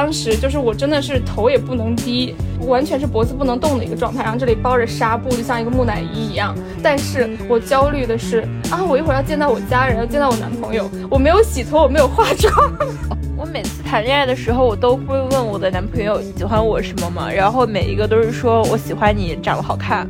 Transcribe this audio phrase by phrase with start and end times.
[0.00, 6.56] 当时就是我真的是头也不能低，完全是脖子不能动的一个状态，然后这里包着纱布，就像一个木乃伊一样。
[6.82, 12.50] 但是我焦虑的是啊，我一会儿要见到我家人，要见到我男朋友，我没有洗头，我没有化妆。
[13.36, 20.08] 我每次谈恋爱的时候，我都会问我的男朋友喜欢我什么嘛，然后每一个都是说我喜欢你长得好看。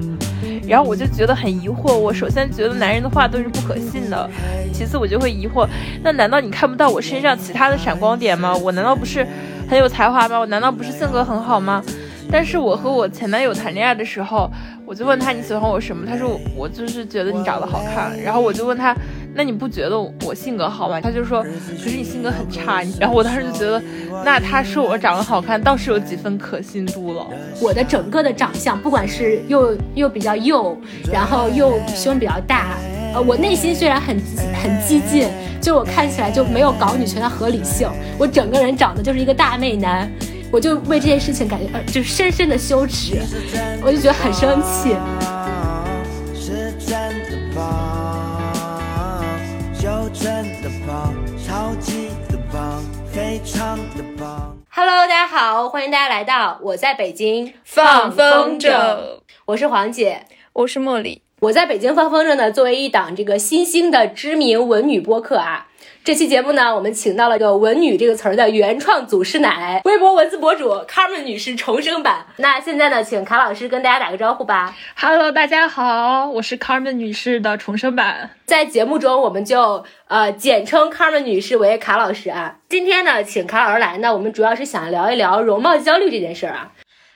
[0.69, 4.31] 然后我就觉得很疑惑，我首先觉得男人的话都是不可信的，
[4.73, 5.67] 其次我就会疑惑，
[6.01, 8.55] 那难道你看不到我身上其他的闪光点吗？
[8.57, 9.27] 我难道不是
[9.71, 10.37] 很有才华吗？
[10.41, 11.81] 我难道不是性格很好吗？
[12.33, 14.51] 但是我和我前男友谈恋爱的时候，
[14.85, 16.05] 我就问他你喜欢我什么？
[16.05, 18.21] 他说我就是觉得你长得好看。
[18.21, 18.97] 然后我就问他。
[19.33, 19.97] 那你不觉得
[20.27, 21.01] 我性格好吗？
[21.01, 22.83] 他就说，可是你性格很差。
[22.99, 23.81] 然后我当时就觉得，
[24.25, 27.25] 那他说我长得好看，倒是有几分可信度了。
[27.63, 30.77] 我的整个的长相，不管是又又比较幼，
[31.13, 32.77] 然后又胸比较大，
[33.13, 34.17] 呃，我内心虽然很
[34.55, 35.29] 很激进，
[35.61, 37.91] 就我看起来就没有搞女权的合理性。
[38.17, 40.09] 我整个人长得就是一个大妹男，
[40.53, 43.21] 我就为这件事情感觉呃，就深深的羞耻，
[43.83, 44.95] 我就觉得很生气。
[54.69, 59.21] Hello，大家好，欢迎大家来到我在北京放风筝。
[59.47, 61.23] 我是黄姐，我是茉莉。
[61.41, 65.69] 我在北京放风筝呢，作为一档这个新兴的知名文女播客啊。
[66.05, 72.27] 这期节目呢，我们请到了个“文女”这个词儿的原创祖师奶，微博文字博主 Carmen 女士重生版。
[72.37, 74.77] 那现在呢，请卡老师跟大家打个招呼吧。
[74.95, 78.33] Hello，大家好，我是 Carmen 女士的重生版。
[78.45, 82.59] 在节目中，我们就呃简称 Carmen 女士为卡老师啊。
[82.69, 86.73] 今天呢，请卡老师来呢，我们主要是想聊一聊容貌焦虑这件事儿啊。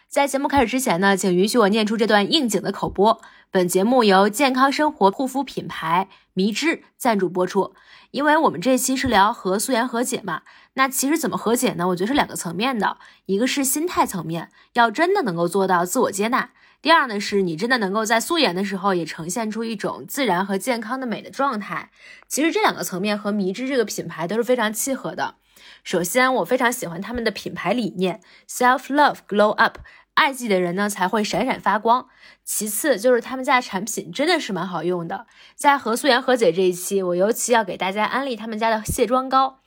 [0.09, 3.21] 在节目开始之前呢，请允许我念出这段应景的口播。
[3.55, 7.73] 本节目由健康生活护肤品牌迷之赞助播出。
[8.11, 11.87] 因为我们这期是聊和素颜和解嘛，那其实怎么和解呢？
[11.87, 12.97] 我觉得是两个层面的，
[13.27, 16.49] 一个是心态层面，要真的能够做到自我接纳；
[16.83, 21.91] 第二呢，是你真的能够在素颜的时候也呈现出一种自然和健康的美的状态。
[22.27, 25.37] 其实这两个层面和迷之这个品牌都是非常契合的。
[25.85, 29.79] 首先，我非常喜欢他们的品牌理念：self love glow up。
[30.15, 32.07] 爱自己的人呢才会闪闪发光。
[32.45, 35.27] 其次就是他们家的产品真的是蛮好用的。
[35.55, 39.61] 在和素颜和解这一期，我尤其要给大家安利他们家的卸妆膏。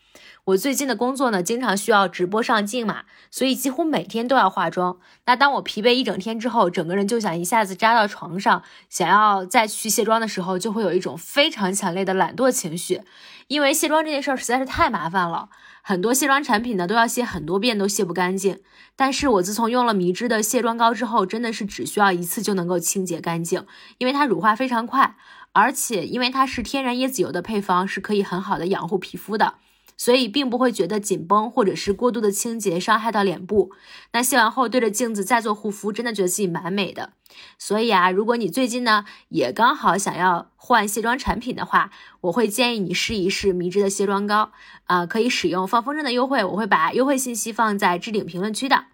[0.45, 4.97] 我最近的工作呢，经常需要直播上镜嘛，所以几乎每天都要化妆。
[5.25, 13.01] 那当我疲惫一整天之后，整个人就想一下子扎到床上，想要再去卸妆的时候，就会有一种非常强烈的懒惰情绪，
[13.47, 15.49] 因为卸妆这件事儿实在是太麻烦了。
[15.81, 18.61] 很多卸妆产品呢都要卸很多遍都卸不干净，
[18.97, 23.66] 但是我自从用了迷之的卸妆膏之后，真的是只需要一次就能够清洁干净，
[24.00, 25.16] 因为它乳化非常快，
[25.53, 29.53] 而且因为它是天然椰子油的配方，是可以很好的养护皮肤的。
[29.97, 33.72] 所以并不会觉得紧绷，或者是过度的清洁伤害到脸部。
[34.13, 37.13] 那卸完后对着镜子再做护肤，真的觉得自己蛮美的。
[37.58, 41.91] 所以啊，如果你最近呢也刚好想要换卸妆产品的话，
[42.22, 44.52] 我会建议你试一试迷之的卸妆膏
[44.85, 48.85] 啊，可以使用放风筝的优惠，我会把优惠信息放在置顶评论区的。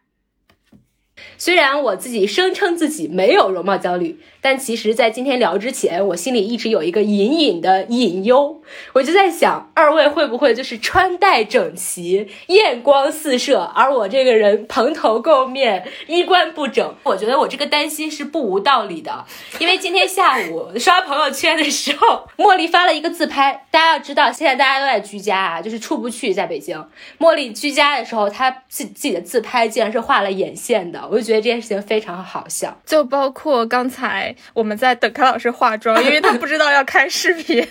[1.38, 8.62] 虽然我自己声称自己没有容貌焦虑，但其实，在今天聊之前，我心里一直有一个隐隐的隐忧。
[8.94, 16.96] 我就在想，二位会不会就是穿戴整齐、艳光四射，而我这个人蓬头垢面、衣冠不整？
[17.04, 19.26] 我觉得我这个担心是不无道理的。
[19.60, 23.66] 因为今天下午刷朋友圈的时候，茉莉发了一个自拍。
[23.70, 26.84] 大家要知道，现在大家都在居家啊，就是出不去，在北京。
[27.20, 31.03] 茉莉居家的时候，她自自己的自拍竟然是画了眼线的。
[31.10, 37.68] 我就觉得这件事情非常好笑，就包括刚才我们在等康老师化妆，因为他不知道要开视频。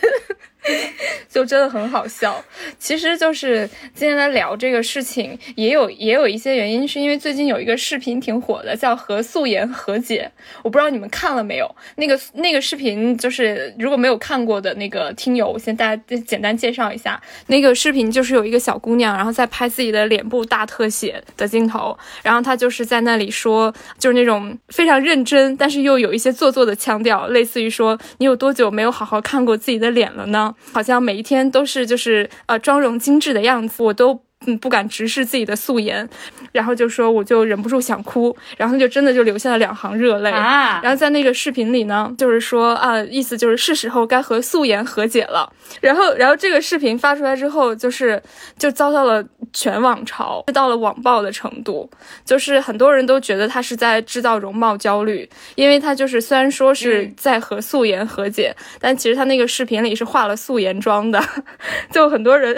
[1.29, 2.43] 就真的很好笑，
[2.79, 10.31] 其实就是今天来聊这个事情，也有也有一些原因，是因为最近有一个视频挺火的，叫和素颜和解，
[10.63, 11.75] 我不知道你们看了没有？
[11.97, 30.52] 那个那个视频就是如果没有看过的那个听友，我先大家简单介绍一下，那个视频就是有一个小姑娘，然后在拍自己的脸部大特写的镜头，然后她就是在那里说，就是那种非常认真，但是又有一些做作的腔调，类似于说你有多久没有好好看过自己的脸了呢？
[30.73, 34.23] 好像每一天都是就是呃妆容精致的样子，我都。
[34.47, 36.09] 嗯，不敢直视自己的素颜，
[36.51, 40.81] 然后就说我就忍不住想哭，然后就真的就流下了两行热泪啊。
[40.83, 45.49] 然后在那个视频里呢，就是说啊，意思就是是时候该和素颜和解了。
[45.81, 48.21] 然后，然后这个视频发出来之后，就是
[48.59, 51.89] 就遭到了全网潮，到了网暴的程度，
[52.25, 61.23] 就是很多人都觉得他是在制造容貌焦虑，因为他就是虽然说是在和素颜和解，但其实他那个视频里是化了素颜妆的，
[61.93, 62.55] 就很多人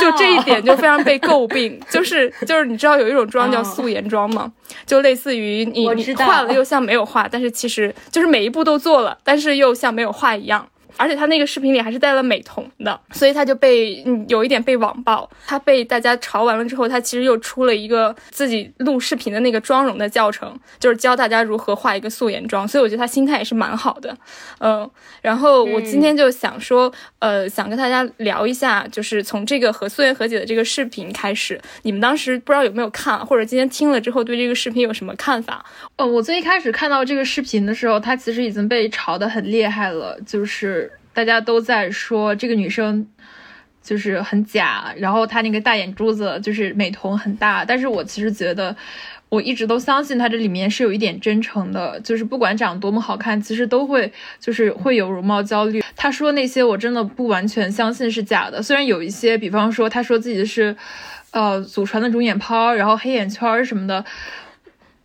[0.00, 1.21] 就这一点就非常被。
[1.22, 4.52] 诟病， 就是就是你知道有一种妆叫素颜妆吗？
[4.86, 10.66] 就类似于你你画了又像没有画，但是其实就是每一步都做了，但是又像没有画一样。
[10.96, 15.28] 而且他那个视频里还是带了美瞳的，所以他就被嗯有一点被网暴。
[15.46, 22.66] 他被大家嘲完了之后，他其实又出了一个自己录视频的那个妆容的教程，就是教大家如何画一个素颜妆。
[22.66, 24.16] 所以我觉得他心态也是蛮好的，
[24.58, 24.88] 嗯。
[25.20, 35.64] 然后我今天就想说，呃，想跟大家聊一下，就是从这个和素颜和解的这个视频开始，你们当时不知道有没有看，或者今天听了之后对这个视频有什么看法？
[35.96, 40.81] 哦，我最一开始看到这个视频的时候，他其实已经被炒得很厉害了，就是。
[41.14, 43.06] 大家都在说这个女生
[43.82, 48.74] 就是很假，然后她那个大眼珠子就是美瞳很大，但是我其实觉得，
[49.28, 55.82] 我一直都相信她这里面是有一点真诚的，就是不管长多么好看，其实都会就是会有容貌焦虑。
[55.96, 60.76] 她说那些我真的不完全相信是假的，虽然有一些，比方说她说自己是，
[61.32, 64.04] 呃，祖传的肿眼泡，然后黑眼圈什么的。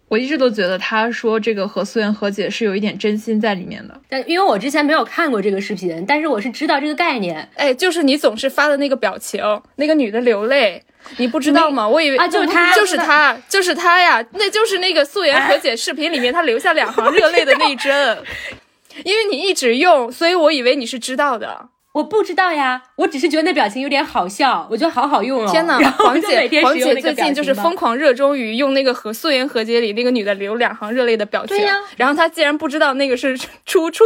[0.10, 7.48] 我一直都觉得他说这个和素颜和解是有一点真心在里面的，但因为我之前没有看过这个视频，但是我是知道这个概念。
[7.56, 9.44] 哎，就是你总是发的那个表情，
[9.76, 10.82] 那个女的流泪，
[11.18, 11.86] 你不知道吗？
[11.88, 18.18] 我以为啊，就是他，就是他，就是他呀，那就是那个素颜和解视频里面他留下两行热泪的那一帧，
[19.04, 21.70] 因为你一直用，所以我以为你是知道的。
[21.98, 25.50] 我不知道呀，我只是觉得那表情有点好笑，我觉得好好用哦。
[25.52, 31.58] 天呐，黄姐，黄姐最近就是疯狂热衷于用那个和素颜和解里那个女的流两行热泪的表情。
[31.58, 33.36] 对呀，然后她竟然不知道那个是
[33.66, 34.04] 出处。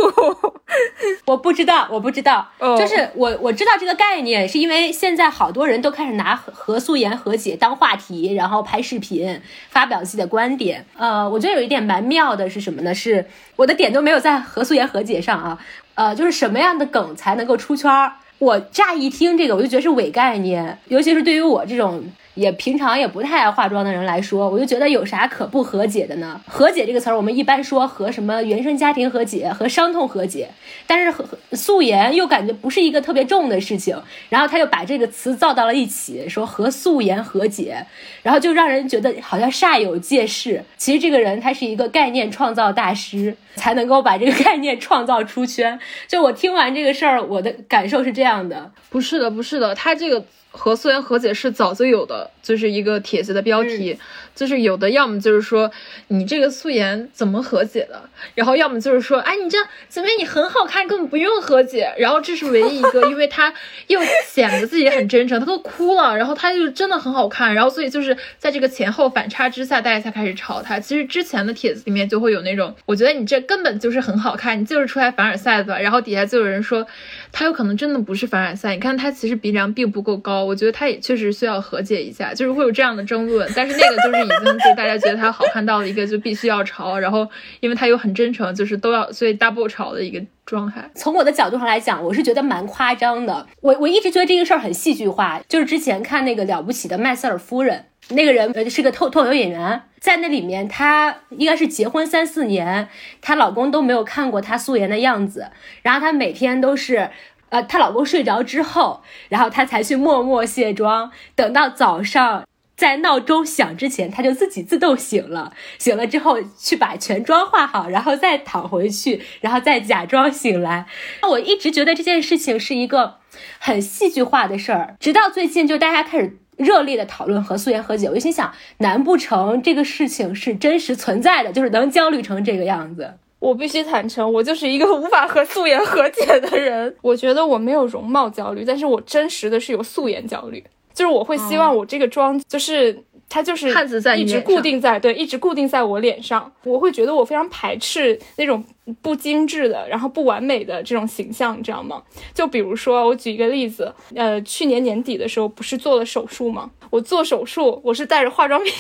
[1.28, 2.48] 我不知道，我不知道，
[2.80, 10.86] 就是我我知道这个概念，是因为现在好多人都开始拿和素颜和解当话题，然后拍视频发表自己的观点。
[10.96, 12.96] 呃，我觉得有一点蛮妙的是什么呢？
[12.96, 13.26] 是
[13.58, 15.60] 我的点都没有在和素颜和解上啊。
[16.02, 18.14] 呃，就是什么样的梗才能够出圈儿？
[18.40, 22.04] 我乍一听这个，我就觉得是伪概念，尤其是对于我这种。
[22.34, 26.40] 也平常也不太爱化妆的人来说，我就觉得有啥可不和解的呢？
[26.48, 30.50] 和解这个词儿，我们一般说和什么原生家庭和解，和伤痛和解，
[30.88, 37.86] 但是和素颜又感觉不是一个特别重的事情，然后他就把这个词造到了一起，说和素颜和解，
[38.24, 40.64] 然后就让人觉得好像煞有介事。
[40.78, 45.78] 其实这个人他是一个概念创造大师，才能够把这个概念创造出圈。
[46.08, 50.24] 就我听完这个事儿，我的感受是这样的，不是的，不是的，他这个。
[50.52, 53.98] 和素颜和解是早就有的，就是一个帖子的标题，
[54.36, 55.72] 就是有的要么就是说
[56.10, 58.04] 你这个素颜怎么和解的，
[58.36, 59.58] 然后要么就是说，哎，你这
[59.88, 61.94] 怎么你很好看，根本不用和解。
[61.98, 63.54] 然后这是唯一一个， 因为他
[63.88, 70.80] 又显得自己很真诚，他都哭了，然后他就真的很好看，然后所以就是在这个前后反差之下，大家才开始吵他。
[70.80, 75.82] 其实之前的帖子里面就会有那种，我觉得你这根本就是很好看，你就是出来凡尔赛的。
[75.82, 76.86] 然后底下就有人说。
[77.32, 83.50] 他有可能真的不是凡尔赛，你看他其实鼻梁并不够高，我觉得他也确实需要和解一下，就是会有这样的争论。
[83.56, 87.28] 但是那个就是已经就大家觉得他好看到了一个就必须要潮，然后
[87.60, 90.90] 因为他又很真诚，就是都要所以 double 潮的一个状态。
[90.96, 93.48] 从我的角度上来讲，我是觉得蛮夸张的。
[93.62, 102.90] 我我一直觉得这个事儿很戏剧化，就是之前看那个了不起的麦瑟尔夫人，那个人呃是个脱脱口演员，在那里面她应该是结婚三四年，
[103.22, 107.10] 她老公都没有看过她素颜的样子，然后她每天都是。
[107.50, 112.48] 呃，她老公睡着之后，然后她才去默默卸妆，等到早上
[112.78, 115.52] 在闹钟响之前，她就自己自动醒了。
[115.78, 120.86] 醒了之后去把全妆化好，然后再躺回去，然后再假装醒来。
[121.24, 123.18] 我一直觉得这件事情是一个
[123.60, 133.14] 很戏剧化的事儿，直到最近就大家开始热烈的讨论和素颜和解，我就心想，难不成这个事情是真实存在的，就是能焦虑成这个样子？
[133.40, 136.94] 我必须坦诚，我就是一个无法和素颜和解的人。
[137.02, 140.64] 我觉得我没有容貌焦虑，但是我真实的是有素颜焦虑。
[140.94, 143.02] 就是我会希望我这个妆，就是
[143.34, 146.52] 它就是汉子在一直固定在对，一直固定在我脸上。
[146.66, 148.62] 我会觉得我非常排斥那种
[149.02, 152.04] 不精致的，然后不完美的这种形象，你知道吗？
[152.34, 156.70] 就比如说，我举一个例子，呃，去年年底的时候不是做了手术吗？
[156.90, 158.74] 我做手术，我是带着化妆品，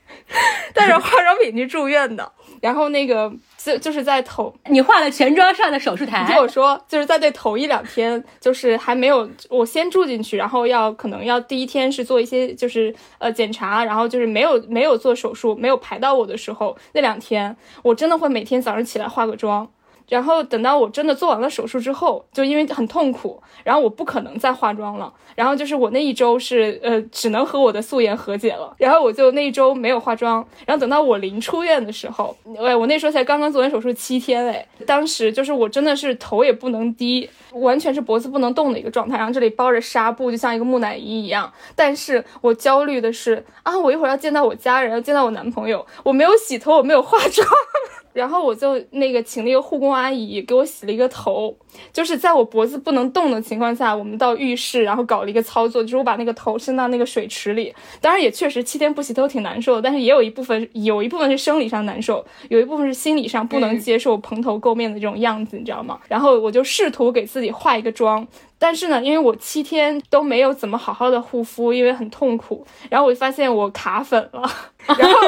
[0.74, 3.32] 带着化妆品去住院的，然后那个。
[3.66, 6.20] 就就是在头，你化了全妆上的手术台。
[6.22, 19.68] 你听我说，就是在对头一两天，就是还没有我先住进去，然后要可能要第一天是做一些就是呃检查，然后就是没有没有做手术，没有排到我的时候，那两天我真的会每天早上起来化个妆。
[20.08, 25.12] 然后等到我真的做完了手术之后，就因为很痛苦，然后我不可能再化妆了。
[25.34, 28.74] 然后就是我那一周是呃，只能和我的素颜和解了。
[28.78, 30.46] 然后我就那一周没有化妆。
[30.64, 39.18] 然后等到我临出院的时候，哎，我那时候才刚刚做完手术七天哎，当时就是我真的是头也不能低，完全是脖子不能动的一个状态。
[39.18, 41.52] 然后这里包着纱布，就像一个木乃伊一样。
[41.74, 47.46] 但是我焦虑的是啊，我一会儿要见到我家人，要见到我男朋友，我没有洗头，我没有化妆。
[48.16, 51.54] 然后我就那个请了一个护工阿姨给我洗了一个头，
[51.92, 57.74] 就是在我脖子不能动的情况下，我们到浴室，然后搞了一个操作，就是我把那个头伸到那个水池里。
[58.00, 66.00] 当然也确实七天不洗头挺难受的，但是也有一部分有一部分是生理上难受，有一部分是心理上不能接受蓬头垢面的这种样子，你知道吗？
[66.08, 68.26] 然后我就试图给自己化一个妆。
[68.58, 74.42] 但是呢，因为我七天都没有怎么好好的护肤，因为很痛苦，然后我就发现我卡粉了，
[74.98, 75.20] 然后，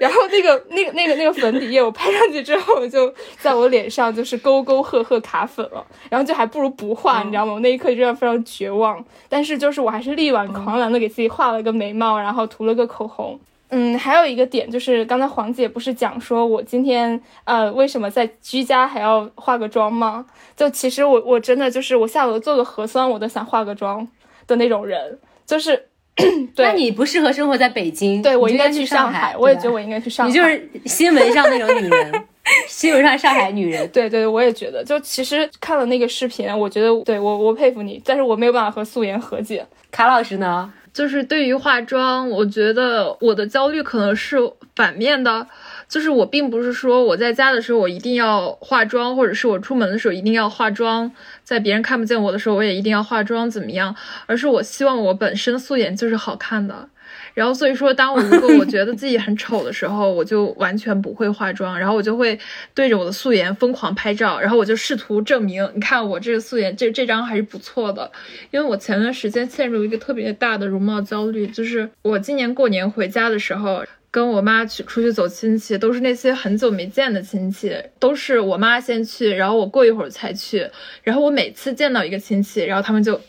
[0.00, 7.52] 然后那个那个那个那个粉底液我拍上去之后，就在我脸上就是沟沟壑壑卡粉了，然后就还不如不画，你知道吗？
[7.52, 13.38] 我那一刻就这样非常绝望，但是就是我还是力挽狂澜的给自己画了个眉毛，然后涂了个口红。
[13.70, 20.24] 嗯，还有一个点就是刚才黄姐不是讲说我今天呃为什么在居家还要化个妆吗？
[20.56, 24.06] 就其实我我真的就是我下楼做个核酸我都想化个妆
[24.46, 25.88] 的那种人，就是，
[26.56, 32.24] 那你不适合生活在北京，对我应该去上海，我也觉得我应该去上海，你就是新闻上那种女人，
[32.68, 39.66] 新闻上上海女人，对对，我也觉得，就其实看了那个视频，我觉得对我我佩服你，但是我没有办法和素颜和解。
[39.90, 40.72] 卡老师呢？
[40.96, 44.38] 就是对于化妆，我觉得我的焦虑可能是
[44.74, 45.46] 反面的，
[45.86, 51.12] 就是我并不是说我在家的时候我一定要化妆，或者是我出门的时候一定要化妆，
[51.44, 56.88] 在别人看不见我的时候我也一定要化妆怎么样，而是我希望我本身素颜就是好看的。
[57.36, 62.38] 然后，所以说，当我如果我觉得自己很丑的时候，我就完全不会化妆，然后我就会
[62.72, 68.10] 对着我的素颜疯狂拍照，然后我就试图证明，你看我这个素颜，这这张还是不错的。
[68.50, 80.66] 因为我前段时间陷入一个特别大的容貌焦虑，就是我今年过年回家的时候，跟我妈去出去走亲戚，都是那些很久没见的亲戚，都是我妈先去，然后我过一会儿才去，
[81.02, 83.20] 然后我每次见到一个亲戚，然后他们就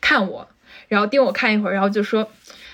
[0.00, 0.48] 看我，
[0.88, 2.28] 然后盯我看一会儿，然后就说。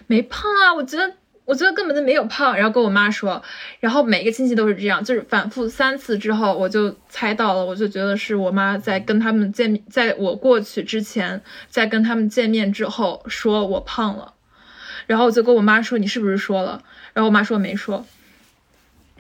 [0.09, 2.57] 没胖啊，我觉得，我觉得根本就没有胖。
[2.57, 3.41] 然后跟我妈说，
[3.79, 14.33] 然后每个亲戚都是这样，就是反复三次之后，我就猜到了，我就觉得是我妈在跟他们见，在我过去之前，在跟他们见面之后说我胖了。
[15.07, 16.83] 然后我就跟我妈说，你是不是说了？
[17.13, 18.05] 然后我妈说没说，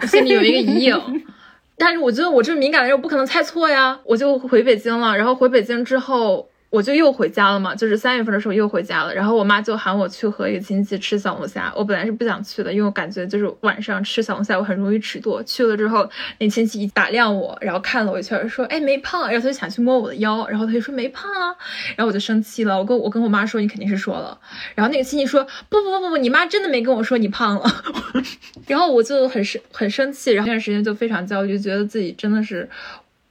[0.00, 1.26] 我心里有一个疑影。
[1.76, 4.00] 但是我觉得我这么敏感的人，我不可能猜错呀。
[4.04, 5.16] 我就回北京了。
[5.16, 6.48] 然后回北京之后。
[6.70, 15.42] 我就又回家了嘛，就是三月份的时候又回家了，然后我妈就喊我去和一个亲戚吃小龙虾，我本来是不想去的，因为我感觉就是晚上吃小龙虾我很容易迟钝。
[15.46, 16.08] 去了之后，
[16.38, 21.56] 那亲戚一打量我，然后看了我一圈，说：“哎，没胖。”然后他就想去摸我的腰，然后他就说：“没胖啊。”
[21.96, 24.38] 然后我就生气了，我跟我跟我妈说：“你肯定是说了。”
[24.76, 27.64] 然后那个亲戚说：“不不不不不，你妈真的没跟我说你胖了。
[28.68, 32.68] ”然后我就很生很生气，然后那段时间就非常焦虑，觉得自己真的是。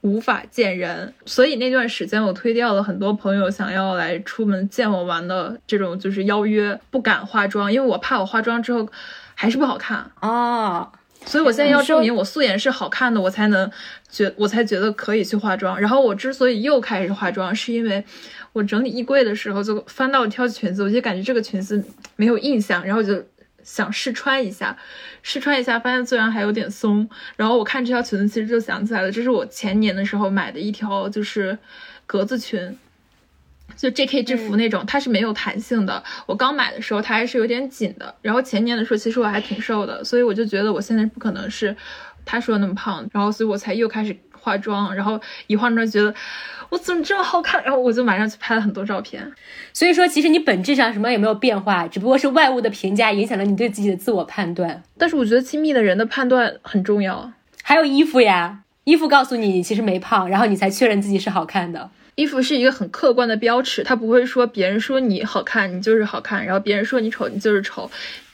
[0.02, 8.88] 无法见人，所以那段时间我推掉了很多朋友想要来出门见我玩的这种就是邀约，不敢化妆，因为我怕我化妆之后
[9.34, 10.92] 还是不好看啊。
[11.26, 13.70] 所以我现在要证明我素颜是好看的，我才能
[14.08, 15.78] 觉我才觉得可以去化妆。
[15.78, 18.02] 然后我之所以又开始化妆，是因为
[18.52, 21.82] 我整理衣柜的时候就翻到挑裙子，我就感觉这个裙子
[22.14, 23.22] 没有印象，然后就。
[23.62, 24.76] 想试穿一下，
[25.22, 27.08] 试穿一下，发现虽然还有点松。
[27.36, 31.58] 然后我看这条裙子，其实就想起来了，这是我前年的时候买的一条，就是
[32.06, 32.78] 格子裙，
[33.76, 34.22] 就 J.K.
[34.22, 36.02] 制服那种，它是没有弹性的。
[36.26, 38.14] 我刚买的时候它还是有点紧的。
[38.22, 41.76] 然后前年的时候，其实我还挺瘦的，所以我就觉得我现在不可能是
[42.24, 43.08] 他说的那么胖。
[43.12, 46.14] 然后所以我才又开始化妆，然后一化妆觉得。
[46.70, 47.64] 我怎么这么好看？
[47.64, 49.26] 然后我就马上去拍了很多照片。
[49.72, 54.82] 所以说，其实你本质上什么也没有变化，只不过是外物的评价影响了你对自己的自我判断。
[54.98, 57.32] 但是我觉得亲密的人的判断很重要。
[57.62, 61.88] 还有衣服呀，衣服告诉你你其实没胖，然后你才确认自己是好看的。
[62.16, 67.90] 衣服是一个很客观的标尺，它不会说别人说你好看，你就是好看；然后别人说你丑，你就是丑。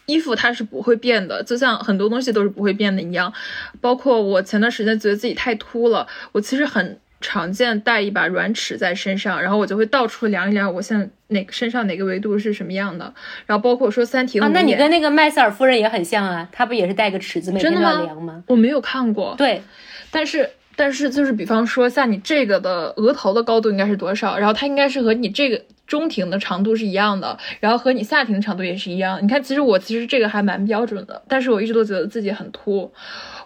[0.06, 3.32] 衣服它是不会变的，就像很多东西都是不会变的一样。
[3.80, 6.98] 包括我前段时间觉得自己太秃了，我其实很。
[7.20, 13.10] 常见带一把软尺在身上，然后我就会到处量一量，我现在哪个身上哪个维度是什么样的。
[13.46, 18.44] 然后包括说三体啊，那你跟那个麦瑟尔夫人也很像啊，她不也是带个尺子每天要量吗？
[18.46, 19.34] 我没有看过。
[19.38, 19.62] 对，
[20.10, 29.22] 但是但是就是比方说像你这个的额头的高度应该是多少，然后它应该是和你这个中庭的长度是一样的，然后和你下庭的长度也是一样。
[29.22, 32.92] 你看，其实我其实这个还蛮标准的，但是我一直都觉得自己很秃，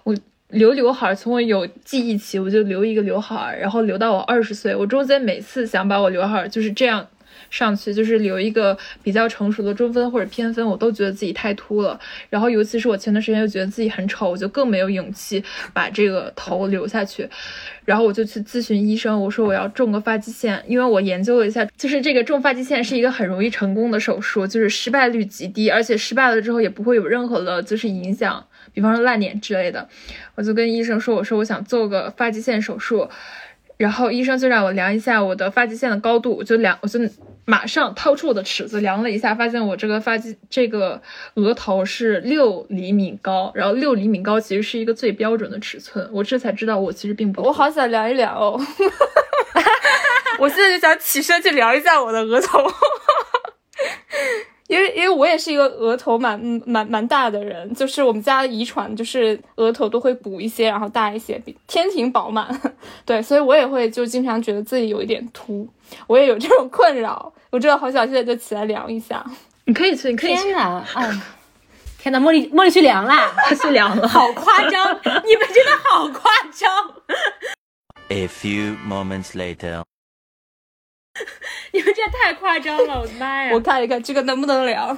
[0.05, 0.15] 我。
[0.51, 4.75] 留刘海，从我有记忆起我就留一个刘海，然后留到我二十岁。
[4.75, 7.07] 我中间每次想把我刘海就是这样
[7.51, 11.99] 上去，就是留一个比较成熟的中分或者偏分，我都觉得自己太秃了。
[12.31, 17.29] 然后尤其是我前段时间又觉得自己很丑，我就更没有勇气把这个头留下去。
[17.85, 29.89] 然后我就去咨询医生，我说我要种个发际线，因为我研究了一下，就是这个种发际线是一个很容易成功的手术，就是失败率极低，而且失败了之后也不会有任何的就是影响，比方说烂脸之类的。
[30.35, 33.09] 我就跟医生说，我说我想做个发际线手术，
[33.79, 37.01] 然后医生就让我量一下我的发际线的高度，我就量，我就。
[37.51, 41.01] 马上掏出我的尺子量了一下，发现我这个发际这个
[41.33, 46.07] 额头是六厘米高，然后六厘米高其实是一个最标准的尺寸。
[46.13, 47.41] 我这才知道我其实并不。
[47.41, 48.61] 我好想量一量哦，
[50.39, 52.71] 我现在就想起身去量一下我的额头。
[54.69, 62.49] 因为因为我也是一个额头蛮蛮蛮大的人，就是我们家遗传，就是额头都会补一些，然后大一些，比天庭饱满。
[63.05, 65.67] 对，所以我也会就经常觉得自己有一点秃，
[66.07, 67.33] 我也有这种困扰。
[67.51, 69.25] 我真的好想现在就起来量一下。
[69.65, 70.43] 你可以去，你可以去。
[70.43, 71.11] 天哪，哎，
[71.99, 73.33] 天哪，茉莉茉莉去量啦，
[73.63, 76.71] 去量了，好夸张，你们真的好夸张。
[78.09, 79.83] A few moments later.
[81.73, 83.51] 你们这太夸张了，我的妈呀！
[83.53, 84.97] 我看一看这个能不能量，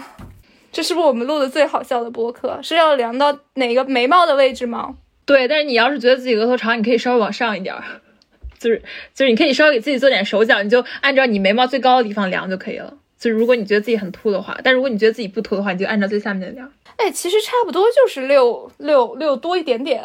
[0.72, 2.58] 这是不是我们录的最好笑的播客？
[2.62, 4.94] 是要量到哪个眉毛的位置吗？
[5.26, 7.74] 对，但是你要是觉得自己额头长，你可以稍微往上一点，
[8.58, 8.82] 就是
[9.14, 12.94] 就是你可以稍微给自己做点手脚，你就按照你眉毛最高的地方量就可以了。
[13.18, 16.72] 就是如果你觉得自己很秃的话，但如果你觉得自己不秃的话，你就按照最下面的量。
[16.96, 20.02] 哎，其实差不多就是六六六多一点点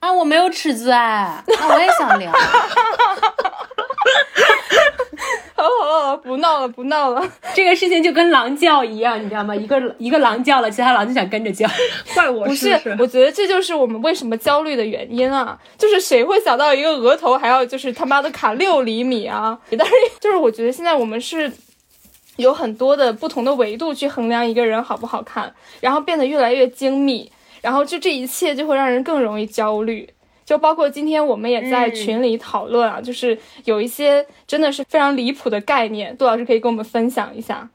[0.00, 0.12] 啊！
[0.12, 2.32] 我没有尺子哎，那我也想量。
[5.54, 7.32] 好好好，不闹了，不闹了。
[7.52, 9.54] 这个事情就跟狼叫一样，你知道吗？
[9.54, 11.68] 一个一个狼叫了，其他狼就想跟着叫。
[12.14, 12.46] 怪我？
[12.46, 15.58] 不是，我觉得这就是我们为什么焦虑的原因啊！
[15.76, 19.58] 就是谁会想到一个额头还要就是他妈的卡六厘米啊？
[19.76, 21.50] 但是就是我觉得现在我们是
[22.36, 30.08] 有很多的不同的维度去衡量一个人好不好看，然后变得越来越精密，然后就这一切就会让人更容易焦虑。
[30.44, 37.68] 就包括今天我们也在群里讨论啊，就是有一些真的是非常离谱的概念，杜老师可以跟我们分享一下，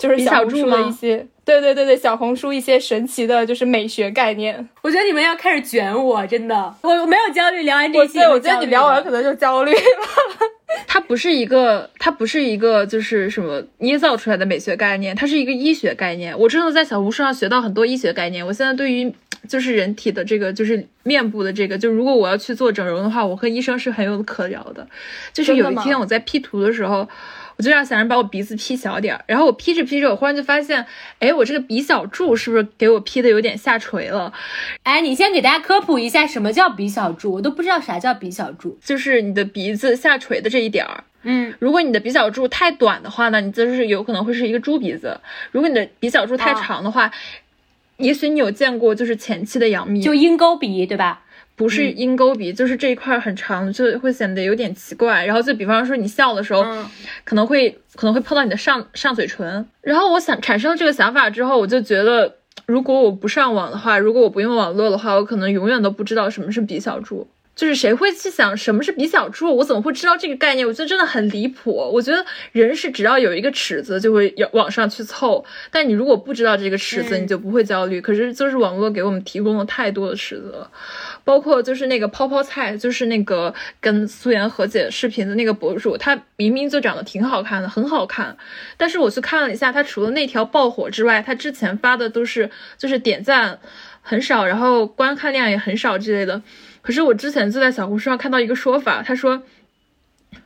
[0.00, 4.68] 就是小红书的一些，对对对对，小红书一些神奇的，就是美学概念。
[4.80, 9.80] 我觉得你们要开始卷我，真的，我我没有焦虑，聊完这些，我觉得你聊完可能就焦虑了。
[10.86, 16.36] 它不是一个，它不是一个，就是什么捏造出来的美学概念，它是一个医学概念。
[16.38, 18.46] 我真的在小红书上学到很多医学概念。
[18.46, 19.12] 我现在对于。
[19.48, 24.86] 就是人体的这个，就是面部的这个，就如果我要去做整容的话，我和医生是很有可聊的。
[25.32, 27.08] 就是有一天我在 P 图的时候，
[27.60, 30.86] 我就让小人把我鼻子 P 小点儿，然后我 P 着 P 着，我忽然就发现，
[31.18, 34.32] 哎，我这个鼻小柱是不是给我 P 的有点下垂了？
[34.82, 41.04] 哎，你先给大家科普一下什么叫鼻小柱，我都不知道啥叫鼻小柱，就是你的鼻子下垂的这一点儿。
[41.24, 45.20] 嗯，如果你的鼻小柱太短的话呢，你就是有可能会是一个猪鼻子；
[45.52, 47.12] 如果你的鼻小柱太长的话。
[47.98, 51.22] 也许你有见过，就是前期的杨幂，就鹰钩鼻，对吧？
[51.56, 55.24] 不是鹰钩鼻，就是这一块很长，就会显得有点奇怪。
[55.26, 56.64] 然后就比方说你笑的时候，
[57.24, 59.66] 可能会可能会碰到你的上上嘴唇。
[59.82, 62.36] 然后我想产生了这个想法之后，我就觉得，
[62.66, 67.28] 如果我不上网的话，如果我不用网络的话，我可能永远都不知道什么是鼻小柱。
[67.56, 69.54] 就是谁会去想什么是鼻小柱？
[69.54, 70.66] 我怎么会知道这个概念？
[70.66, 71.72] 我觉得真的很离谱。
[71.92, 78.00] 我觉得人是只要有一个尺子就会要往上去凑，但你如果不知道这个尺子，你就不会焦虑。
[78.00, 80.70] 可是就是网络给我们提供了太多的尺子了，
[81.24, 88.36] 包括就是那个泡泡菜，就是那个跟素颜和解视频的那个博主，他明明就长得挺好看的，很好看，
[88.76, 93.58] 但是我去看了一下，他除了那条爆火之外，他之前发的都是就是点赞
[94.02, 96.42] 很少，然后观看量也很少之类的。
[96.82, 99.42] 可是我之前就在小红书上看到一个说法，他说，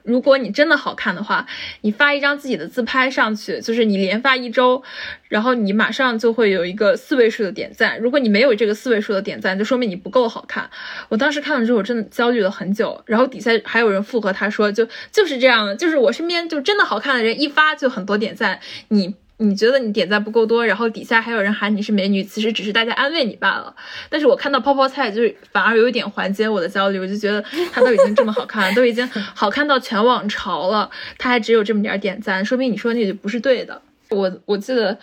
[0.02, 1.46] 如果你真的好看的话，
[1.80, 4.82] 你发一张自己的自拍上去，就是你连发一周，
[5.28, 7.98] 然后你马上就会有一个四位数的点赞。
[7.98, 10.68] 如果你没有这个四位数的点赞，就说明你不够好看。
[11.08, 13.02] 我当时看了之后，我真的焦虑了很久。
[13.06, 19.14] 然后底下还有人附和他说，就就是这样的，就是我身边就真的好看的人一发就很多点赞，你。
[19.38, 23.74] 你觉得你点赞不够多，然后底下还有人喊你是美女，其实只是大家安慰你罢了。
[24.08, 33.82] 但是我看到泡泡菜，就是反而有一点缓解我的焦虑，我就觉得她都已经这么好看了，都已经好看到全网潮了，她还只有这么点点赞，说明你说那就不是对的。
[34.10, 34.96] 我我记得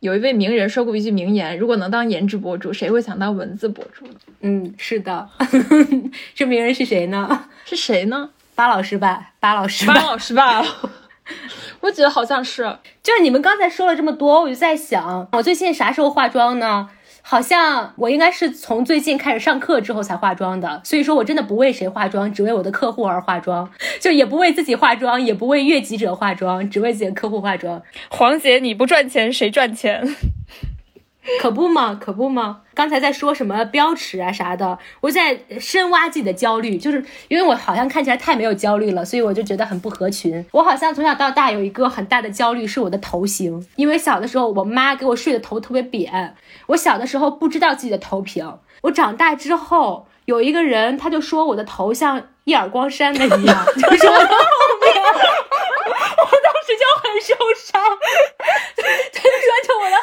[0.00, 4.14] 有一位名人说过一句名言：如果能当颜值博主，谁会想当文字博主呢？
[4.40, 5.28] 嗯，是的。
[6.34, 7.44] 这名人是谁呢？
[7.64, 8.30] 是谁呢？
[8.56, 10.64] 巴老师吧，巴老师，巴老师吧。
[11.80, 16.88] 我觉得好像是，就是你们刚才说了这么多，我就在想，我最近啥时候化妆呢？
[17.28, 23.68] 好像我应该是从最近开始上课之后才化妆的，所以说我真的不为谁化妆，只为我的客户而化妆，
[24.00, 27.82] 就也不为自己化妆，也不为越级者化妆，只为自己的客户化妆。
[28.10, 30.06] 黄姐，你不赚钱谁赚钱？
[31.40, 32.60] 可不嘛，可不嘛！
[32.74, 40.44] 刚才在说什么标尺啊啥的，我在深挖自己的焦虑，就是因为我好像看起来太没有焦虑了，所以我就觉得很不合群。
[40.52, 46.34] 我好像从小到大有一个很大的焦虑是我的头型，因为小的时候我妈给我睡的头特别扁，
[46.66, 54.34] 我小的时候不知道自己的头平，我长大之后有一个人他就说我的头像一耳光山的一样， 就说我的后
[54.80, 55.02] 面，
[56.18, 57.80] 我当时就很受伤，
[58.76, 58.82] 他
[59.22, 59.96] 就说就我的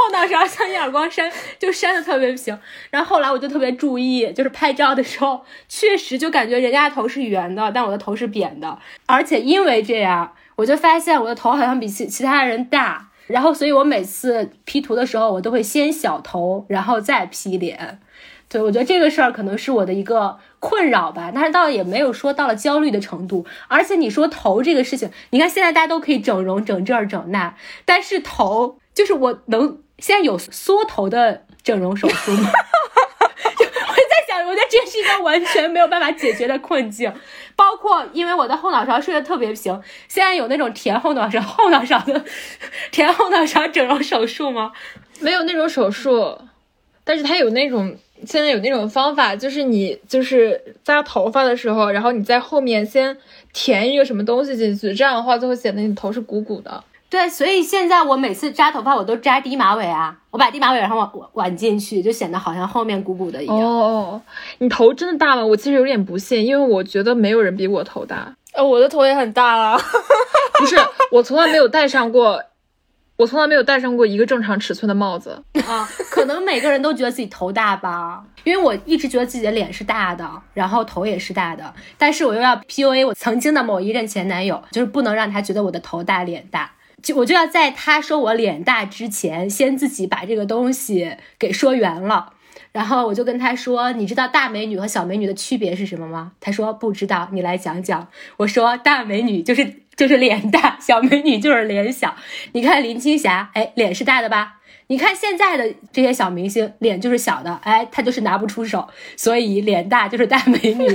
[0.00, 2.58] 后脑勺像一耳光扇，就扇的特别平。
[2.90, 13.08] 然后后来我就特别注意，就是拍照的时候，确实就感觉人家的头是圆的，但我的头是扁的，而且因为这样，我就发现我的头好像比其其他人大。
[13.26, 18.00] 然后，所以我每次 P 图的时候，我都会先小头，然后再 P 脸。
[18.48, 23.46] 对，我觉得这个事儿可能是我的一个困扰吧，但是倒也没有说到了焦虑的程度。
[23.68, 32.50] 而且你说头这个事情，你看现在大家都可以整容、整这儿、整那，但是头就是我能现在有缩头的整容手术吗？
[33.56, 37.12] 就 我在想，我觉得这是一个完全没有办法解决的困境。
[37.54, 42.24] 包括因为我的后脑勺睡得特别平，现在有那种填后脑勺、后脑勺的
[42.90, 44.72] 填后脑勺整容手术吗？
[45.20, 46.38] 没有那种手术，
[47.04, 47.96] 但是它有那种。
[48.26, 53.16] 现在有那种方法，就是你就是扎头发的时候，然后你在后面先
[53.54, 56.84] 填一个什么东西进去，这样的话就会显得你头是鼓鼓的。
[57.10, 63.56] 对，所以现在我每次扎头发，我都扎低马尾啊，我把低马尾然后挽挽进去，就显得好像后面鼓鼓的一样。
[63.56, 64.22] 哦，
[64.58, 65.44] 你头真的大吗？
[65.44, 68.32] 我其实有点不信，因为我觉得没有人比我头大。
[68.52, 69.76] 呃，我的头也很大了，
[70.58, 70.76] 不是，
[71.10, 72.40] 我从来没有戴上过。
[73.16, 92.34] 我从来没有戴上过一个正常尺寸的帽子啊，可能每个人都觉得自己头大吧，因为我一直觉得自己的脸是大的，然后头也是大的，但是我又要 PUA 我曾经的某一任前男友，就是不能让他觉得我的头大脸大，就我就要在他说我脸大之前，先自己把这个东西给说圆了。
[92.72, 98.06] 然后我就跟他说：“你知道大美女和小美女的区别是什么吗？”他说：“不知道，你来讲讲。”
[98.38, 102.14] 我说：“大美女就是就是脸大，小美女就是脸小。
[102.52, 104.58] 你看林青霞，哎，脸是大的吧？
[104.86, 110.88] 你看现在的这些小明星，脸就是小的，哎，她就是拿不出手，所以脸大就是大美女。”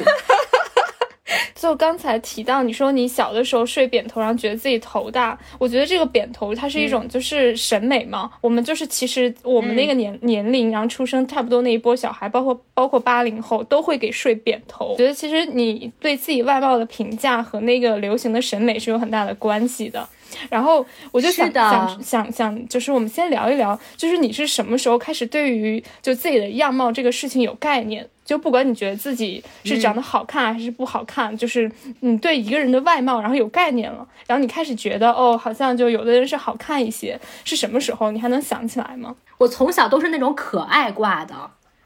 [1.55, 5.38] 就刚才提到，你说你小的时候睡扁头，然后觉得自己头大。
[5.57, 8.29] 我觉得这个扁头它是一种就是审美嘛。
[8.41, 14.95] 我们就是其实我们那个年年龄，然后出生差不多那一波小孩，包括包括八零后，都会给睡扁头。
[14.97, 20.07] 觉得其实你对自己外貌的评价和那个流行的审美是有很大的关系的。
[20.49, 28.07] 然后我就想想想想，就是我们先聊一聊，就是你是什么时候开始对于就自己的样貌这个事情有概念？
[28.25, 38.09] 就不管你觉得自己是长得好看还是不好看，就是你对一个人的外貌然后有概念了，然后你开始觉得哦，好像就有的人是好看一些，是什么时候？
[38.09, 39.15] 你还能想起来吗？
[39.38, 41.35] 我从小都是那种可爱挂的，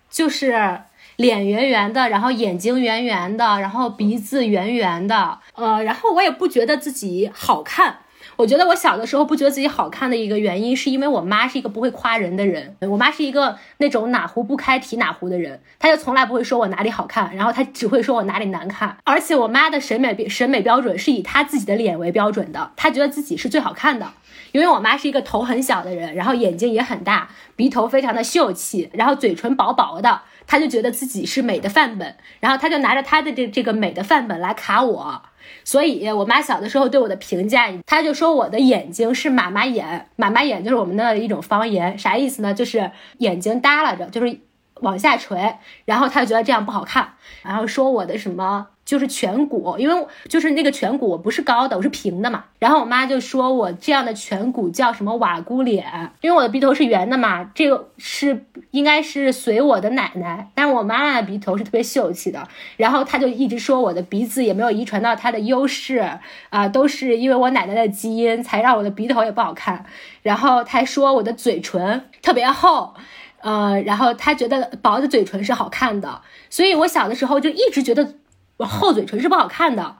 [0.09, 0.79] 就是
[1.17, 7.97] 脸圆圆的，然后眼睛圆圆的，然后鼻子圆圆的，呃，然后我也不觉得自己好看。
[8.39, 12.73] 我觉得我小的时候不觉得自己好看的一个原因，是因为我妈是一个不会夸人的人。
[12.79, 18.95] 我妈是一个那种哪壶不开提哪壶的人，她就从来不会说我哪里好看，然后她只会说我哪里难看。
[19.03, 24.07] 而且我妈的审美审美标准是以她自己的脸为标准的，她觉得自己是最好看的。
[24.53, 35.23] 因为我妈是一个头很小的人，然后眼睛也很大，鼻头非常的秀气，然后嘴唇薄薄的，她就觉得自己是美的范本，然后她就拿着她的这这个美的范本来卡我。
[35.63, 42.53] 所以，我妈小的时候对我的评价，她就说我的眼睛是妈妈眼，妈妈眼就是我们的一种方言，啥意思呢？
[42.53, 44.39] 就是眼睛耷拉着，就是
[44.81, 47.13] 往下垂，然后她就觉得这样不好看，
[47.43, 48.67] 然后说我的什么。
[48.89, 52.45] 就是颧骨，因为就是那个颧骨我不是高的，我是平的嘛。
[52.57, 57.51] 然后我妈就说我这样的颧骨叫什么瓦姑脸，因为我的鼻头是圆的嘛。
[57.53, 62.47] 这个是应该是随我的奶奶，但是我妈妈的鼻头是特别秀气的。
[62.77, 66.17] 然后她就一直说我的鼻子也没有遗传到她的优势
[66.49, 69.85] 啊，都是因为我奶奶的基因才让我的鼻头也不好看。
[70.23, 72.95] 然后她说我的嘴唇特别厚，
[73.41, 78.15] 呃，然后他觉得薄的嘴唇是好看的，所以我小的时候就一直觉得。
[78.59, 79.95] 我厚嘴唇是不好看的，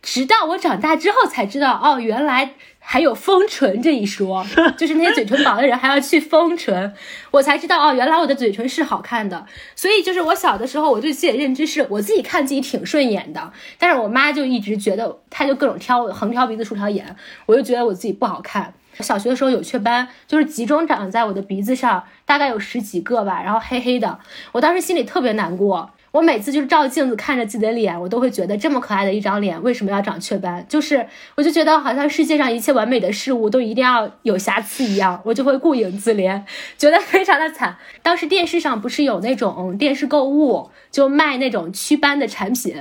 [0.00, 4.46] 直到我长大之后才知道，哦，原来还有丰唇这一说，
[4.78, 6.94] 就是那些嘴唇薄的人还要去丰唇，
[7.32, 9.44] 我才知道，哦，原来我的嘴唇是好看的。
[9.74, 18.72] 所以就是我小的时候，我对自己的认知是我自己看自己挺顺眼的，但是我妈就一直觉得，她就各种挑，横挑鼻子竖挑眼，我就觉得我自己不好看。
[19.00, 24.18] 小学的时候有雀斑，就是集中长在我的鼻子上，大概有十几个吧，然后黑黑的。
[24.52, 25.90] 我当时心里特别难过。
[26.12, 30.64] 我每次就是照镜子看着自己的脸，我都会觉得这么可爱的一张脸为什么要长雀斑？
[30.68, 31.04] 就是
[31.34, 36.44] 我就觉得好像世界上一切完美的事物都一定要有瑕疵一样，我就会顾影自怜，
[36.78, 37.76] 觉得非常的惨。
[38.00, 42.76] 当时电视上不是有那种电视购物，就卖那种祛斑的产品，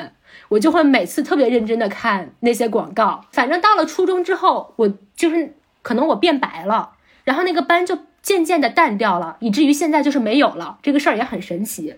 [0.50, 3.26] 我就会每次特别认真的看那些广告。
[3.32, 6.94] 反正到了初中之后，我就是可能我变白了，
[7.24, 10.80] 然后那个斑就渐渐的淡掉了，以至于现在就是没有了。
[10.82, 11.96] 这个事儿也很神奇。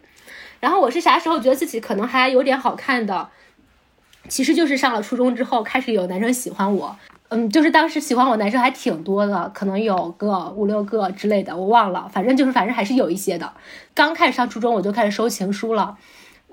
[0.59, 3.29] 然后我是啥时候觉得自己可能还有点好看的？
[4.27, 6.95] 其实就是上了初中之后，开始有男生喜欢我。
[7.29, 12.09] 嗯，就是当时喜欢我男生还挺多的，可能有个五六个之类的，我忘了。
[12.11, 13.53] 反正就是，反正还是有一些的。
[13.93, 15.97] 刚开始上初中，我就开始收情书了。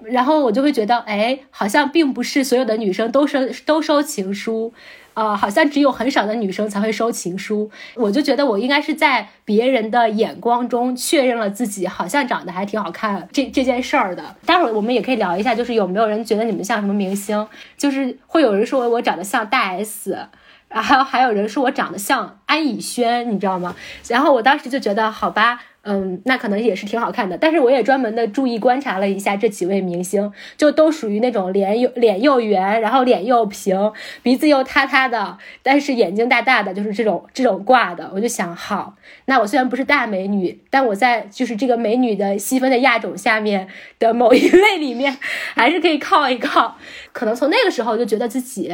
[0.04, 4.74] 然后我就会觉得，哎，好像并不是所有的女生都收都收情书。
[5.14, 14.36] 呃，好像只有很少的女生才会收情书，我就觉得我应该是在别人的眼光中确认了自己好像长得还挺好看这这件事儿的。
[14.46, 17.46] 待会儿我们也可以聊一下，就是有没有人觉得你们像什么明星？
[17.76, 20.28] 就是会有人说我长得像大 S，
[20.68, 23.74] 然后还有人说我长得像安以轩，你知道吗？
[24.08, 25.60] 然后我当时就觉得，好吧。
[25.84, 33.92] 嗯，那可能也是挺好看的，但是我也专门的注意观察了一下这几位明星，就都属于那种脸又脸又圆，然后脸又平，
[34.22, 38.08] 鼻子又塌塌的，但是眼睛大大的，就是这种这种挂的。
[38.14, 43.66] 我就想，好，那我虽然不是大美女，但我在就是这个美女的细分的亚种下面
[43.98, 45.18] 的某一类里面，
[45.56, 46.76] 还是可以靠一靠。
[47.12, 48.72] 可能从那个时候就觉得自己，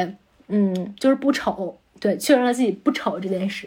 [0.48, 3.66] 嗯，就是不丑，对，确认了自己不丑这件事。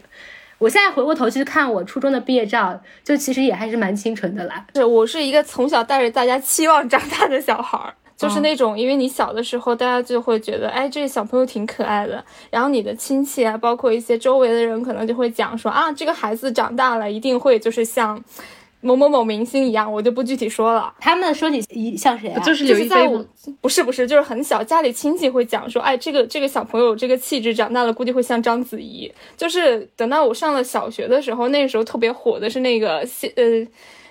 [0.62, 4.64] 我现在回过头去看我初中的毕业照，就其实也还是蛮清纯的啦。
[4.76, 12.24] 是我是一个从小带着大家期望长大的小孩儿，就是那种，因为你小的时候，大家就会觉得，哎，这个小朋友挺可爱的。
[12.52, 18.24] 然后你的亲戚啊，包括一些周围的人，可能就会讲说，啊，这个孩子长大了一定会就是像。
[18.82, 20.94] 某某某明星一样，我就不具体说了。
[21.00, 21.62] 他们说你
[21.96, 22.44] 像谁啊？
[22.44, 23.08] 就是刘亦菲
[23.62, 29.12] 不是不是，就是很小，家里亲戚会讲说，哎，这个这个小朋友这个气质长大了，估计会像章子怡。
[29.38, 33.44] 就是等到我上了小学的时候，那个时候特别火的是那个仙呃《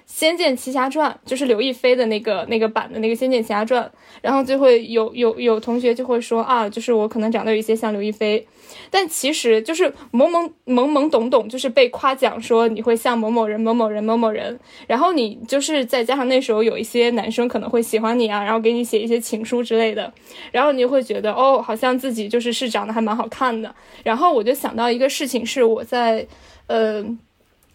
[0.07, 3.85] 仙剑奇侠传》，就是刘亦菲的那个那个版的那个《仙剑奇侠传》，
[4.23, 8.47] 然后就会有有有同学就会说啊，就是我可能长得有一些像刘亦菲。
[8.91, 20.13] 但其实就是懵懵懵懵懂懂，就是被夸奖说你会像某某人、某某人、某某人，然后你就是再加上那时候有一些男生可能会喜欢你啊，然后给你写一些情书之类的，
[20.53, 23.75] 然后你就会觉得哦，好像自己就是是长得还蛮好看的。
[24.05, 26.27] 然后我就想到一个事情，是我在，
[26.67, 27.05] 呃。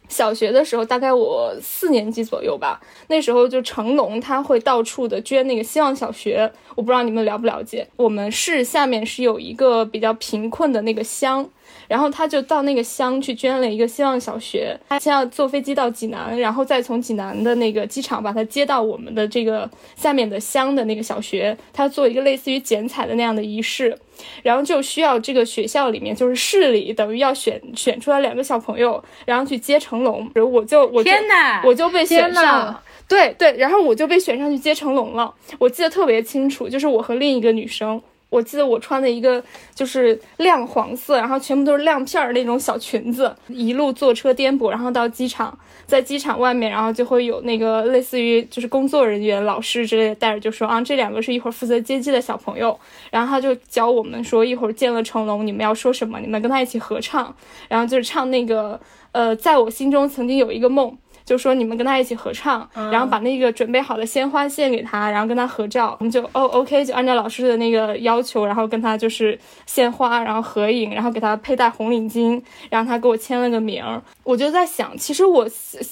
[0.10, 2.80] 小学的时候，大概我四年级左右吧。
[3.08, 7.88] 那时候就成龙他会到处的捐那个希望小学，我不知道你们了不了解。
[7.98, 11.50] 我们市下面是有一个比较贫困的那个乡。
[11.88, 23.98] 然后他就到那个乡去捐了一个希望小学，他先要坐飞机到济南，然后再从济南的那个机场把他接到我们的这个下面的乡的那个小学，他做一个类似于剪彩的那样的仪式，
[24.44, 38.02] 然后就需要这个学校里面就是市里等于要选选出来两个小朋友，然后去接成龙，我就我天哪，我就被选上了，对对，然后我就被选上去接成龙了，我记得特别清楚，就是我和另一个女生。
[38.30, 39.42] 我记得我穿的一个
[39.74, 52.78] 就是亮黄色，然后全部都是亮片儿那种小裙子，一路坐车颠簸，然后到机场，在机场外面，然后就会有那个类似于就是工作人员、老师之类的带着，就说啊，这两个是一会儿负责接机的小朋友，
[53.12, 57.34] 然后他就教我们说，一会儿见了成龙，你们要说什么，你们跟他一起合唱，
[57.70, 58.80] 然后就是唱那个
[59.12, 60.98] 呃，在我心中曾经有一个梦。
[61.26, 65.98] 就说你们跟他一起合唱，然后把那个准备好的鲜花献给他，然后跟他合照。
[66.00, 73.84] 我们就哦，OK，就按照老师的那个要求，然后跟他就是献花，然后合影，然后给他佩戴红领巾，然后他给我签了个名。
[74.24, 75.48] 我就在想，其实我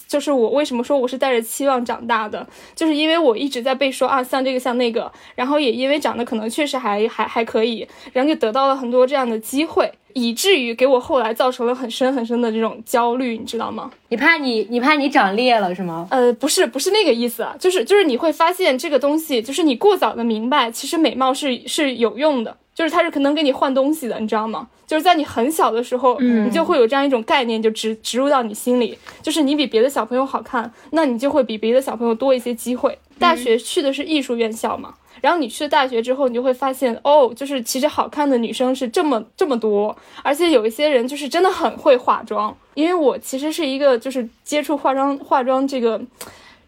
[0.08, 9.92] 就是我为什么说我是带着期望长大的，就是因为我一直在被说啊像这个像那个，然后也因为长得可能确实还还还可以，然后就得到了很多这样的机会。
[10.14, 13.92] 以至于给我后来造成了很深很深的这种焦虑，你知道吗？
[14.10, 16.08] 你怕你你怕你长裂了是吗？
[16.12, 24.68] 呃，不是不是那个意思，就是就是你会发现这个东西，就是你过早的明白，其实美貌是是有用的，就是它是可能给你换东西的，你知道吗？
[24.86, 32.96] 就是在你很小的时候，你就会有这样一种概念，就植植入到你心里，就是你比别的小朋友好看，那你就会比别的小朋友多一些机会。
[33.18, 34.94] 大学去的是艺术院校嘛？
[35.24, 42.54] 然后你去了大学之后，你就会发现，哦，就是其实好看的女生是这么这么多，而且有一些人就是真的很会化妆。
[42.74, 46.02] 因为我其实是一个就是接触化妆化妆这个，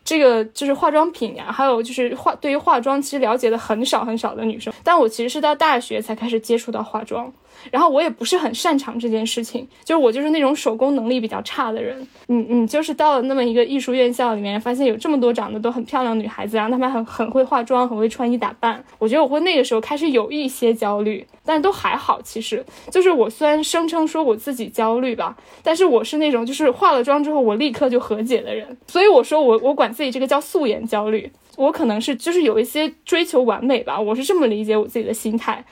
[0.06, 4.74] 这个就是化妆品呀，还有就是化对于化妆其实了解的很少很少的女生。
[4.86, 7.34] 但我其实是到大学才开始接触到化妆，
[7.72, 11.96] 然后我也不是很擅长这件事情，就是我就是那种手工能力比较差的人。
[12.28, 18.84] 嗯嗯，就是到了那么一个艺术院校里面，发现有这么多长得都很漂亮的女孩子，然后她们很很会化妆，很会穿衣打扮。
[18.98, 22.22] 我觉得我会那个时候开始有一些焦虑，但都还好。
[22.22, 28.78] 其实就是我虽然声称说我自己焦虑吧，但是我是那种就是化了妆之后我立刻就和解的人。
[28.88, 31.32] 所以我说我我管自己这个叫素颜焦虑。
[31.58, 35.64] 我可能是就是有一些追求完美吧，我是这么理解我自己的心态。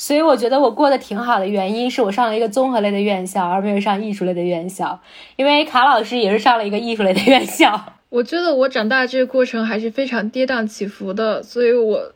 [0.00, 4.98] 所以我觉得我过得挺好的原因是我上了一个综合类的院校，而没有上艺术类的院校。
[5.34, 7.94] 因为卡老师也是上了一个艺术类的院校。
[8.08, 12.12] 我觉得我长大这个过程还是非常跌宕起伏的，所以我，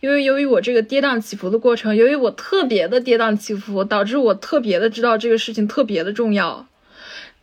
[0.00, 6.66] 因为由于我这个跌宕起伏的过程，由于我特别的跌宕起伏，导致我特别的知道这个事情特别的重要。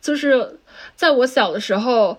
[0.00, 0.60] 就是
[0.94, 2.18] 在我小的时候。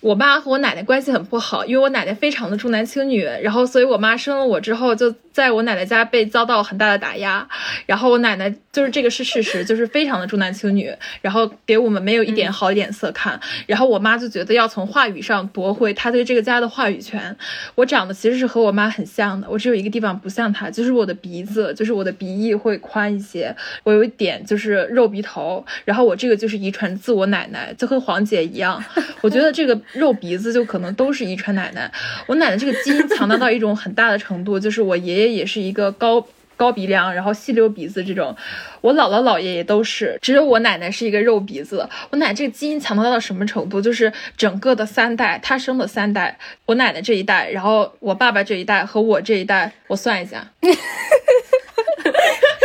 [0.00, 7.46] 我妈和我奶奶关系很不好，因为我奶奶非常的重男轻女，然后所以我妈生了我之后，就在我奶奶家被遭到很大的打压，
[7.84, 17.36] 然后我奶奶就是这个是事实，就是非常的重男轻女，然后给我们没有一点好脸色看，然后我妈就觉得要从话语上夺回她对这个家的话语权。
[17.74, 28.82] 我长得其实是和我妈很像的，我只有一个地方不像她，就是我的鼻子，就是我的鼻翼会宽一些，我有一点就是肉鼻头，然后我这个就是遗传自我奶奶，就和黄姐一样，
[29.20, 29.74] 我觉得这个。
[29.94, 31.90] 肉鼻子就可能都是遗传奶奶，
[32.26, 38.34] 我奶奶这个基因强大到一种很大的程度，就是我爷爷也是一个高高鼻梁，然后细溜鼻子这种，
[38.80, 41.88] 我姥姥姥爷也都是，只有我奶奶是一个肉鼻子。
[42.10, 43.80] 我奶奶这个基因强大到什么程度？
[43.80, 50.48] 就是整个的三代，她生的三代，我奶奶这一代，然后我爸爸这一代和我这一代，我算一下。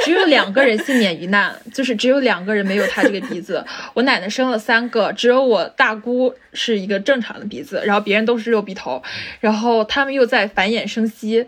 [0.03, 3.63] 只有两个人幸免于难，就是只有两个人没有他这个鼻子。
[3.93, 9.01] 我奶奶生了三个，只有我大姑是一个正常的鼻子，然后别人都是肉鼻头，
[9.39, 11.45] 然后他们又在繁衍生息，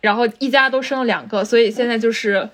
[0.00, 2.48] 然后一家都生了两个，所以现在就是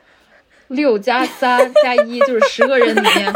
[0.68, 3.32] 六加三加一，就是十个人里面。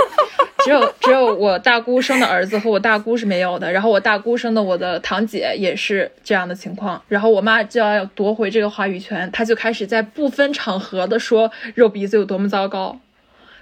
[0.64, 12.99] 只有只有我大姑生的儿子和我大姑是没有的，然后我大姑生的我的堂姐也是这样的情况，然后我妈就要夺回这个话语权，她就开始在不分场合的说肉鼻子有多么糟糕，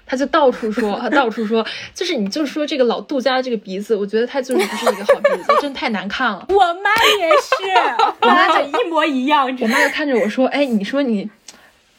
[0.05, 6.45] 她就到处说，她到处说，就是你就说这个老杜家的这个鼻子，我觉得他就是不是一个好鼻子，真太难看了。
[6.49, 9.45] 我妈也是， 我妈就一模一样。
[9.61, 11.29] 我妈就看着我说，哎，你说你。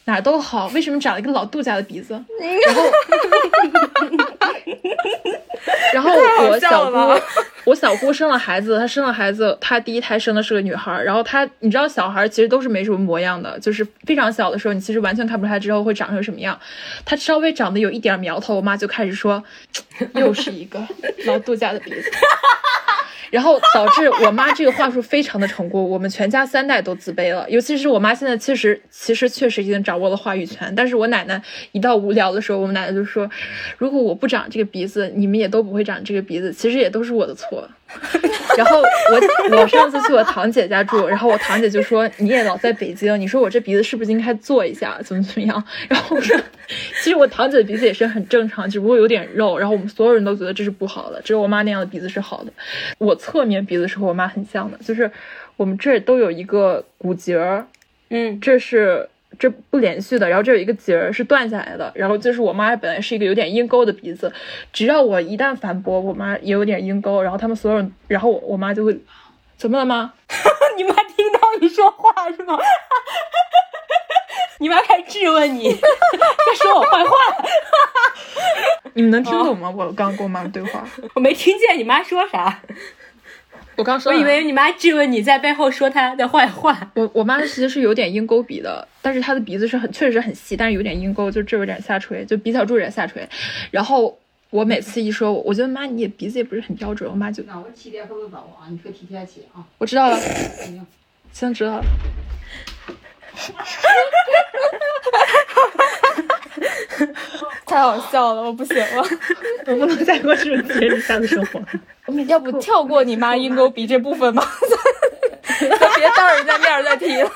[0.05, 2.13] 哪都好，为什么长了一个老杜家的鼻子？
[2.65, 2.81] 然后，
[5.93, 6.11] 然后
[6.47, 7.21] 我小姑，
[7.65, 11.01] 我小姑生了孩子，她生了孩子，她第一胎生的是个女孩。
[11.03, 16.59] 然后她，你知道，小孩其实都是没什么模样的，就是非常小的时候，你其实完全看不出来之后会长成什么样。
[17.05, 19.43] 她稍微长得有一点苗头，我妈就开始说，
[20.15, 20.79] 又是一个
[21.25, 22.11] 老杜家的鼻子。
[23.31, 27.49] 然后导致我妈这个话术非常的成功，我们全家三代都自卑了。
[27.49, 33.29] 尤其是我妈现在其实其实确实已经掌握了话语权，但是我奶奶一到无聊的时候，我们奶奶就说，
[33.77, 37.67] 如果我不长这个鼻子，你们也都不会长这个鼻子，其实也都是我的错。
[38.57, 45.63] 然后我我上次去我堂姐家住，然后我堂姐就说你也老在北京，你说我这鼻子是不是应该做一下，怎么怎么样？
[45.89, 46.37] 然后我说，
[47.01, 49.57] 其实我堂姐的鼻子也是很正常，只不过有点肉。
[49.57, 52.51] 然后我们所有人都觉得这是不好的，只有我妈那样的鼻子是好的。
[52.97, 55.09] 我侧面鼻子是和我妈很像的，就是
[55.57, 57.65] 我们这儿都有一个骨节儿，
[58.09, 59.09] 嗯，这是。
[59.37, 64.31] 这不连续的，然后这有一个节儿是断下来的，然后就是我妈本来是一个有点鹰钩的鼻子，
[64.73, 68.99] 只要我一旦反驳，我妈也有点鹰钩，然后他们所有人，然后我我妈就会，
[69.55, 70.13] 怎么了吗？
[70.75, 72.57] 你妈听到你说话是吗？
[74.59, 75.79] 你妈开始质问你， 在
[76.61, 77.11] 说我坏话。
[78.93, 79.69] 你们能听懂吗？
[79.69, 82.59] 我刚跟我妈对话，我没听见你妈说啥。
[83.79, 86.91] 我刚说，我以为你妈质问你在背后说她的坏话。
[86.95, 93.25] 我我妈其实是有点鹰钩鼻的，但是她的鼻子是很确实很细，但是有点鹰钩，就这有点下垂，就鼻小柱有点下垂。
[93.71, 98.67] 然后我每次一说，我觉得妈你鼻子也不是很标准，我妈就那我七点会不会早啊？
[98.69, 99.63] 你说提前起啊？
[99.77, 100.19] 我知道了，
[101.31, 101.85] 行，知道了。
[107.65, 109.03] 太好笑了，我不行了，
[109.67, 111.61] 我不能再过这种节日下的生活。
[112.27, 114.43] 要不跳过你妈鹰钩鼻这部分吗？
[115.59, 117.29] 别当人家面再提了。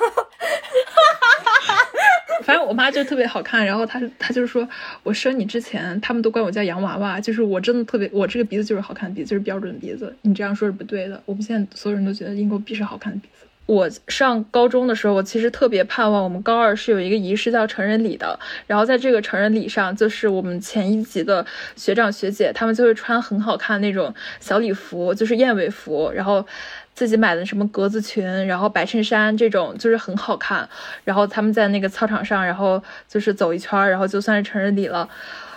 [2.43, 4.67] 反正我妈就特别好看，然后她她就是说
[5.03, 10.15] 我生你之前，他们都管我叫洋娃娃，就是我真的特别，我这个鼻子就是好看的鼻子，就是标准的鼻子。
[10.23, 13.45] 你这样说是不对的，我们现在所有人都觉得鹰钩鼻是好看的鼻子。
[13.65, 21.46] 我上高中的时候，我其实特别盼望我们高二是有一个仪式叫成人礼的，然后在这个成人礼上，就是我们前一级的
[21.77, 26.46] 学长学姐，他们就会穿很好看那种小礼服，就是燕尾服，然后
[26.94, 30.67] 自己买的什么格子裙，然后白衬衫这种，就是很好看。
[31.06, 35.08] 然后他们在那个操场上，然后就是走一圈，然后就算是成人礼了。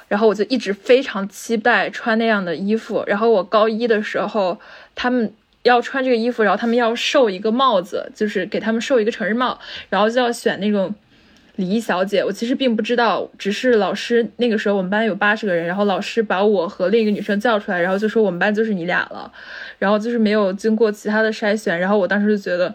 [0.06, 3.02] 然后我就一直非常期待穿那样的衣服。
[3.08, 4.60] 然后我高一的时候，
[4.94, 5.32] 他们。
[5.66, 9.58] 要穿这个衣服，然后他们要授一个帽子，就是给他们授一个成人帽，
[9.90, 10.94] 然后就要选那种
[11.56, 12.22] 礼仪小姐。
[12.24, 19.30] 我其实并不知道，只是老师那个时候我们班有八十个人，然后老师把我和另一个女生叫出来，然后就说我们班就是你俩了，
[19.78, 21.78] 然后就是没有经过其他的筛选。
[21.78, 22.72] 然后我当时就觉得，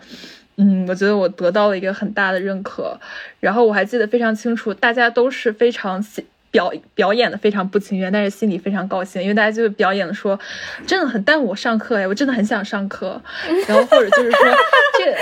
[0.57, 2.99] 嗯，我觉得我得到了一个很大的认可。
[3.39, 6.05] 然后我还记得非常清楚，大家都是非常。
[6.51, 10.37] 表表演的非常不情愿，但是心里非常高兴，因为大家就表演的说，
[10.85, 13.21] 真的很耽误我上课哎，我真的很想上课。
[13.67, 14.39] 然后或者就是说
[14.99, 15.17] 这，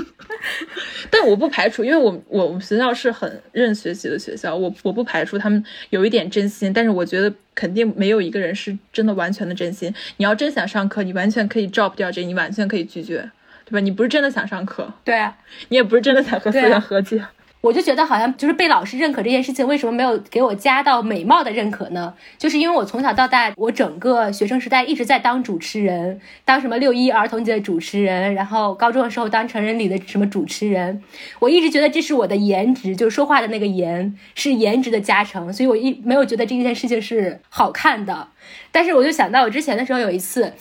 [1.10, 9.94] 但我不排除，因为我我们学校是很认学习的学校，我我不排除他们有一点真心，但是我觉得肯定没有一个人是真的完全的真心。
[10.16, 13.30] 你要真想上课，你完全可以 drop 掉这，你完全可以拒绝，
[13.66, 13.80] 对吧？
[13.80, 15.28] 你不是真的想上课，对，
[15.68, 17.22] 你也不是真的想和思想和解。
[17.64, 22.12] 我就觉得好像就是被老师认可这件事情，为什么没有给我加到美貌的认可呢？
[22.36, 31.02] 就是因为我从小到大，我整个学生时代一直在当主持人，当什么六一儿童节的主持人，然后高中的时候当成人礼的什么主持人，
[31.38, 38.28] 我一直觉得这是我的颜值，就是说话的那个颜是颜值的加成，所以我一没有觉得这件事情是好看的。
[38.70, 40.52] 但是我就想到我之前的时候有一次。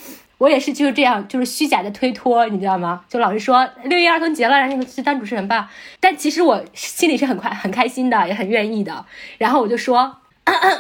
[0.44, 3.06] 我也是就是这样，就是虚假的推脱，你知道吗？
[3.08, 5.72] 就老师说六一儿童节了，让你去当主持人吧。
[6.02, 9.06] 但其实我心里是很快很开心的，也很愿意的。
[9.38, 10.18] 然后我就说，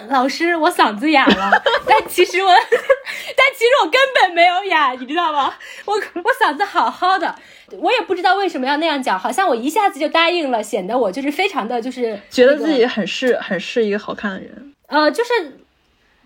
[0.09, 1.49] 老师，我嗓子哑了。
[1.87, 5.53] 但其实我， 但其实我根本没有哑，你知道吗？
[5.85, 7.33] 我我嗓子好好的，
[7.79, 14.73] 我也不知道为什么要那样讲，好像我一下子就答应了，显得我就是非常的就是觉得自己很是很是一个好看的人。
[14.87, 15.59] 呃，就是。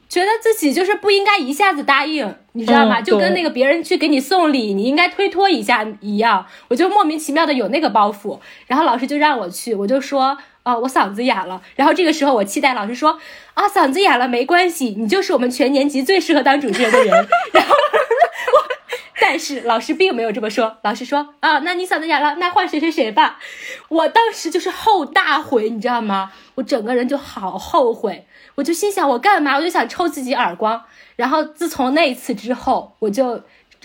[0.09, 3.01] 觉得自己就是不应该一下子答应，你知道吗？
[3.01, 6.45] 就跟那个别人去给你送礼，你应该推脱一下一样。
[6.69, 11.61] 我就莫名其妙的有那个包袱，然后老师就让我去，我就说，哦，我嗓子哑了。
[11.75, 13.19] 然后这个时候我期待老师说，
[13.53, 17.09] 啊，嗓子哑了没关系，你就是我们全年级最适合当主持人的人。
[17.51, 18.75] 然后我，
[19.19, 23.39] 但是老师并没有这么说，老师说，啊，那你嗓子哑了，那换谁谁谁吧。
[23.89, 26.31] 我当时就是后大悔，你知道吗？
[26.55, 28.25] 我整个人就好后悔。
[28.57, 29.55] 我就心想，我干嘛？
[29.55, 30.81] 我就想抽自己耳光。
[31.15, 33.39] 然后自从那一次之后，我就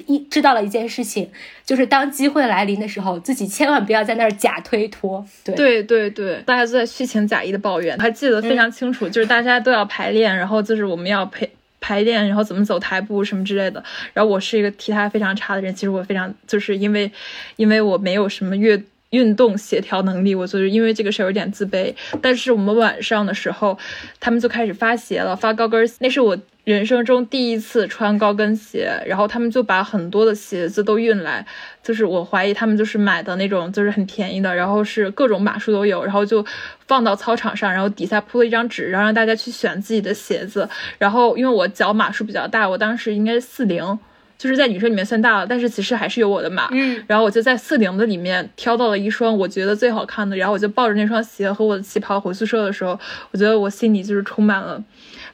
[0.07, 1.31] 一知道了一件事情，
[1.65, 5.25] 就是当机会来临的时候，自己千万不要在那儿假推脱。
[5.45, 7.99] 对对对对，大家都在虚情假意的抱怨。
[7.99, 11.47] 还记得非常清楚，就是大家都要排练，然后就是我们要排
[11.79, 13.85] 排练，然后怎么走台步什么之类的。
[14.15, 17.13] 然后我是一个体态非常差的人，其实我非常就是因为，
[17.57, 18.83] 因为我没有什么乐。
[19.13, 21.95] 运动协调能力，我就是因为这个事儿有点自卑。
[22.21, 23.79] 但是我们晚上的时候，
[24.21, 25.95] 他们就开始发鞋了，发高跟鞋。
[26.01, 31.45] 那是我人生中第一次穿高跟鞋，然后他们就把很多的鞋子都运来，
[31.83, 36.45] 就是我怀疑他们就是买的那种，就是很便宜的，然后是各种码数都有，然后就
[36.87, 40.69] 放到操场上，然后底下铺了一张纸，然后让大家去选自己的鞋子。
[40.99, 43.99] 然后因为我脚码数比较大，我当时应该是四零。
[44.43, 46.67] 就是在女生里面算大了，但是其实还是有我的码。
[46.73, 52.99] 嗯，然后我就在四零的里面挑到了一双我觉得最好看的，然后我就抱着那双鞋和我的旗袍回宿舍的时候，
[53.31, 54.83] 我觉得我心里就是充满了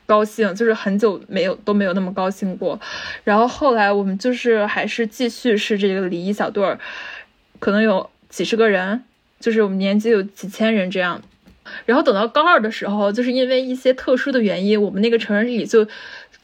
[0.04, 2.78] 高兴，就是很久没有都没有那么高兴过。
[3.24, 6.78] 然后后来我们就是还是继续是这个礼仪小队儿，
[7.58, 9.02] 可能有几十个人，
[9.40, 11.22] 就是我们年级有几千人这样。
[11.86, 15.88] 然后等到高二的时候，就是因为一些特殊的原因，我们那个成人礼就。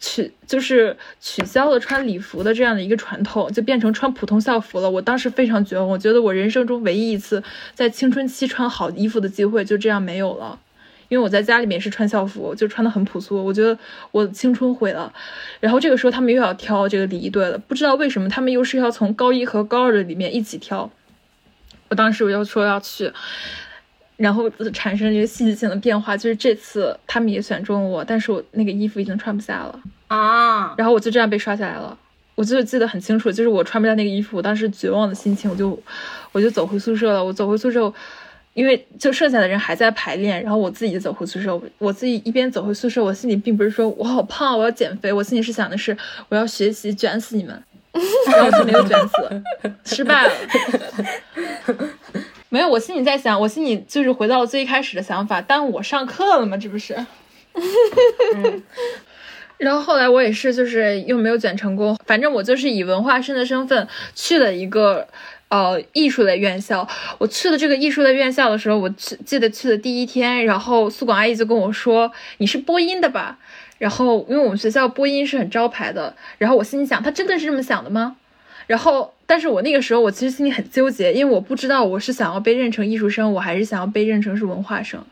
[0.04, 4.90] 取就是取消了穿礼服的这样的一个传统，就变成穿普通校服了。
[4.90, 7.42] 我当时非常绝望，我觉得我人生中唯一一次
[7.74, 10.60] 在青春期穿好衣服的机会就这样没有了。
[11.08, 13.42] 因为我在家里面是穿校服，就穿的很朴素。
[13.42, 13.78] 我觉得
[14.10, 15.10] 我青春毁了。
[15.60, 20.90] 然后这个时候他们又要挑这个礼仪队了，不知道为什么他们又是要从高一和高二的里面一起挑。
[21.88, 23.10] 我当时我就说要去。
[24.16, 31.98] 然后产生一个戏剧性的变化，就是这次他们也选中我，但是我那个衣服已经穿不下了啊，然后我就这样被刷下来了。
[32.36, 35.80] 我就记得很清楚，就是我穿不下那个衣服，我当时绝望的心情，我就
[36.32, 37.24] 我就走回宿舍了。
[37.24, 37.92] 我走回宿舍，
[38.54, 41.60] 因为就剩下的人还在排练，然后我自己走回宿舍。
[41.78, 45.96] 我自己一边走回宿舍，我心里并不是说我好胖，我要减肥，我心里是想的是
[46.28, 47.62] 我要学习卷死你们，
[48.32, 50.32] 然后就没有卷死，失败了。
[52.54, 56.56] 没有，我心里在想，我心里就是回到了最一开始的想法，耽误我上课了吗？
[56.56, 56.94] 这不是。
[59.58, 61.98] 然后后来我也是，就是又没有卷成功。
[62.06, 65.08] 反正我就是以文化生的身份去了一个。
[65.48, 66.88] 呃艺术类院校。
[67.18, 73.38] 我去了这个艺术类院校的时候，我去记得去的第一天，然后宿管阿姨就跟我说：“你是播音的吧？”
[73.78, 78.16] 然后因为我们学校播音是很招牌的，然后我心里想，他真的是这么想的吗？
[78.66, 85.04] 然后，但是我那个时候我其实心里很纠结，因为我不知道我是想要被认成艺术生，我还是想要被认成是文化生。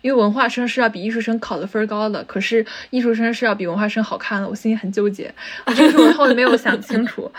[0.00, 5.32] 因为文化生是要比艺术生考的分高的，可是艺术生是要比文化生好看的，我心里很纠结。
[5.66, 7.30] 我这个是我后来没有想清楚，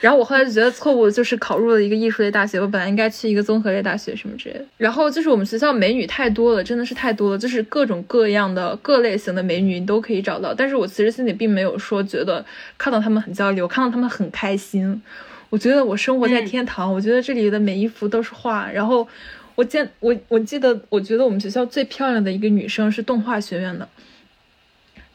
[0.00, 4.64] 然后我后来就觉得错误的就是考入了一个艺术类大学，我本来应该去一个综合类大学什么之类的。
[4.76, 10.52] 然后就是我们学校美女太多了，真的是太多了，就是各种各样的各类型的美女你都可以找到。
[10.52, 12.44] 但是我其实心里并没有说觉得
[12.76, 15.02] 看到她们很焦虑，我看到她们很开心。
[15.50, 19.08] 我觉得我生活在天堂，我觉得这里的每一幅都是画，然后。
[19.54, 23.88] 我见我我记得，我觉得我们学校最漂亮的一个女生是动画学院的，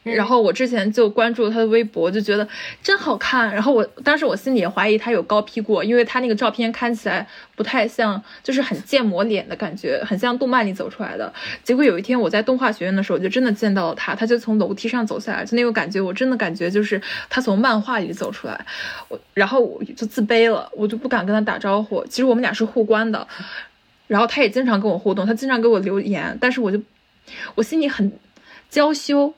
[0.02, 2.48] 然后我之前就关注她的微博，就觉得
[2.82, 3.52] 真好看。
[3.52, 11.30] 然后我当时我心里也怀疑她有高 P 过，因为她那个照片看起来不太像，就是很建模脸的感觉，很像动漫里走出来的。
[11.62, 18.58] 结果有一天我在动画学院的时候，就真的见到了她，她就从楼梯上走下来，就那个感觉，我真的感觉就是她从漫画里走出来。
[19.08, 22.02] 我然后我就自卑了，我就不敢跟她打招呼。
[22.06, 23.28] 其实我们俩是互关的。
[24.10, 26.80] 然后他也经常跟我互动，他经常给我留言，但是我就，
[27.54, 28.10] 我心里很
[28.68, 29.32] 娇羞，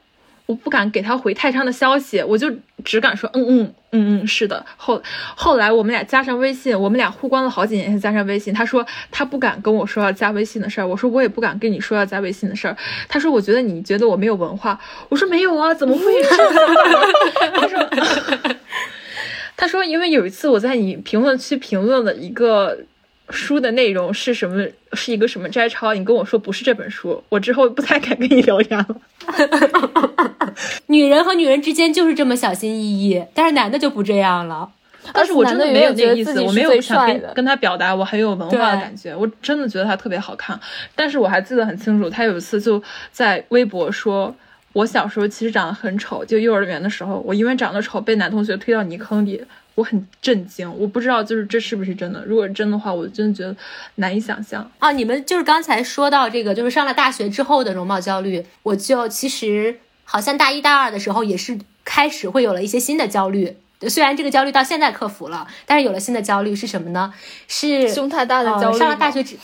[0.46, 2.50] 我不敢给他回太长的消息，我就
[2.82, 4.64] 只敢说嗯嗯嗯嗯是的。
[4.78, 5.02] 后
[5.36, 8.54] 后来我们俩加上微信，我们俩互关了好几年才加上微信。
[8.54, 12.74] 他说他不敢跟我说要加微信的事儿，我说我也不敢跟你说要加微信的事儿。
[13.10, 16.04] 他说我觉得你觉得我没有文化，我说没有啊，怎么会？
[17.60, 17.90] 他说
[19.54, 22.78] 他说因为有一次我在你评论区评论了一个。
[23.30, 24.66] 书的内容是什么？
[24.94, 25.94] 是一个什么摘抄？
[25.94, 28.96] 你跟我说不是这本书，我之后不太敢跟你留言了。
[30.88, 34.68] 女人和女人之间就是这么小心翼翼，但是男的就不这样了。
[35.12, 39.16] 但是我真的没有那个意思，我没有想跟跟他表达我很有文化的感觉。
[39.16, 40.58] 我真的觉得他特别好看。
[40.94, 44.34] 但是我还记得很清楚，他有一次就在微博说，
[44.74, 49.42] 我小时候其实长得很丑，就幼儿园的时候，我因为长得丑被男同学推到泥坑里。
[49.74, 52.22] 我很震惊，我不知道就是这是不是真的。
[52.26, 53.56] 如果真的话，我真的觉得
[53.94, 54.92] 难以想象啊！
[54.92, 63.56] 你们就是刚才说到这个，就是上了大学之后的容貌焦虑，我就其实好像大一大二的时候也是开始会有了一些新的焦虑。
[63.88, 67.12] 虽然这个焦虑到现在克服了，但是有了新的焦虑是什么呢？
[67.48, 68.78] 是胸太大的焦虑。
[68.78, 69.36] 上了大学之，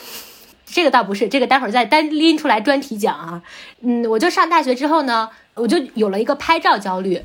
[0.66, 3.42] 这个倒不是，这个待会儿再单拎出来专题讲啊。
[3.80, 7.22] 嗯，我就上大学之后呢，我就有了一个拍照焦虑。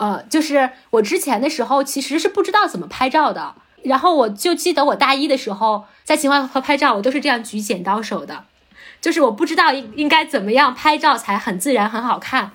[0.00, 8.44] 呃，就是我之前的时候其实是不知道怎么拍照的，然后我就记得我大一的时候在秦淮河拍照，我都是这样举剪刀手的，
[9.02, 12.52] 就是我不知道应应该怎么样拍照才很自然很好看。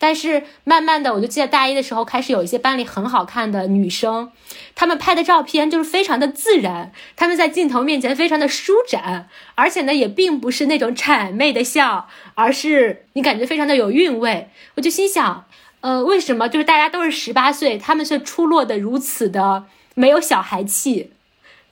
[0.00, 4.32] 但是慢慢的，我就记得大一的时候开始有一些班里很好看的女生，
[4.74, 14.50] 她们拍的照片就是非常的自然，她们在镜头面前非常的舒展，而且呢也并不是那种谄媚的笑，而是你感觉非常的有韵味。
[14.74, 15.44] 我就心想。
[15.80, 19.64] 呃，为什么就是大家都是十八岁，他们却出落的如此的
[19.94, 21.12] 没有小孩气？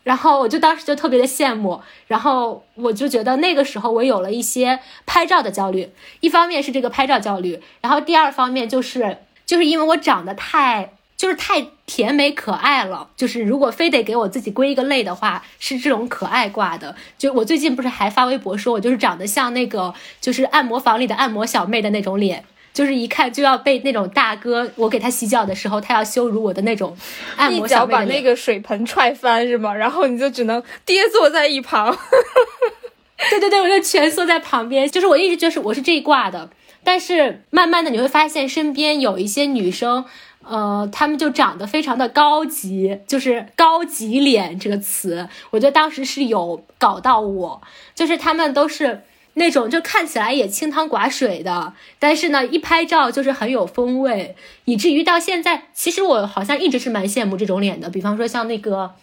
[0.05, 5.91] 然后我就当时就特别的羡慕，然后我就觉得那个时候我有了一些拍照的焦虑，
[6.21, 16.95] 一方面是这个拍照焦虑，然后第二方面就是就是因为我长得太就是太甜美可爱了，就是如果非得给我自己归一个类的话，是这种可爱挂的。
[17.19, 22.45] 就我最近不是还发微博说我就是长得像那个就是按摩房里的按摩小妹的那种脸。
[22.77, 26.95] 就是一看就要被那种大哥，我给他洗脚的时候，他要羞辱我的那种
[27.35, 29.73] 按摩一脚把那个水盆踹翻是吗？
[29.75, 31.97] 然后你就只能跌坐在一旁。
[33.31, 34.87] 对对对，我就蜷缩在旁边。
[34.87, 36.51] 就是我一直就是我是这一挂的，
[36.85, 40.05] 但是慢慢的你会发现身边有一些女生，
[40.45, 47.63] 呃，她们就长得非常的高级，就是高级脸这个词，我觉得当时是有搞到我，
[47.95, 49.01] 就是她们都是。
[49.39, 54.35] 那种就看起来也清汤寡水的，但是呢，一拍照就是很有风味，
[54.65, 57.91] 以至于到现在，其实我好像一直是蛮羡慕这种脸的。
[57.91, 58.95] 比方说像那个，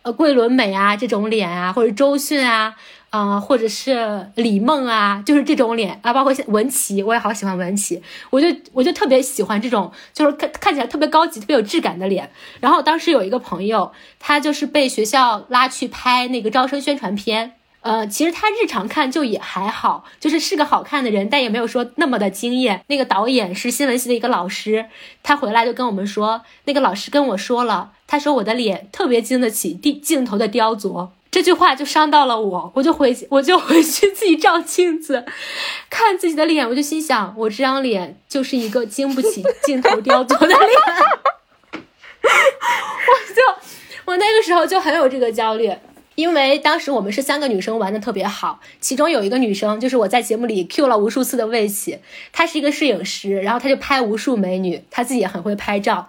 [0.00, 2.74] 呃，桂纶镁啊这种脸啊，或者周迅啊，
[3.10, 12.30] 啊，或者是李梦啊，就是这种脸啊，包括文琪，我也好喜欢文琪，我就我就特别喜欢这种，就是看看起来特别高级、特别有质感的脸。
[12.60, 17.52] 然后当时有一个朋友，他就是被学校拉去拍那个招生宣传片。
[17.88, 22.84] 呃，其实他日常看就也还好，就是是个好看的人，但也没有说那么的惊艳。
[22.88, 24.84] 那个导演是新闻系的一个老师，
[25.22, 35.24] 他回来就跟我们说，那个老师跟我说了，他说我的脸特别经得起镜镜头的雕琢，这句话就伤到了我，我就回我就回去自己照镜子，
[35.88, 40.60] 看自己的脸，我就心想，我这张脸就是一个经不起镜头雕琢的脸，
[41.72, 41.80] 我
[43.34, 43.42] 就。
[44.04, 45.72] 我那个时候就很有这个焦虑。
[46.18, 52.00] 因为当时我们是三个女生玩的特别好，其中有一个女生就是我在节目里 Q 了无数次的魏琪，
[52.32, 56.08] 她是一个摄影师，然后她就拍无数美女，她自己也很会拍照。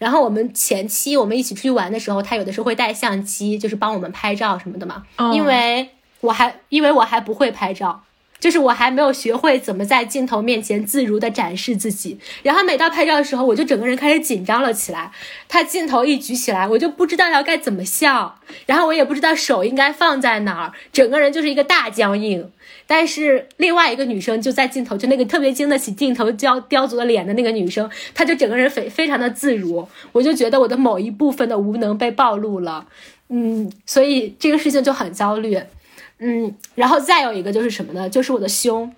[0.00, 5.04] 然后我们前期我们一起出去玩的时候，她有的时候会带相机，就是帮我们拍照什么的嘛。
[5.32, 5.90] 因为
[6.22, 8.02] 我还因为我还不会拍照。
[8.44, 15.10] 就是我还没有学会怎么在镜头面前自如的展示自己，然后每到拍照的时候，我就整个人开始紧张了起来。
[15.48, 22.50] 他镜头一举起来，我就不知道要该怎么笑，然后我也不知道手应该放在哪儿，整个人就是一个大僵硬。
[22.86, 29.88] 但是另外一个女生就在镜头，就那个特别经得起镜头雕雕琢的脸的那个女生，她就整个人非非常的自如。
[30.12, 32.86] 我就觉得我的某一部分的无能被暴露了，
[33.30, 35.58] 嗯，所以这个事情就很焦虑。
[36.18, 38.08] 嗯，然后再有一个就是什么呢？
[38.08, 38.94] 就是我的胸，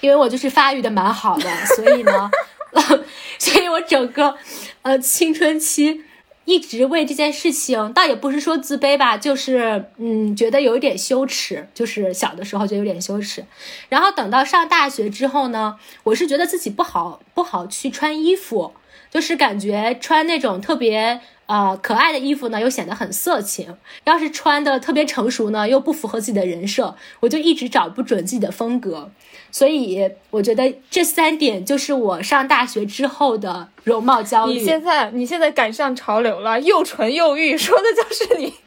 [0.00, 2.30] 因为我就是发育的蛮好的，所以呢，
[3.38, 4.36] 所以我整个
[4.82, 6.02] 呃青春期
[6.44, 13.44] 一直为这件事情，倒也不是说自卑吧，就是嗯觉得有一点羞耻，就是小的时候就有点羞耻。
[13.90, 18.72] 然后等到上大学之后呢，我是觉得自己不好不好去穿衣服，
[19.10, 21.20] 就是感觉穿那种特别。
[21.48, 23.72] 呃，可爱的衣服呢，又显得很色情；
[24.04, 29.10] 要是穿的特别成熟呢，又不符合自己的人设，我就一直找不准自己的风格。
[29.50, 34.58] 所以，我觉得这三点就是我上大学之后的容貌焦虑。
[34.58, 38.52] 你现在，你现在赶上潮流了，又纯又欲，说的就是你。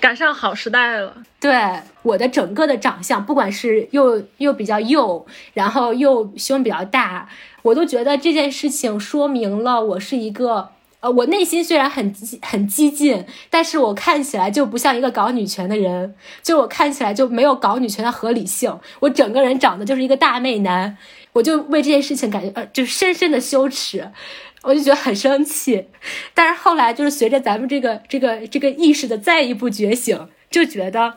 [0.00, 1.16] 赶上好时代了。
[1.40, 1.58] 对
[2.02, 7.28] 我的整个的长相，不管是又又比较幼，然后又胸比较大。
[7.64, 10.68] 我都觉得这件事情说明了我是一个，
[11.00, 20.98] 呃，我内心虽然很很激进，但是我看起来就不像一个搞女权的人，就我看起来就没有搞女权的合理性，我整个人长得就是一个大妹男，
[21.32, 24.10] 我就为这件事情感觉呃，就深深的羞耻，
[24.62, 25.86] 我就觉得很生气，
[26.34, 31.14] 但是后来就是随着咱们这个这个这个意识的再一步觉醒，就觉得，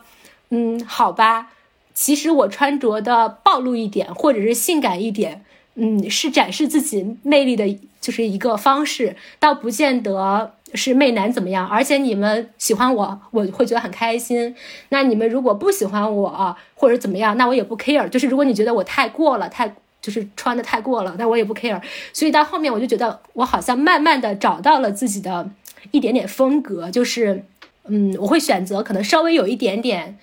[0.48, 1.48] 嗯，好吧，
[1.92, 5.44] 其实我穿着的暴露一点，或者是性感一点。
[5.80, 11.68] 嗯，是展示自己魅力的，就是一个方式，倒不见得是媚男怎么样。
[11.68, 14.56] 而且你们喜欢我，我会觉得很开心。
[14.88, 18.08] 那你们如果不喜欢我，或者怎么样，那我也不 care。
[18.08, 19.72] 就是如果你觉得我太过了，太
[20.02, 21.80] 就是穿的太过了，那我也不 care。
[22.12, 25.48] 所以到后面我就觉得，我好像慢慢的找到了自己的
[25.92, 27.44] 一点点风格，就是
[27.86, 30.18] 嗯，我会选择可能稍微有一点点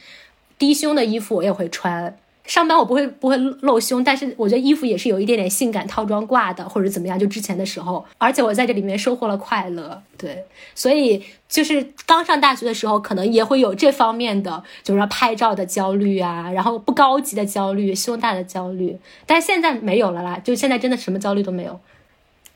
[0.60, 2.18] 低胸的衣服，我也会穿。
[2.48, 7.18] 上班我不会不会露胸，但是我觉得衣服也是有一点点性感套装挂的，或者怎么样。
[7.18, 18.96] 就之前的时候，而且我在这里面收获了快乐，对，所以就是刚上大学的时候，可能也会有这方面的，就是说拍照的焦虑啊，然后不高级的焦虑，胸大的焦虑。
[19.26, 21.80] 但是现在没有了啦，就现在真的什么焦虑都没有。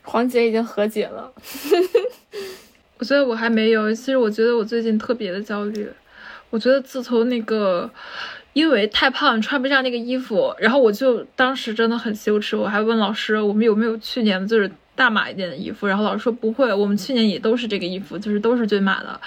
[0.02, 1.32] 黄姐已经和解了，
[2.98, 3.92] 我觉得我还没有。
[3.92, 5.88] 其实我觉得我最近特别的焦虑，
[6.50, 7.90] 我觉得自从那个。
[8.52, 19.20] 因为太胖穿不下那个衣服，然后我就当时真的很羞耻，我还问老师我们有没有去年就是大码一点的衣服，然后老师说不会，我们去年也都是这个衣服，就是都是均码的。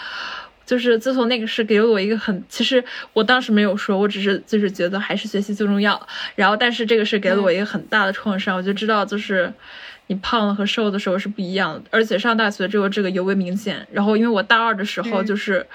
[0.66, 6.08] 就是自从那个事给了我一个很，其实我当时没有说，我只是就是觉得还是学习最重要。
[6.36, 9.54] 然后但是这个事给了我一个很大的创伤，我就知道就是
[10.08, 13.86] 你胖了和瘦的时候是不一样的，而且上大学之后这个尤为明显。
[13.92, 15.66] 然后因为我大二的时候就是。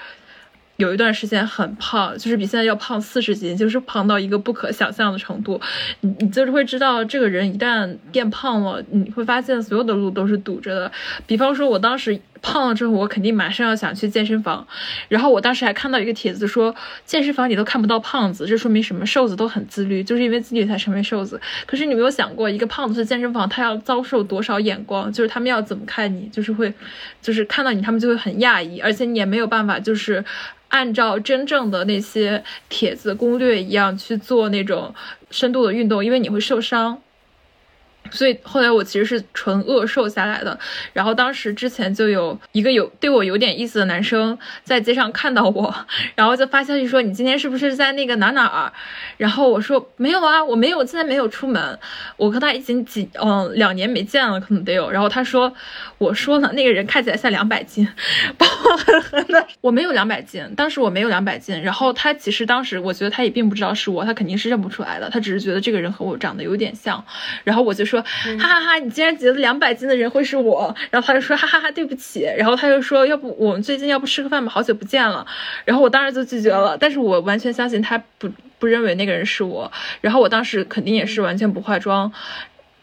[0.79, 5.59] 有一段时间很胖，就是比现在要胖四十斤，就是胖到一个不可想象的程度。
[5.99, 10.91] 你你就是会知道，这个人一旦变胖了，你会发现所有的路都是堵着的。
[11.27, 14.65] 比方说，我当时胖了之后，我肯定马上要想去健身房。
[15.07, 16.73] 然后我当时还看到一个帖子说，
[17.05, 19.05] 健身房里都看不到胖子，这说明什么？
[19.05, 21.39] 瘦子都很自律，就是因为自律才成为瘦子。
[21.65, 25.11] 可是你没有想过，一个胖子去健身房，他要遭受多少眼光？
[25.11, 26.29] 就是他们要怎么看你？
[26.31, 26.73] 就是会，
[27.21, 30.23] 就是看到你，他们就会很讶异，而且你也没有办法，就是。
[30.69, 34.93] 按照真正的那些帖子攻略一样去做那种
[35.31, 37.01] 深度的运动，因为你会受伤。
[38.11, 40.57] 所以后来我其实是纯饿瘦下来的，
[40.93, 45.73] 然后当时之前就有一个有对我有点意思的男生在街上看到我，
[46.15, 48.73] 然后就发消息说你今天是不是在那个哪哪儿？
[49.17, 51.79] 然后我说没有啊，我没有，现在没有出门。
[52.17, 54.89] 我和他已经几嗯两年没见了，可能得有。
[54.89, 55.53] 然后他说
[55.97, 57.87] 我说了，那个人看起来像两百斤，
[58.37, 59.45] 把我狠狠的。
[59.61, 61.61] 我没有两百斤，当时我没有两百斤。
[61.61, 67.03] 然后他其实当时我觉得他也并不知道是我，他肯定是认不出来的，他只是觉得这个人和我长得有点像。
[67.43, 68.01] 然后我就说。
[68.01, 68.79] 哈哈哈！
[68.79, 70.73] 你竟然觉得两百斤的人会是我？
[70.91, 72.21] 然后他就说哈哈哈，对不起。
[72.37, 74.51] 然后他就说，要不我们最近要不吃个饭吧？
[74.51, 75.25] 好久不见了。
[75.65, 76.77] 然后我当时就拒绝了。
[76.77, 78.29] 但是我完全相信他不
[78.59, 79.71] 不认为那个人是我。
[80.01, 82.11] 然后我当时肯定也是完全不化妆。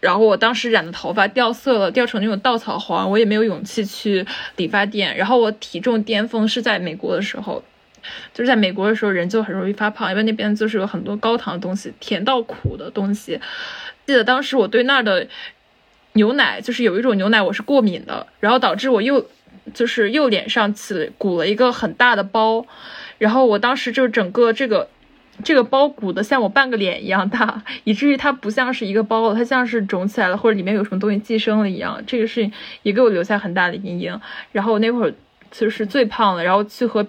[0.01, 4.25] 然后我当时染的头发掉色了，掉成那种稻草黄，我也没有勇气去
[4.57, 5.17] 理发店。
[5.17, 7.65] 然后我体重巅峰是在美国的时候，
[8.35, 13.41] 就是在美国的时候人就很容易发胖，因为那边就是有很多高糖的东西，甜到苦的东西。
[14.07, 15.27] 记得当时我对那儿的
[16.13, 19.27] 牛奶，就是有一种牛奶我是过敏的，然后导致我右
[19.75, 22.65] 就是右脸上起鼓了一个很大的包，
[23.19, 24.89] 然后我当时就整个这个。
[25.45, 32.03] 这个包鼓的像我半个脸一样大，以至于它不像是一个包了，它像是肿起来了，或者里面有什么东西寄生了一样。
[32.07, 32.51] 这个事情
[32.85, 34.19] 也给我留下很大的阴影。
[34.53, 35.13] 然后我那会儿
[35.51, 37.07] 就是最胖了，然后去和。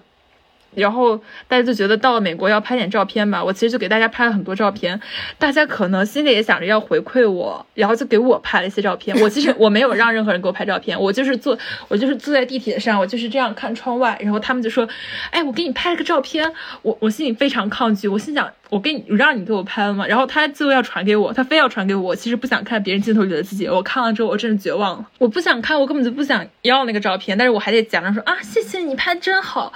[0.77, 1.17] 然后
[1.47, 4.99] 大家就觉得到了美国要拍点照片吧，我其实就给大家拍了很多照片，
[5.37, 9.19] 大家可能心里也想着要回馈我，然后就给我拍了一些照片。
[9.21, 11.57] 我其实 我没有让任何人给我拍照片，我就是坐
[11.87, 14.87] 我就是坐在地铁上，我就是这样看窗外，然后他们就说，
[15.31, 16.51] 哎，我给你拍了个照片，
[16.81, 20.05] 我我心里非常抗拒，我心想我给你让你给我拍了吗？
[20.05, 29.73] 然后他最后要传给我，他非要传给我，其实不想看别人镜头里的自己，我看了之后我真的绝望了，我不想看，我根本就不想要那个照片，但是我还得假装说啊，谢谢你拍真好。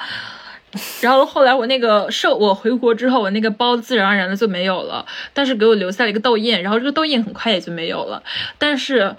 [1.02, 8.24] 然后后来我那个瘦，我回国之后，我那个包自然而然的就没有了，但是给我留下了一个痘印，然后这个痘印很快也就没有了。
[8.58, 9.14] 但是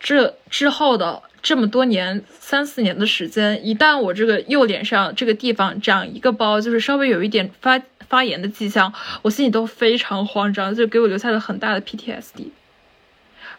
[0.00, 8.92] 这之后的这么多年，三四年的时间，一旦我这个右脸上这个地方长一个包，就是稍微有一点发发炎的迹象，
[9.22, 12.48] 我心里都非常慌张，就给我留下了很大的 PTSD。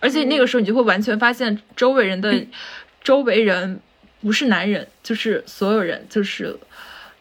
[0.02, 2.34] 而且那个时候你就会完全发现，周围人的
[3.02, 3.80] 周围人
[4.22, 6.60] 不是男人，就是所有人，就是。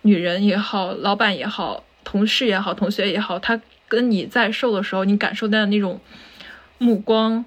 [0.09, 6.01] 女人也好，老板也好，同事也好，同学也好，他跟你在瘦的时候，你感受到的那种
[6.79, 7.45] 目光、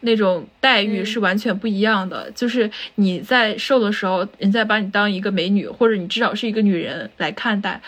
[0.00, 2.30] 那种待遇是完全不一样的。
[2.30, 7.80] 就是你在瘦的时候，人家把你当一个美女，或者你至少是一个女人来看待。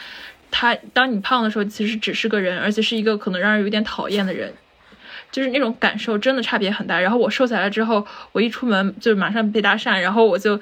[0.50, 4.52] 他当你胖的时候，其实只是个人，而且是一个可能让人有点讨厌的人。
[5.30, 6.98] 就是那种感受真的差别很大。
[6.98, 10.60] 然后我瘦下来之后，我一出门就马上被搭讪，然后我就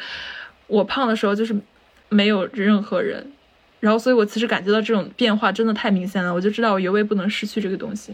[0.67, 1.57] 我胖的时候就是。
[2.11, 3.33] 没有任何人，
[3.81, 8.13] 然后，所以我其实感觉到这种变化真的太明显了，我就知道我尤为不能失去这个东西。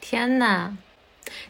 [0.00, 0.76] 天呐！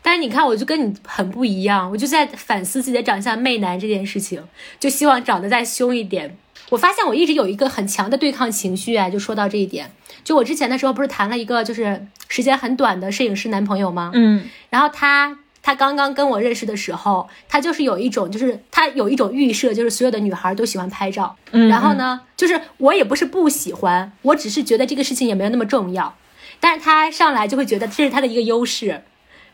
[0.01, 4.43] 但是你看，我就跟你很不一样，我就在反思自己的长相媚男这件事情，
[4.79, 6.37] 就希望长得再凶一点。
[6.71, 9.91] 我发现我一直有一个很强的对抗情绪啊，就说到这一点，
[10.23, 14.13] 就我之前的时候不是谈了一个就是时间很短的摄影师男朋友吗？
[14.15, 15.39] 嗯，然后他。
[15.67, 21.35] 他刚刚跟我认识的时候，他就是有一种，就是他有一种预设，就是所有的女孩都喜欢拍照。
[21.53, 26.15] 嗯，然后呢，就是我也不是不喜欢，我只是觉得这个事情也没有那么重要。
[26.61, 29.05] 但是他上来就会觉得这是他的一个优势，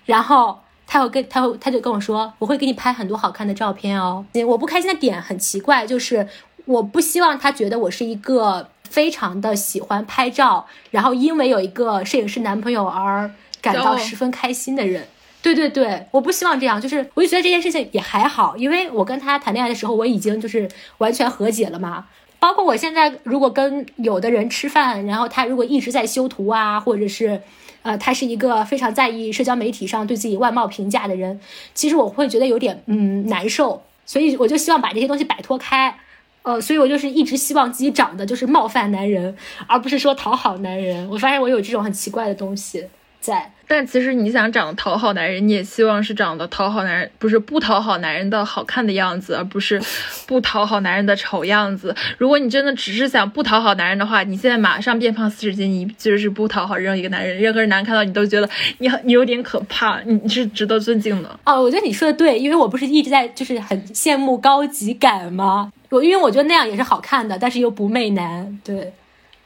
[0.04, 4.26] 然后他会跟他会他就跟我说，我会给你拍很多好看的照片哦。
[4.48, 6.26] 我不开心的点很奇怪，就是
[6.64, 13.30] 我不希望他觉得我是一个非常的喜欢拍照，然后因为有一个摄影师男朋友而
[13.62, 15.06] 感到十分开心的人。
[15.42, 20.68] 对对对，我不希望这样，就是我就觉得这件事情也还好，因为我跟他谈恋爱的时候，我已经就是
[20.98, 22.06] 完全和解了嘛。
[22.38, 27.40] 包括我现在如果跟有的人吃饭，然后他如果一直在修图啊，或者是，
[27.82, 31.38] 呃，他是一个非常在意社交媒体上对自己外貌评价的人，
[31.74, 35.94] 其实我会觉得有点嗯难受，所以我就希望把这些东西摆脱开，
[36.42, 39.36] 呃，所以我就是一直希望自己长得就是冒犯男人，
[39.66, 41.06] 而不是说讨好男人。
[41.10, 42.86] 我发现我有这种很奇怪的东西
[43.20, 43.52] 在。
[43.68, 49.80] 但其实你想长得讨好男人，你也希望是长得讨好男人，不是不讨好男人的好看的样子，而不是
[50.26, 51.94] 不讨好男人的丑样子。
[52.18, 61.38] 如果你真的只是想不讨好男人的话，你现在马上变胖四十斤，你就是不讨好任何一个男人，任何人男人看到你都觉得你很你有点可怕，你你是值得尊敬的。
[61.44, 65.72] 哦，我觉得你说的对，因为我不是一直在就是很羡慕高级感吗？
[65.90, 68.58] 我因为我觉得那样也是好看的，但是又不媚男。
[68.64, 68.92] 对，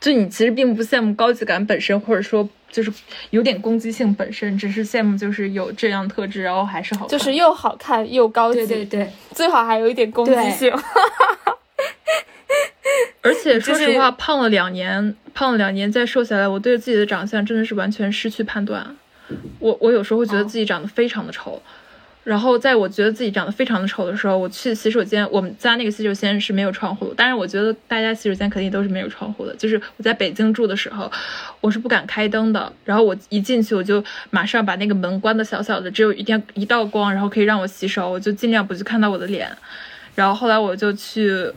[0.00, 2.48] 就你其实并不羡慕高级感本身，或者说。
[2.74, 2.92] 就是
[3.30, 10.74] 有点攻击性本身，只是羡慕就是有这样特质，然后还是好，就是又好看又高级，对对对，最好还有一点攻击性。
[13.22, 18.96] 而且说实话，胖了两年，胖了两年再瘦下来，我对自己的长相真的是完全失去判断。
[19.60, 21.62] 我我有时候会觉得自己长得非常的丑。
[22.24, 29.54] 然后在我觉得自己长得非常的丑的时候，我去洗手间，我们家那个洗手间是没有窗户，但是我觉得大家洗手间肯定都是没有窗户的。
[29.56, 31.12] 就是我在北京住的时候，
[31.60, 32.72] 我是不敢开灯的。
[32.82, 39.54] 然后我一进去，我就马上把那个门关的小小的，只有一点一道光，然后可以让我洗手，我就尽量不去看到我的脸。
[40.14, 41.52] 然后后来我就去，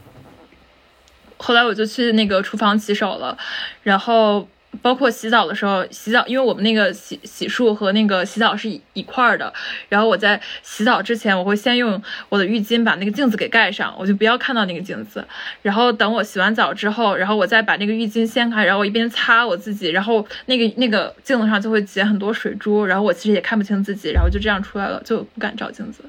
[1.37, 3.37] 后来我就去那个厨房洗手了，
[3.83, 4.47] 然后。
[4.81, 9.51] 包括洗澡的时候，洗澡，因为我们那个洗洗漱和那个洗澡是一一块儿的。
[9.89, 15.25] 然后我在洗澡之前，我会先用我的浴巾把那个镜子给盖上，我就不要看到那个镜子。
[15.61, 26.03] 然后等我洗完澡之后，然后我再把那个浴巾掀开，然后我一边擦我自己，然后那个那个镜子上就会结很多水珠，然后我其实也看不清自己，然后就这样出来了，就不敢照镜子。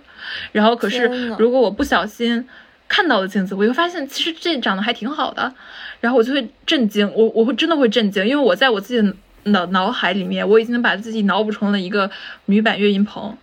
[0.53, 1.07] 然后可是
[1.39, 2.47] 如果我不小心
[2.89, 5.55] 看到了镜子，我又发现其实这长得还挺好的，
[6.01, 9.17] 然后我就会震惊，我我会真的会震惊，因为我在我自己的
[9.51, 12.11] 脑脑海里面，我已经把自己脑补成了一个
[12.47, 13.37] 女版岳云鹏。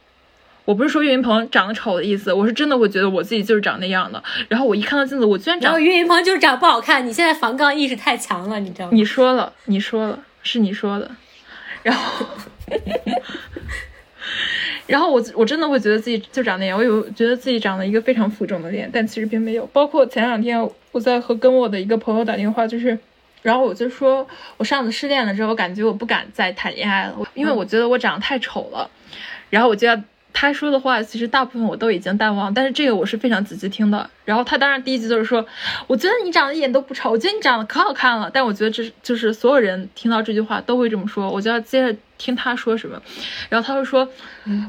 [0.64, 4.24] 我不是说岳云鹏长得丑的意思，我是真的会觉得我自己就是长那样的。
[4.50, 8.92] 然后我一看到镜子，我居然长然后岳云鹏就是长不好看，你现在防杠意识太强了，你知道吗？
[8.94, 11.12] 你说了，你说了，是你说的，
[11.84, 12.26] 然后，
[14.88, 19.66] 然后我我真的会觉得自己就长那样，我有觉得自己长了一个非常浮肿的脸，但其实并没有。
[19.74, 22.98] 包括前两天我在和跟我的一个朋友打电话，就是，
[23.42, 24.28] 然后我就说
[24.58, 28.90] 我上次失恋了之后，我感觉我不敢再谈恋爱了，因为我觉得我长得太丑了，
[29.50, 30.00] 然后我就要。
[30.38, 34.10] 他说的话其实大部分我都已经淡忘，但是这个我是非常仔细听的。
[34.26, 35.46] 然后他当然第一句就是说，
[35.88, 38.30] 我觉得你长得一点都不丑，我觉得你长得可好看了。
[38.34, 43.02] 但我觉得这是就是所有人听到这句话都会这么说，我就要接着听他说什么。
[43.50, 44.08] 然后他就说，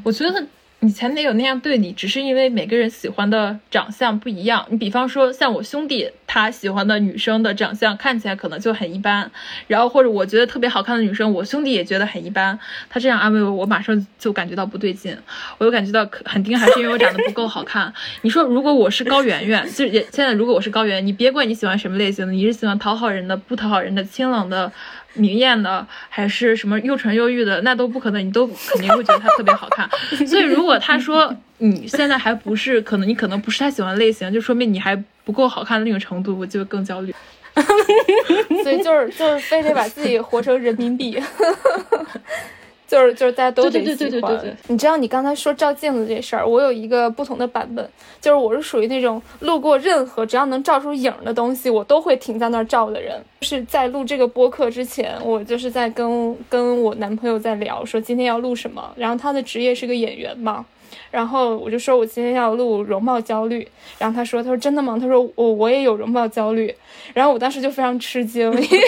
[0.03, 0.47] 我觉得
[0.81, 4.65] 你前男友那样对你，只是因为每个人喜欢的长相不一样。
[4.71, 9.29] 你比方说像我兄弟，他喜欢的女生的长相看起来可能就很一般，
[9.69, 12.57] 然后或者我觉得特别好看的女生，我兄弟也觉得很一般。
[12.91, 15.17] 他这样安慰我，我马上就感觉到不对劲，
[15.57, 17.93] 我就感觉到肯定还是因为我长得不够好看。
[18.21, 24.71] 你说如果我是高圆圆， 就是也现在如果我是高圆，你别管你喜欢什么类型的，你是喜欢讨好人的、不讨好人的、清冷的。
[25.17, 29.89] 明艳的还是什么又纯又欲的，那都不可能，你都肯定会觉得他特别好看。
[30.27, 34.95] 所以如果他说你现在还不是，可能你可能不是他喜欢的类型，就说明你还
[35.25, 37.15] 不够好看的那种程度，我就更焦虑。
[38.63, 41.19] 所以就是就是非得把自己活成人民币，
[42.87, 44.33] 就是就是大家都得对对对喜欢。
[44.33, 47.89] 对对对对你知道你刚才说照镜子这事儿，我有一个不同的版本，
[48.21, 53.21] 就是我是属于那种路过任何只要能照出影儿的东西，我都会停在那儿照的人。
[53.41, 60.65] 就是在录这个播客之前，我就是在跟跟我男朋友在聊，说今天要录什么，然后他的职业是个演员嘛。
[61.17, 63.67] 然后我就说，我今天要录容貌焦虑。
[63.97, 64.99] 然后他说，他说真的吗？
[65.01, 66.75] 他说我我也有容貌焦虑。
[67.15, 68.81] 然后我当时就非常吃惊， 因为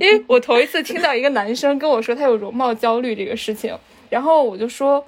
[0.00, 3.76] 因为我头一次听到一个男生跟我说他有容貌焦虑这个事情。
[4.08, 5.04] 然后我就说，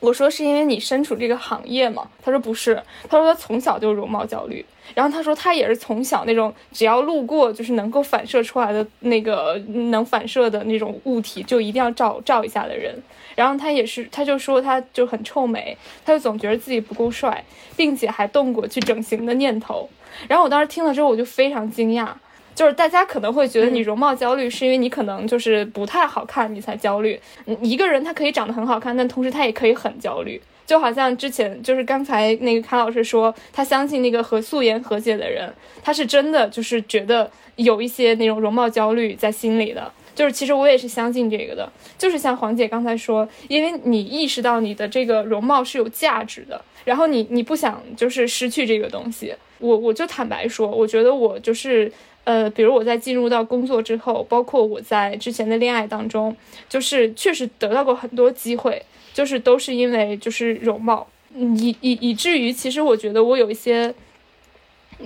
[0.00, 2.08] 我说是因为你身处这个行业吗？
[2.22, 4.64] 他说不是，他说他从小就容貌焦虑。
[4.94, 9.60] 然后他说他也是从小那种只要路过就是能够反射出来的那个
[9.90, 12.96] 能反射的那种物体就一定要照照一下的人。
[13.36, 17.44] 然后他也是，他就说他就很臭美，他就总觉得自己不够帅，
[17.76, 19.88] 并且还动过去整形的念头。
[20.26, 22.08] 然后我当时听了之后，我就非常惊讶，
[22.54, 27.20] 就是大家可能会觉得你容貌焦虑是因为你可能就是不太好看，你才焦虑。
[27.44, 30.40] 嗯，一个人他可以长得很好看，但同时他也可以很焦虑。
[30.64, 39.92] 就好像之前就是刚才那个卡老师说，他相信那个和素颜和解的人，他是真的就是觉得有一些那种容貌焦虑在心里的。
[40.16, 49.34] 就是其实我也是相信这个的，就是像黄姐刚才说，因为你意识到你的这个容貌是有价值的，然后你你不想就是失去这个东西。
[49.58, 51.92] 我我就坦白说，我觉得我就是
[52.24, 56.34] 呃，比如我在进入到工作之后，包括我在之前的恋爱当中，
[56.68, 63.94] 就是确实得到过很多机会，就是都是因为就是容貌，以以以至于其实我觉得我有一些。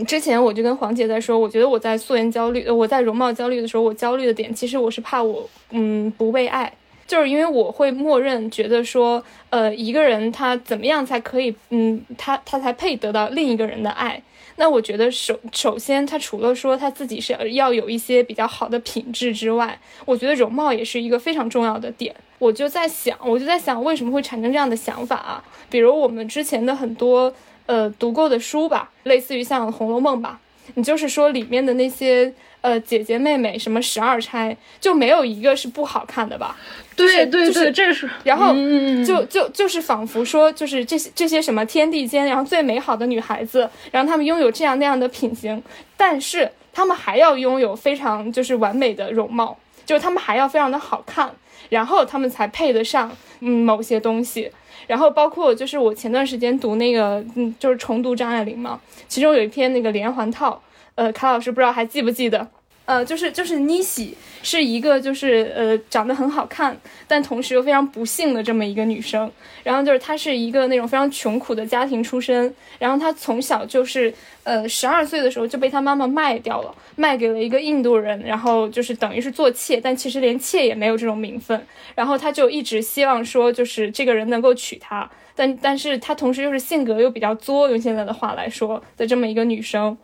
[0.06, 6.72] 之前我就跟黄姐在说，我觉得我在素颜焦虑，我在容貌焦虑的时候，我焦虑的点其实我是怕我，嗯，不被爱，
[7.06, 14.22] 就是因为我会默认觉得说，呃，一个人他怎么样才可以，嗯，他他才配得到另一个人的爱。
[14.56, 22.14] 那我觉得首首先，他除了说他自己是要有一些比较好的品质之外，我觉得容貌也是一个非常重要的点。
[22.38, 25.42] 我就在想，我就在想，为什么会产生这样的想法啊？
[25.68, 27.34] 比如我们之前的很多。
[27.70, 30.40] 呃，读过的书吧，类似于像《红楼梦》吧，
[30.74, 36.56] 你就是说里面的那些呃姐姐妹妹，什么十二钗，就没有一个是不好看的吧？
[36.96, 45.62] 对对就是对，这是然后嗯就就就是仿佛说，就是这些这些什么天地间，然后最美好的女孩子，然后她们拥有这样那样的品行，
[45.96, 49.56] 但是她们还要拥有非常就是完美的容貌，
[49.86, 51.30] 就是她们还要非常的好看，
[51.70, 53.10] 然后他们才配得上
[53.40, 54.52] 嗯某些东西。
[54.86, 60.60] 然后包括就是我前段时间读那个，嗯，就是重读张爱玲嘛，其中有一篇那个连环套，
[60.96, 62.48] 呃，卡老师不知道还记不记得？
[62.90, 66.76] 呃，就是就是妮喜是一个就是呃长得很好看，
[67.06, 69.30] 但同时又非常不幸的这么一个女生。
[69.62, 74.12] 然后就是她是一个那种非常穷苦的家庭出身，然后她从小就是
[74.42, 81.64] 呃十二岁的时候就被她妈妈卖掉了，卖给了一个印度人，然后就是等于是做妾，但其实连妾也没有这种名分。
[81.94, 89.96] 然后她就一直希望说就是这个人能够娶她，但但是她同时又是性格又比较作，用现在的话来说的这么一个女生。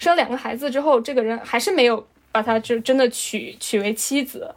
[0.00, 2.04] 生两个孩子之后，这个人还是没有。
[2.34, 4.52] 把她就真的娶娶为妻子，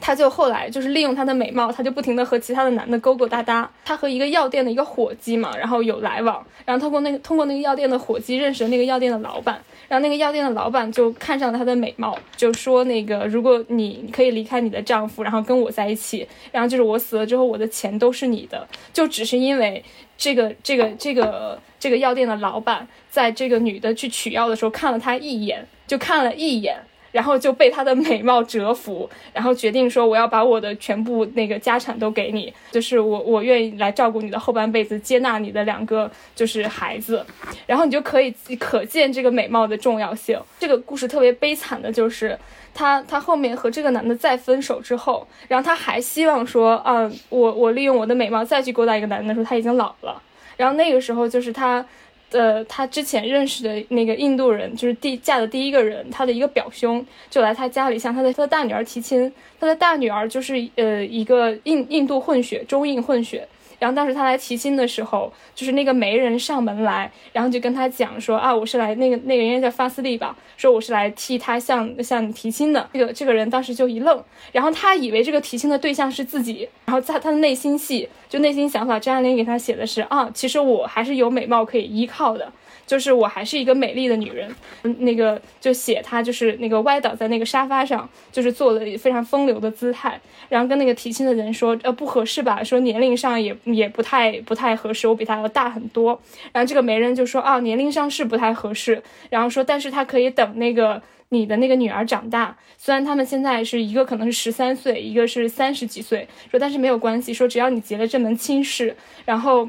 [0.00, 3.70] 他就后来就是利用她的美貌，他就不停的和其他的男的勾勾搭搭。
[3.84, 19.84] 他和一个药店的一个伙计嘛，然后有来往，然后通过那个通过那个药店的伙计认识了那个药店的老板，然后那个药店的老板就看上了她的美貌，就说那个如果你可以离开你的丈夫，然后跟我在一起，然后就是我死了之后，我的钱都是你的，就只是因为
[20.18, 26.76] 这个这个这个这个药店的老板在这个女的去取药的时候看了她一眼，就看了一眼。
[27.12, 37.24] 然后就被她的美貌折服，然后决定说我要把我的全部那个家产都给你，就是我我愿意来照顾你的后半辈子，接纳你的两个就是孩子，
[37.66, 40.40] 然后你就可以可见这个美貌的重要性。
[40.58, 42.36] 这个故事特别悲惨的就是
[42.74, 50.20] 她她后面和这个男的再分手之后，然后她还希望说，嗯，我我利用我的美貌再去勾搭一个男的，的时候他已经老了，
[50.56, 51.84] 然后那个时候就是她。
[52.32, 63.46] 呃，他之前认识的那个印度人，就是第嫁的第一个人，他的一个表兄就来他家里向他的他的大女儿提亲，他的大女儿就是呃一个印印度混血，中印混血。
[63.82, 72.88] 然后当时他来提亲的时候，就是那个媒人上门来，然后就跟他讲说啊，我是来那个那个人家叫发斯利吧，说我是来替他向向你提亲的。
[72.92, 74.22] 这个这个人当时就一愣，
[74.52, 82.52] 然后他以为这个提亲的对象是自己，然后在他的内心戏就内心想法，张爱玲给他写的是啊，其实我还是有美貌可以依靠的。
[82.86, 84.54] 就是我还是一个美丽的女人，
[84.98, 96.20] 那个就写她就是那个歪倒在那个沙发上，就是做了非常风流的姿态，然后跟那个提亲的人说，呃不合适吧，说年龄上也也不太不太合适，我比他要大很多。
[96.52, 109.68] 然后这个媒人就说，啊年龄上是不太合适，然后说但是他可以等那个你的那个女儿长大，虽然他们现在是一个可能是十三岁，一个是三十几岁，说但是没有关系，说只要你结了这门亲事，然后。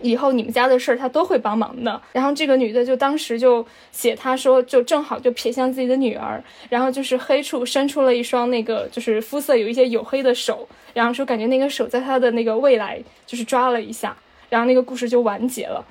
[0.00, 2.00] 以后你们家的事儿他都会帮忙的。
[2.12, 14.16] 然后这个女的就当时就写，她说就正好就瞥向自己的女儿，然后就是黑处伸出了一双那个就是肤色有一些黝黑的手，然后说感觉那个手在她的那个未来就是抓了一下，
[14.48, 15.84] 然后那个故事就完结了。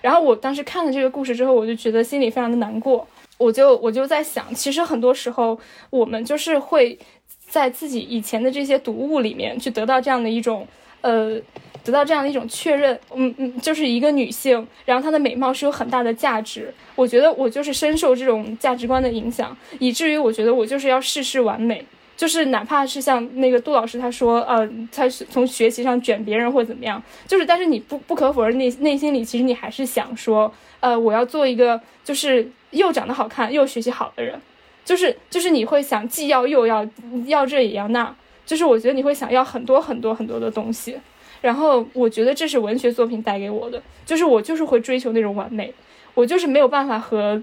[0.00, 3.06] 然后我当时看了这个故事之后，我就觉得心里非常的难过，
[3.36, 6.98] 我就我就在想，其实很多时候我们就是会
[7.46, 10.66] 在自己以前的这些读物里面去得到这样的一种
[11.02, 11.40] 呃。
[11.82, 16.72] 得到这样的一种确认，嗯嗯，就是一个女性，然后她的美貌是有很大的价值。
[16.94, 21.82] 我觉得我就是深受这种价值观的影响，以至于我觉得我就是要事事完美，
[22.18, 34.38] 就是哪怕是像那个杜老师他说，呃，他是从学习上卷别人或怎么样，就是但是你不不可否认内内心里其实你还是想说，呃，我要做一个就是又长得好看又学习好的人，
[34.84, 36.86] 就是就是你会想既要又要
[37.24, 38.14] 要这也要那，
[38.50, 40.96] 就是我觉得你会想要很多很多很多的东西。
[41.40, 45.72] 然后我觉得这是文学作品带给我的，就是我就是会追求那种完美，
[46.14, 47.40] 我就是没有办法和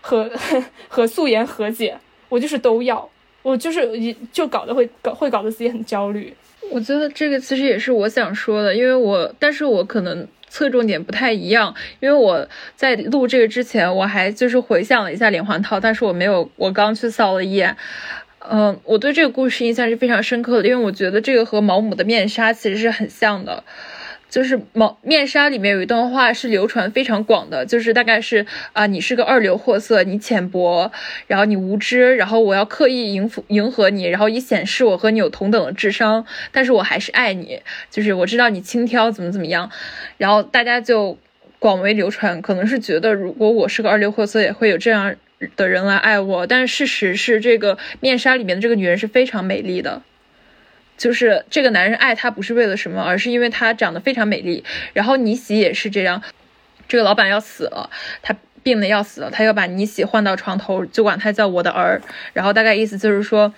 [0.00, 0.28] 和
[0.88, 1.96] 和素颜和解，
[2.28, 3.08] 我就是都要，
[3.42, 6.34] 我就是就搞得会搞会搞得自己很焦虑。
[6.72, 12.44] 我觉得这个其实也是我想说的，因为我但是我可能侧重点不太一样，因为我
[12.74, 17.76] 在录这个之前我还就是回想了一下连环套，但是我没有，我刚去扫了一眼。
[18.50, 23.62] 嗯，我对这个故事印象是非常深刻的，因为我觉得这个和毛姆的面纱其实是很像的，
[24.30, 30.90] 就是毛面纱里面有一段话是流传非常广的，就是大概是啊，你是个二流货色，你浅薄，
[31.26, 39.70] 然后你无知，然后我要刻意迎服迎合你，然后以显示我和你有同等的智商，但是我还是爱你，就是我知道你轻佻怎么怎么样，
[40.16, 41.18] 然后大家就
[41.58, 45.14] 广为流传，可能是觉得如果我是个二流货色，也会有这样。
[45.56, 50.02] 的人来爱我，但是事实是，这个面纱里面的这个女人是非常美丽的，
[50.96, 54.64] 就是这个男人爱她不是为了什么，而是因为她长得非常美丽。
[54.92, 56.22] 然后尼喜也是这样，
[56.88, 57.90] 这个老板要死了，
[58.22, 62.00] 他病的要死了，他要把尼喜换到床头，就管他叫我的儿。
[62.32, 63.54] 然后大概意思就是说。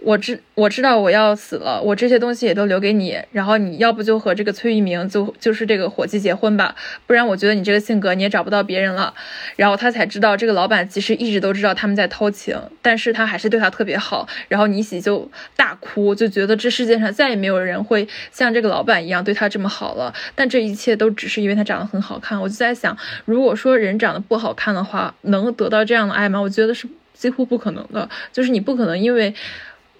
[0.00, 6.74] 我知我知道我要死了，我这些东西也都留给你，然后你要不就和这个崔玉明就就是这个伙计结婚吧，
[7.06, 9.12] 不然我觉得你这个性格你也找不到别人了。
[9.56, 14.28] 然后他才知道这个老板其实一直都知道他们在偷情，但是他还是对他特别好。
[14.48, 20.14] 然后妮喜就大哭，就觉得这世界上再也没有人会像这个老板一样对他这么好了。
[20.34, 22.40] 但这一切都只是因为他长得很好看。
[22.40, 26.40] 我就在想，如果说人长得不好看的话，能得到这样的爱吗？
[26.40, 26.88] 我觉得是。
[27.18, 28.08] 几乎不可能的。
[28.32, 29.34] 就是你不可能因为，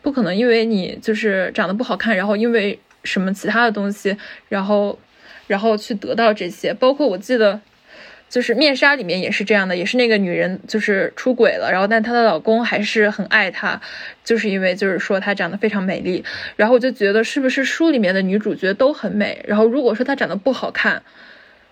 [0.02, 4.16] 不可能因为你就是长得不好看，然后因为什么其他的东西，
[4.48, 4.98] 然后，
[5.46, 6.74] 然后去得到这些。
[6.74, 7.60] 包括我记得。
[8.30, 13.80] 就是面纱里面也是这样的，也是那个女人就是出轨了，然后但她的老公还是很爱她，
[14.22, 16.22] 就是因为就是说她长得非常美丽，
[16.54, 21.02] 然后我就觉得是不是书里面的女主角都很美，然后如果说她长得不好看，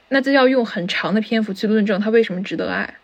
[0.08, 2.94] 那就要用很长的篇幅去论证她为什么值得爱。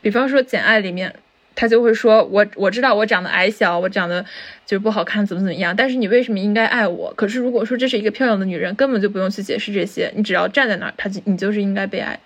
[0.00, 1.14] 比方说《简爱》里面，
[1.60, 4.24] 他就会说我我知道我长得矮小，我长得
[4.64, 7.12] 就是不好看，怎么怎么样，但是你为什么应该爱我？
[7.14, 12.18] 可是如果说这是一个漂亮的女人，根本就不用去解释这些，你只要站在那儿，她就你就是应该被爱。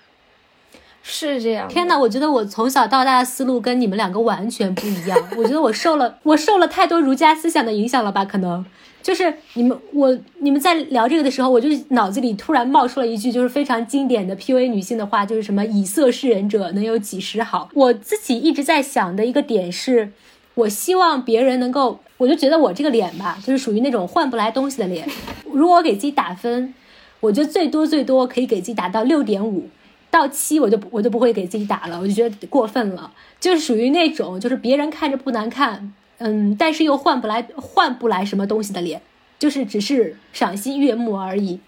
[1.06, 1.98] 是这样，天哪！
[1.98, 5.16] 我觉得我从小到大的思路跟你们两个完全不一样。
[5.36, 8.24] 我觉得我受了，我受了太多儒家思想的影响了吧？
[8.24, 8.64] 可能
[9.02, 17.68] 就是你们，我你们在聊这个的时候，我就脑子里突然冒出了一句，就是非常经典的 PUA 女性的话，就是什么“以色示人者，能有几时好”。
[17.76, 20.10] 我自己一直在想的一个点是，
[20.54, 25.06] 我希望别人能够，我就觉得我这个脸吧，就是属于那种换不来东西的脸。
[25.52, 26.72] 如果我给自己打分，
[27.20, 29.68] 我觉得最多最多可以给自己打到六点五。
[30.14, 33.10] 到七我就我就不会给自己打了，我就觉得过分了，
[33.40, 39.02] 就是属于那种就是别人看着不难看，嗯，但是又换不来换不来什么东西的脸，
[39.40, 41.58] 就是只是赏心悦目而已。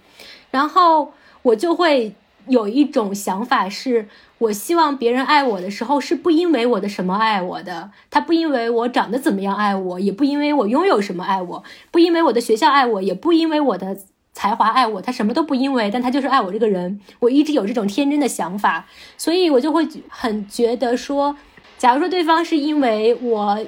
[0.52, 2.14] 然后我就会
[2.46, 13.98] 有一种想法，是我希望别人爱我的时候，是不因为我的什么爱我的，他不因为我长得怎么样爱我，也不因为我拥有什么爱我，不因为我的学校爱我，也不因为我的。
[14.36, 17.00] 才华爱我，他什么都不因为，但他就是爱我这个人。
[17.20, 18.84] 我一直有这种天真的想法，
[19.16, 21.34] 所以我就会很觉得说，
[21.78, 23.58] 假如说对方是因为我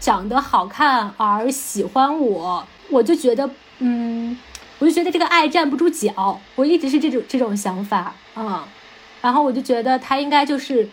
[0.00, 3.50] 长得好看而喜欢我，我就觉得，
[3.80, 4.34] 嗯，
[4.78, 6.40] 我就觉得这个爱站不住脚。
[6.54, 8.66] 我一直是这种这种想法啊，
[9.20, 10.88] 然后我就觉得他应该就是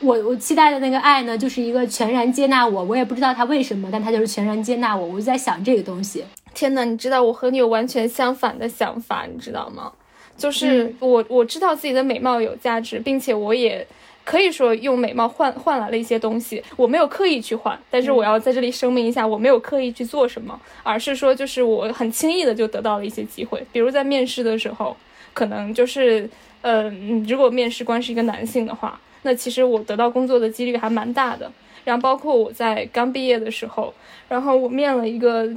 [0.00, 2.82] 我我期待的那个爱呢，就是一个全然接纳我。
[2.82, 5.06] 我也不知道他为什么，但他就是全然接纳我。
[5.06, 6.24] 我就在想这个东西。
[6.56, 9.92] 天呐，你知道我和你有完全相反的想法，你知道吗？
[10.38, 13.86] 就是我我知道自己的美貌有价值，并且我也
[14.24, 16.62] 可以说用美貌换换来了一些东西。
[16.76, 23.62] 我没有刻意去换，但是我要在这里声明一下，我没有刻意去做什么，而是说就是我很轻易的就得到了一些机会。
[23.70, 24.96] 比如在面试的时候，
[25.34, 26.28] 可能就是
[26.62, 26.90] 呃，
[27.28, 31.52] 如果面试官是一个男性的话，那其实我得到工作的几率还蛮大的。
[31.84, 33.92] 然后包括我在刚毕业的时候。
[34.28, 35.48] 然后我面了一个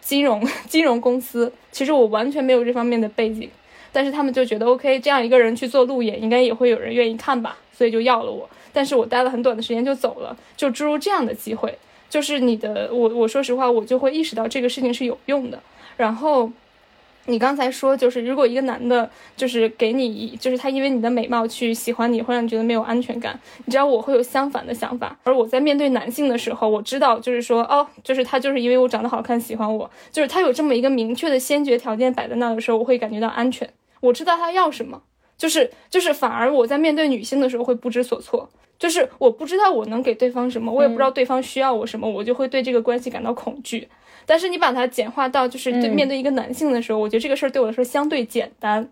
[0.00, 3.48] 金融 金融公司，其实我完全没有这方面的背景，
[3.92, 8.48] 但是他们就觉得 OK，这样一个人去做路演，应该也会有人愿意看吧，所以就要了我。
[8.72, 11.76] 但是我待了很短的时间就走了，就诸如这样的机会，
[12.08, 15.62] 就是你的我我说实话，我就会意识到这个事情是有用的，
[15.96, 16.50] 然后。
[17.26, 23.38] 你刚才说，就是如果一个男的，就是给你，就是他因为你的美貌去喜欢你，会让你觉得没有安全感。
[23.64, 33.68] 你知道我会有相反的想法，而我在面对男性的时候，我知道就是说，哦，就是他就是因为我长得好看喜欢我，就是他有这么一个明确的先决条件摆在那的时候，我会感觉到安全。
[34.00, 35.00] 我知道他要什么，
[35.38, 43.88] 就是就是反而我在面对女性的时候会不知所措，就是我不知道我能给对方什么，我也不知道对方需要我什么，我就会对这个关系感到恐惧。
[44.26, 48.88] 但是你把它简化到就是对面对一个男性的时候，我觉得这个事儿对我来说相对简单，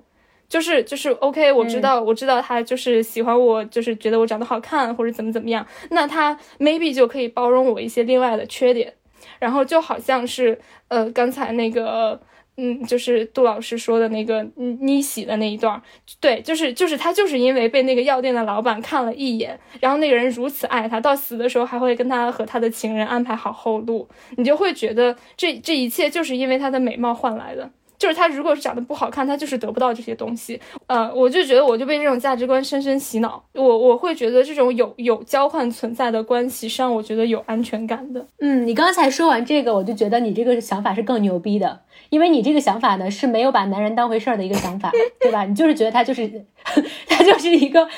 [0.49, 8.95] 就是就是 OK，我知道我知道他就是喜欢我，就是觉得我长得好看或者怎么怎么样，那他 maybe 就可以包容我一些另外的缺点，
[9.39, 12.21] 然后就好像是呃刚才那个。
[12.57, 15.81] 嗯，就是杜老师说的那个妮喜的那一段，
[16.21, 27.71] 对，就是就是他就是因为被那个药店的老板看了一眼，然后那个人如此爱他，到死的时候还会跟他和他的情人安排好后路，你就会觉得这这一切就是因为他的美貌换来的。
[27.99, 30.61] 就是他如果是长得不好看，他就是得不到这些东西。
[30.89, 33.41] 呃，我就觉得我就被这种价值观深深洗脑。
[33.55, 38.27] 我我会觉得这种有有交换存在的关系是让我觉得有安全感的。
[38.41, 41.81] 嗯，你刚才说完这个，我就觉得你这个想法是更牛逼的，
[42.13, 45.45] 因为你这个想法呢是没有把男人当回事儿的一个想法， 对吧？
[45.47, 46.31] 你就是觉得他就是
[47.09, 47.89] 他就是一个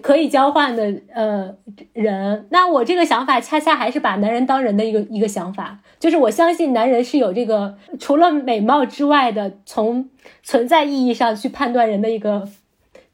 [0.00, 1.52] 可以交换的呃
[1.92, 2.46] 人。
[2.50, 5.80] 那我这个想法恰恰还是把男人当人的一个一个想法。
[5.98, 10.08] 就是我相信男人是有这个除了美貌之外的，从
[10.44, 12.48] 存在意义上去判断人的一个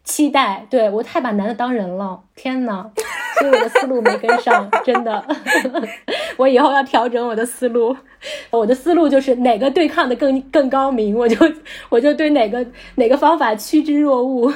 [0.04, 0.66] 期待。
[0.70, 2.90] 对我太把男的当人了，天呐，
[3.38, 5.24] 所以我的思路没跟上， 真的。
[6.36, 7.96] 我以后要调整我的思路，
[8.50, 11.36] 我的思路就是哪个对抗的更更高明，我就
[11.88, 14.52] 我就对哪个哪个方法趋之若鹜。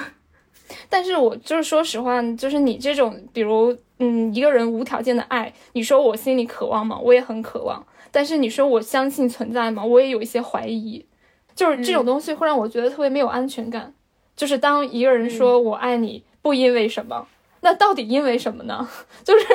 [0.89, 6.99] 但是我就是说实话，就是你这种，比如嗯，一个人无条件的爱，你说我心里渴望吗？
[7.01, 7.87] 我也很渴望。
[8.11, 9.85] 但是你说我相信存在吗？
[9.85, 11.07] 我也有一些怀疑，
[11.55, 13.93] 就是这种东西会让我觉得特别没有安全感。
[14.37, 17.27] 就是当一个人说我爱你，不因为什么，
[17.63, 18.87] 那到底因为什么呢？
[19.25, 19.47] 就是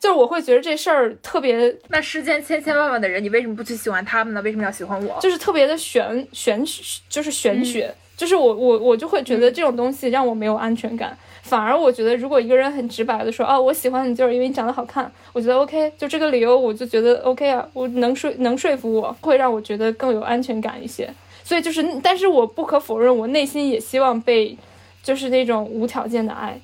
[0.00, 4.40] 就是我会觉得这事儿特别，那世间千千万万的人，你为什么不去喜欢他们呢？
[4.42, 5.18] 为什么要喜欢我？
[5.20, 6.64] 就是特别的玄玄，
[7.08, 11.16] 就是玄学，就是我我我就会觉得这种东西让我没有安全感。
[11.42, 21.12] 反而我觉得，如果一个人很直白的说，哦，我喜欢你就是因为你长得好看，我觉得 OK，就这个理由，我就觉得 OK 啊，我能说能说服我，会让我觉得更有安全感一些。
[21.44, 24.56] 所以就是，但是我不可否认，我内心也希望被，
[25.02, 26.60] 就是那种无条件的爱，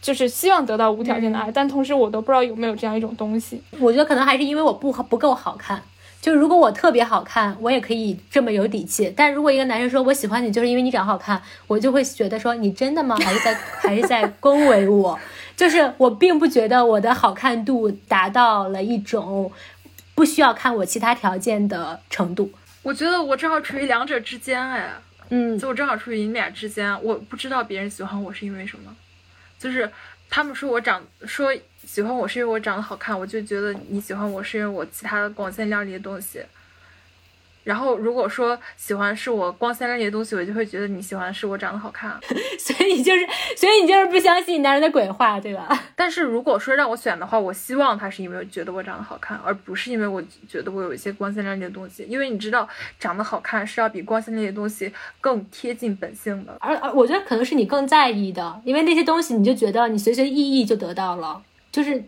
[0.00, 3.62] 就是希望得到无条件的爱，但同时我都不知道有没有这样一种东西。
[3.78, 5.82] 我觉得可能还是因为我不不够好看。
[6.20, 9.12] 就如果我特别好看，我也可以这么有底气。
[9.14, 13.14] 但如果一个男生说我喜欢你，就是因为你长好看，我就会觉得说你真的吗？
[13.20, 15.18] 还是在还是在恭维我？
[15.54, 19.52] 就是我并不觉得我的好看度达到了一种
[20.14, 22.50] 不需要看我其他条件的程度。
[22.84, 24.94] 我觉得我正好处于两者之间，哎，
[25.30, 27.02] 嗯，就我正好处于你俩之间。
[27.02, 28.94] 我不知道别人喜欢我是因为什么，
[29.58, 29.90] 就是
[30.30, 31.52] 他们说我长说。
[31.86, 36.42] 喜欢我是因为我长得好看，我就觉得你喜欢我是因为我其他的光鲜亮丽的东西。
[37.64, 42.16] 然后如果说喜欢是我光鲜亮丽的东西，我就会觉得你喜欢是我长得好看。
[42.58, 43.26] 所以你就是，
[43.56, 45.68] 所以你就是不相信男人的鬼话，对吧？
[45.96, 52.04] 但是如果说让我选的话，我希望他是因为觉得我长得好看，而不是因为我觉得我有一些光鲜亮丽的东西。
[52.08, 52.68] 因为你知道，
[53.00, 56.56] 长得好看是要比光鲜亮丽的东西更贴近本性的。
[56.60, 61.42] 而而我觉得可能是你更在意的，因为那些东西你就觉得你随随意意就得到了。
[61.72, 62.04] 就是，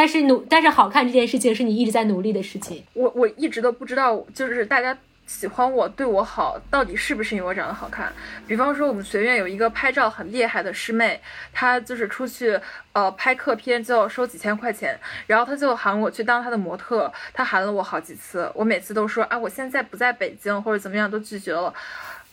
[0.00, 2.82] 但是努，但是好看这件事情是你一直在努力的事情。
[2.94, 4.96] 我我一直都不知道，就是大家
[5.26, 8.10] 喜欢我、对我好，到底是不是因为我长得好看？
[8.46, 11.20] 比方说，我们学院有一个拍照很厉害的师妹，
[11.52, 12.58] 她就是出去
[12.94, 21.74] 呃拍客片就要收几千块钱，然后她就喊我去当她的模特，她喊了我好几次，我每次都说啊，我现在不在北京或者怎么样，都拒绝了。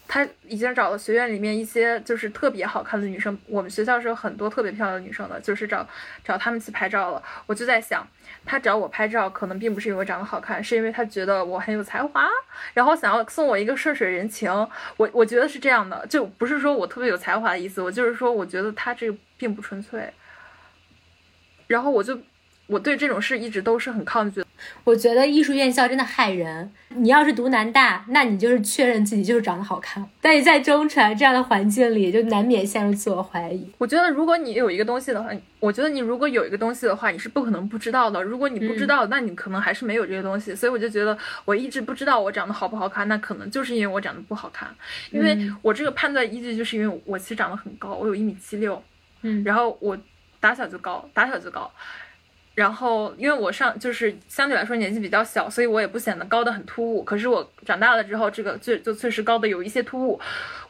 [0.07, 5.87] 他已经找了学院里面一些就是特别好看的女生，我们学校是有很多特别漂亮的女生的，就是找
[6.23, 7.21] 找他们去拍照了。
[7.45, 8.07] 我就在想，
[8.45, 12.27] 他找我拍照可能并不是因为我长得好看，是因为他觉得我很有才华，
[12.73, 14.51] 然后想要送我一个顺水人情。
[14.95, 20.11] 我我觉得是这样的，就不是说我特别有才华的意思，我就是说我觉得他这个并不纯粹。
[21.67, 22.19] 然后我就。
[22.69, 24.46] 我对这种事一直都是很抗拒的。
[24.83, 26.71] 我觉得艺术院校真的害人。
[26.89, 30.03] 你要是读南大，那你就是确认自己就是长得好看。
[30.21, 33.69] 但你在中传这样的环境里，就难免陷入自我怀疑。
[33.77, 35.29] 我觉得如果你有一个东西的话，
[35.59, 38.23] 我觉得你如果有一个东西的话，你是不可能不知道的。
[38.23, 40.55] 如果你不知道，那你可能还是没有这个东西。
[40.55, 41.15] 所以我就觉得
[41.45, 44.69] 我一直不知道我长得好不好看，那可能就是因为我长得不好看。
[45.11, 48.81] 因为我这个判断依据就是因为我其实长得很高，我有一米七六，
[49.21, 49.97] 嗯，然后我
[50.39, 51.69] 打小就高，打小就高。
[52.57, 57.03] 然后，因为我上就是相对来说年纪比较小，所以我也不显得高的很突兀。
[57.03, 60.19] 可是我长大了之后，这个就就确实高的有一些突兀。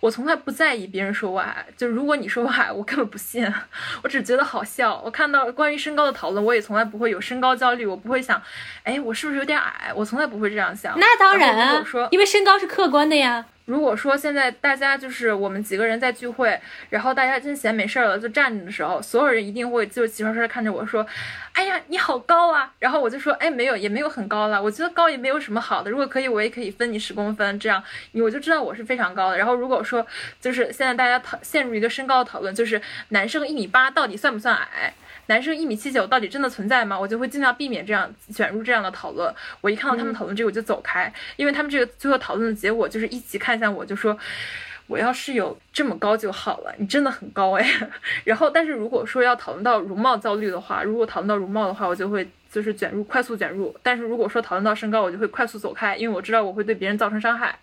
[0.02, 3.50] 我从来不在意别人说我矮，就如果你说我矮，我根本不信，
[4.04, 5.02] 我只觉得好笑。
[5.06, 8.42] 我看到关于身高的讨论，我也从来不会有身高焦虑，我不会想，
[8.84, 9.94] 哎，我是不是有点矮？
[9.96, 10.94] 我从来不会这样想。
[11.00, 13.46] 那当然啊，因为身高是客观的呀。
[13.68, 16.58] 如果说现在大家就是我们几个人在聚会，
[16.90, 21.06] 然后大家真闲没事儿了就站着的时候，所有人一定会就齐刷刷看着我说
[21.52, 24.64] ：“哎呀，你好高啊！”然后我就说：“哎，没有，也没有很高了。
[24.64, 25.92] 我觉得高也没有什么好的。
[25.92, 27.84] 如果可以，我也可以分你十公分，这样
[28.14, 29.38] 我就知道我是非常高的。
[29.38, 30.08] 然后如果说
[30.40, 34.94] 就是现在大家讨陷入一个身高的讨论，就是男生一米八到底算不算矮？”
[35.28, 37.00] 男生一米七九到底真的存在吗？
[37.00, 39.34] 我就会尽量避免这样卷入这样的讨论。
[39.62, 44.18] 我一看到他们讨论这个，我就走开，因为他们这个最后讨论的结果就是一起看向我，就说
[44.88, 46.74] 我要是有这么高就好了。
[46.78, 47.70] 你真的很高哎。
[48.24, 53.76] 然后，但是如果说要讨论到容貌焦虑的话，如果讨论到容貌的话，我就会就是卷入，快速卷入。
[53.84, 57.58] 但是如果说讨论到身高，我就会快速走开，因为我知道我会对别人造成伤害。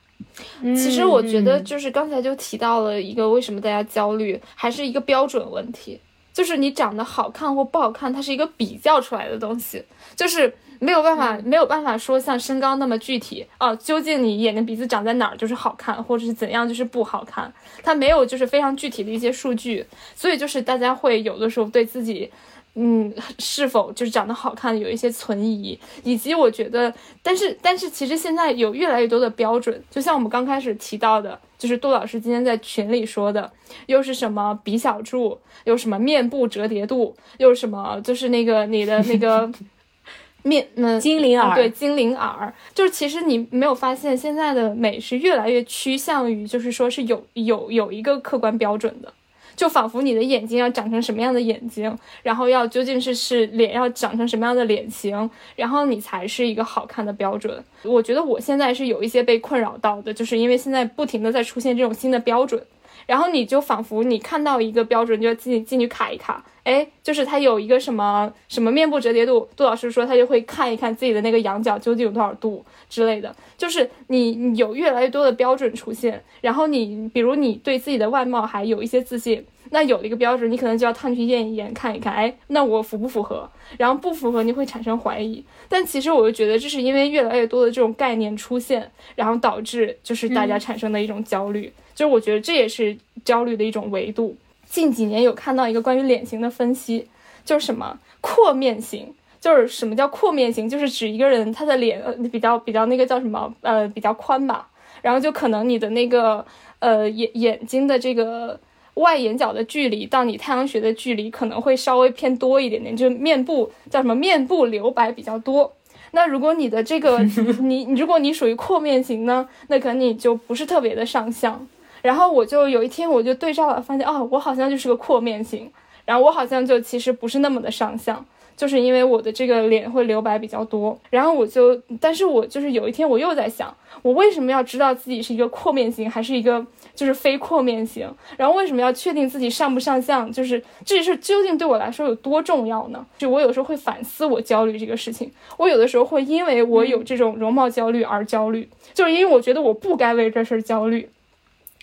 [0.63, 5.99] 其实我觉得就是刚才就提到了一个为什么大家焦虑，还是一个标准问题。
[6.35, 9.83] 就是你长得好看或不好看，它是一个比较出来的东西，
[10.15, 13.75] 就是没有办法没有办法说像身高那么具体哦。
[13.77, 17.51] 究竟你眼睛鼻子长在哪儿就是好看，或者是怎样就是不好看，
[17.83, 22.31] 它没有就是非常具体的一些数据，所以就是大家会有的时候对自己。
[22.77, 26.93] 嗯，是否就是长得好看有一些存疑，以及我觉得，
[27.23, 33.49] 但是但是其实现在有越来越多的标准，就像我们刚开始提到的，就是杜老师今天在群里说的，
[33.87, 39.49] 又是什么鼻小柱，又什么面部折叠度，又什么就是那个你的那个
[40.43, 49.13] 面嗯精灵耳，对精灵耳，就是其实你没有发现现在的美是越来越趋向于就是说是有有有一个客观标准的。
[49.57, 57.63] 就仿佛你的眼睛要长成什么样的眼睛，然后要究竟是是脸要长成什么样的脸型，然后你才是一个好看的标准。
[57.83, 62.63] 我觉得我现在是有一些被困扰到的，就是因为现在不停的在出现这种新的标准，
[63.07, 73.35] 然后你就仿佛你看到一个标准就要进进去卡一卡，哎，就是他有一个什么什么面部折叠度，杜老师说他就会看一看自己的那个仰角究竟有多少度之类的。
[73.57, 79.45] 就是你有越来越多的标准出现，然后你比如你对自己的外貌还有一些自信，
[79.75, 83.51] 那有了一个标准，你可能就要探去验一验，看一看，哎，那我符不符合？
[83.77, 85.45] 然后不符合，你会产生怀疑。
[85.69, 91.73] 但其实我就觉得，这是因为越来越多的这种概念出现，然后导致就是大家产生的一种焦虑。
[91.93, 94.37] 就是我觉得这也是焦虑的一种维度。
[94.65, 97.09] 近几年有看到一个关于脸型的分析，
[97.45, 104.69] 就是什么阔面型，就是什么叫阔面型，就是指一个人他的脸呃比较比较那个叫什么呃比较宽吧，
[105.03, 106.47] 然后就可能你的那个
[106.79, 108.61] 呃眼眼睛的这个
[108.95, 115.73] 外眼角的距离到你太阳穴的距离可能会稍微偏多一点点，就面部叫什么面部留白比较多。
[116.13, 117.19] 那如果你的这个
[117.61, 121.67] 你你如果你属于阔面型呢，那可能你就不是特别的上相。
[122.03, 125.71] 然后我就有一天我就对照了，发现哦，我好像就是个阔面型，
[126.05, 128.25] 然后我好像就其实不是那么的上相，
[128.57, 130.99] 就是因为我的这个脸会留白比较多。
[131.11, 136.65] 然后我就，但是我就是有一天我又在想，我为什么要知道自己是一个阔面型还是一个
[136.95, 138.09] 就是非阔面型？
[138.37, 140.31] 然后为什么要确定自己上不上相？
[140.33, 143.05] 就是这事究竟对我来说有多重要呢？
[143.19, 151.09] 就我有时候会反思我焦虑这个事情，我有的时候会因为我有这种容貌焦虑而焦虑，就是因为我觉得我不该为这事儿焦虑。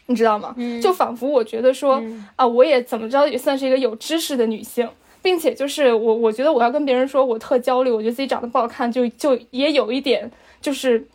[0.08, 0.54] 你知道吗？
[0.82, 2.04] 就仿佛我觉得说
[2.36, 4.90] 啊，我也怎么着也算是一个有知识的女性，
[5.22, 10.30] 并且就是我，我觉得我要跟别人说我特焦虑，我觉得自己长得不好看，就就也有一点，
[10.60, 11.06] 就是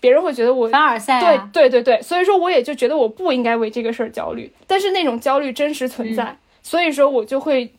[0.00, 1.20] 别人会觉得我凡尔赛。
[1.52, 7.72] 对对对对，所以说我也就觉得我不应该为这个事儿焦虑，但是那种焦虑真实存在，所以说我就会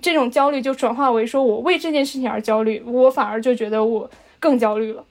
[0.00, 5.04] 这种焦虑就转化为说我为这件事情而焦虑，我反而就觉得我更焦虑了，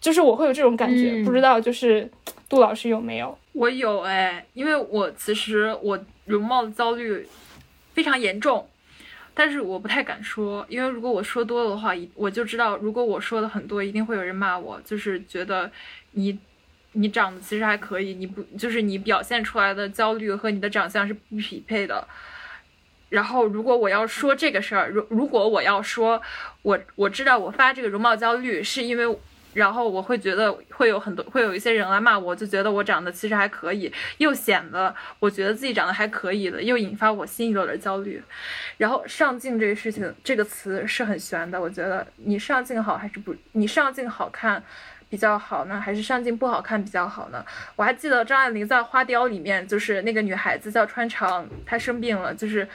[0.00, 2.10] 就是我会有这种感觉，不知道就是
[2.48, 3.36] 杜老师有没有？
[3.52, 7.26] 我有哎，因为我其实我容貌的焦虑
[7.94, 8.66] 非常严重，
[9.38, 15.70] 但是我不太敢说，因为如果我说多了的话，我就知道如果我说的很多，一定会有人骂我，就是觉得
[16.12, 16.38] 你
[16.92, 22.08] 你长得其实还可以，你不就是你表现出来的焦虑和你的长相是不匹配的。
[23.10, 26.22] 然后如果我要说这个事儿，如如果我要说
[26.62, 29.18] 我我知道我发这个容貌焦虑是因为。
[29.56, 38.22] 然后我会觉得会有很多会有一些人来骂我，就觉得我长得其实还可以，又显得我觉得自己长得还可以的，又引发我心里有点焦虑。
[38.76, 41.58] 然后上镜这个事情，这个词是很玄的。
[41.58, 43.34] 我觉得你上镜好还是不？
[43.52, 44.62] 你上镜好看
[45.08, 47.42] 比较好呢，还是上镜不好看比较好呢？
[47.76, 52.68] 我还记得张爱玲在《花雕》里面，就是那个女孩子叫川长，她生病了，就是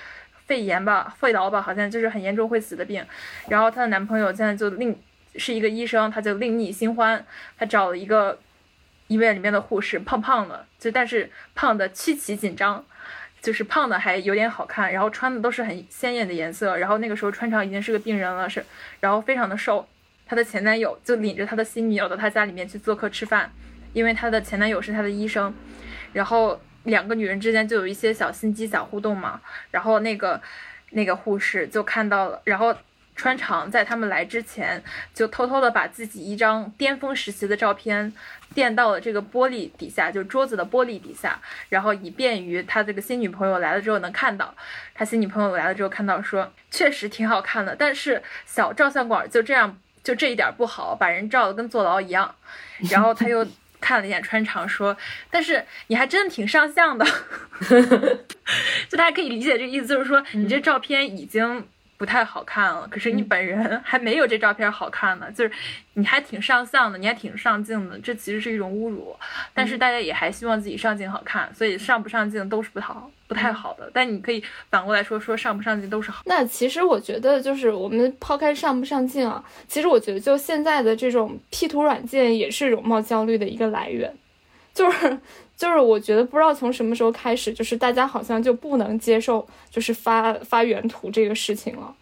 [0.48, 3.06] 肺炎吧，肺痨吧，好像就是很严重会死的病。
[3.48, 5.00] 然后她的男朋友现在就另。
[5.36, 7.26] 是一个医生，他就另觅新欢，
[7.58, 8.40] 他找了一个
[9.08, 12.84] 医院里面的护士，胖胖的，就但是胖的极其紧张，
[13.42, 18.66] 就是胖的还有点好看，然后穿的都是很鲜艳的颜色，然后那个时候穿长已经是个病人了，是，
[19.00, 19.88] 然后非常的瘦，
[20.26, 23.52] 她的前男友就领着她的新女友到她家里面去做客吃饭，
[23.94, 25.54] 因为她的前男友是她的医生，
[26.14, 29.40] 然后两个女人之间就有一些小心机、小互动嘛，
[29.72, 30.42] 然后那个
[30.92, 32.76] 那个护士就看到了，然后。
[33.16, 34.84] 穿肠在他们来之前，
[35.14, 38.12] 就偷偷的把自己一张巅峰时期的照片
[38.56, 41.40] 垫到了这个玻璃底下，就桌子的玻璃底下，
[41.70, 44.54] 然后以便于他这个新女朋友来了之后能看到。
[44.96, 52.34] 他新女朋友来了之后看到说，确实挺好看的，但是小照相馆就这样，就这一点不好，把人照的跟坐牢一样。
[52.90, 53.46] 然后他又
[53.80, 54.98] 看了一眼穿肠，说，
[55.30, 57.06] 但是你还真的挺上相的，
[58.90, 61.68] 就大家可以理解这个意思，就是说你这照片已经。
[62.02, 65.32] 不太好看了，可是你本人还没有这照片好看呢。
[65.32, 65.52] 就是
[65.94, 69.16] 你还挺上相的，你还挺上镜的，这其实是一种侮辱。
[69.54, 73.88] 但是大家也还希望自己上镜好看，所以上不上镜都是不好、不太好的。
[73.94, 76.24] 但你可以反过来说，说上不上镜都是好。
[76.26, 84.12] 那其实我觉得，就是我们抛开上不上镜啊，其实我觉得就现在的这种 P 图软件也是容貌焦虑的一个来源，
[84.74, 85.20] 就是。
[85.62, 91.94] 就是我觉得不知道从什么时候开始，就是大家好像就不能接受就是发发原图这个事情了，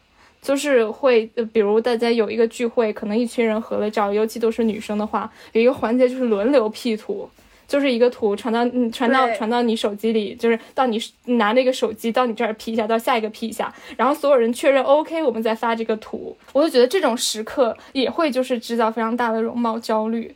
[0.42, 7.30] 就是会，比如大家有一个聚会，可能一群人合了照，尤其都是女生的话，有一个环节就是轮流 P 图，
[7.68, 16.34] 就是一个图传到嗯传到传到你手机里，就是到你拿那个手机到你这儿 P 一下，到下一个 P 一下，然后所有人确认 OK，我们再发这个图。
[16.54, 20.34] 我就觉得这种时刻也会就是制造非常大的容貌焦虑，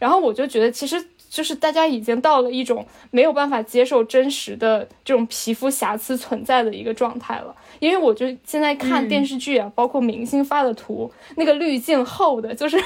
[0.00, 1.06] 然后我就觉得其实。
[1.34, 12.80] 就是大家已经到了一种没有办法接受真实的这种皮肤瑕疵存在的一个状态了，因为我就现在看电视剧啊，包括明星发的图，那个滤镜厚的，就是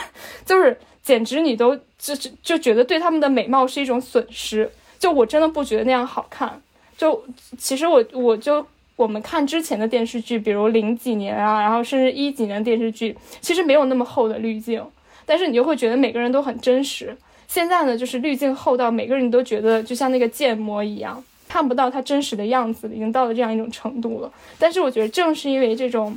[0.47, 4.71] 就是简直你都就就就觉得对他们的美貌是一种损失。
[4.99, 6.59] 就我真的不觉得那样好看。
[6.97, 7.23] 就
[7.59, 8.67] 其实我我就
[8.97, 14.83] 我们看之前的电视剧，比如零几年啊，然后甚至一几年的电视剧，其实没有那么厚的滤镜，
[15.27, 17.15] 但是你就会觉得每个人都很真实。
[17.49, 24.33] 现在呢，就是滤镜厚到每个人都觉得就像那个建模一样，看不到他真实的样子，已经到了这样一种程度了。
[24.57, 26.17] 但是我觉得正是因为这种。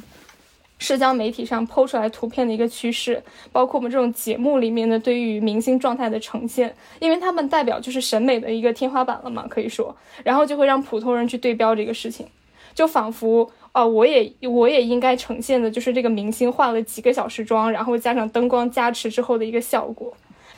[0.82, 3.22] 社交媒体上抛出来图片的一个趋势，
[3.52, 12.26] 包括我们这种节目里面的对于明星状态的呈现，因为他们代表就是审美的一个天花板了嘛，可以说，然后就会让普通人去对标这个事情，
[12.74, 20.12] 就仿佛哦，我也我也应该呈现的就是这个明星化了几个小时妆，然后加上灯光加持之后的一个效果。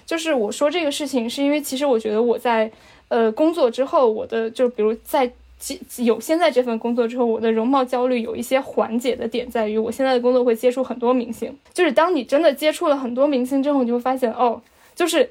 [0.06, 2.72] 就是我说这个事情，是因为其实我觉得我在
[3.08, 5.32] 呃工作之后，我的就比如在。
[6.00, 11.58] 有现在这份工作之后，我的容貌焦虑有一些缓解的点在于，我现在的工作会接触很多明星。
[11.74, 14.62] 就是当你真的接触了很多明星之后，你就会发现，哦，
[14.94, 15.30] 就是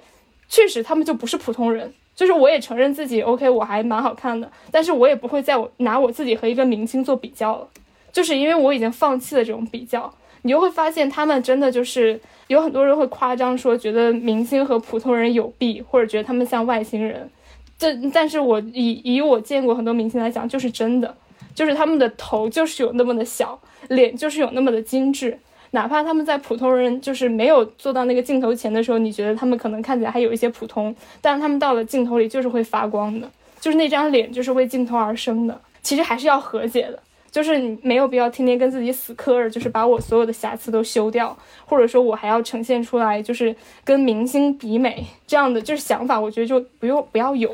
[0.49, 1.93] 确实他们就不是普通人。
[2.17, 7.69] 就是我也承认自己 OK，我还蛮好看的，但是我也不会再我拿我自己和一个明星做比较了，
[8.11, 10.15] 就是因为我已经放弃了这种比较。
[10.43, 17.31] 你就会发现，他们真的就是有很多人会夸张说，觉得明星和普通人有弊，或者觉得他们像外星人。
[17.79, 21.15] 这，但是我以以我见过很多明星来讲，就是真的，
[21.55, 23.59] 就是他们的头就是有那么的小，
[23.89, 25.39] 脸就是有那么的精致，
[25.71, 33.29] 哪怕他们在普通人就是没有做到那个镜头前的时候，你觉得他们可能看起来还有一些普通，但是他们到了镜头里就是会发光的，
[33.61, 35.61] 就是那张脸就是为镜头而生的。
[35.83, 37.03] 其实还是要和解的。
[37.33, 47.53] 就是你没有必要天天跟自己死磕着，就是把我所有的瑕疵都修掉，或者说我还要呈现出来，就是跟明星比美这样的就是想法，我觉得就不用不要有。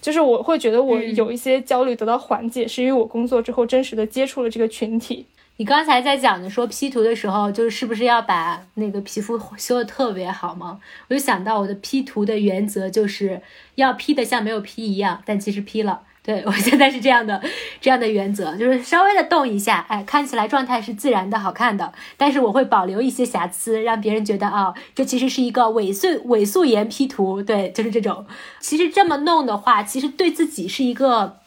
[0.00, 5.26] 就是我会觉得我有一些焦虑得到缓解，是因为我工作之后真实的接触了这个群体。
[5.56, 10.78] 你刚才在讲的说 P 图的时候，就是是不是要把那个皮肤修的特别好吗？
[11.08, 13.40] 我就想到我的 P 图的原则就是
[13.74, 16.02] 要 P 的像没有 P 一样，但其实 P 了。
[16.26, 17.40] 对 我现在是这样的，
[17.80, 28.26] 这样的原则就是稍微的动一下，哎，看起来状态是自然的、好看的，但是我会保留一些瑕疵，让别人觉得啊，这其实是一个伪素伪素颜 P 图，对，就是这种。
[28.58, 31.38] 其实这么弄的话，其实对自己是一个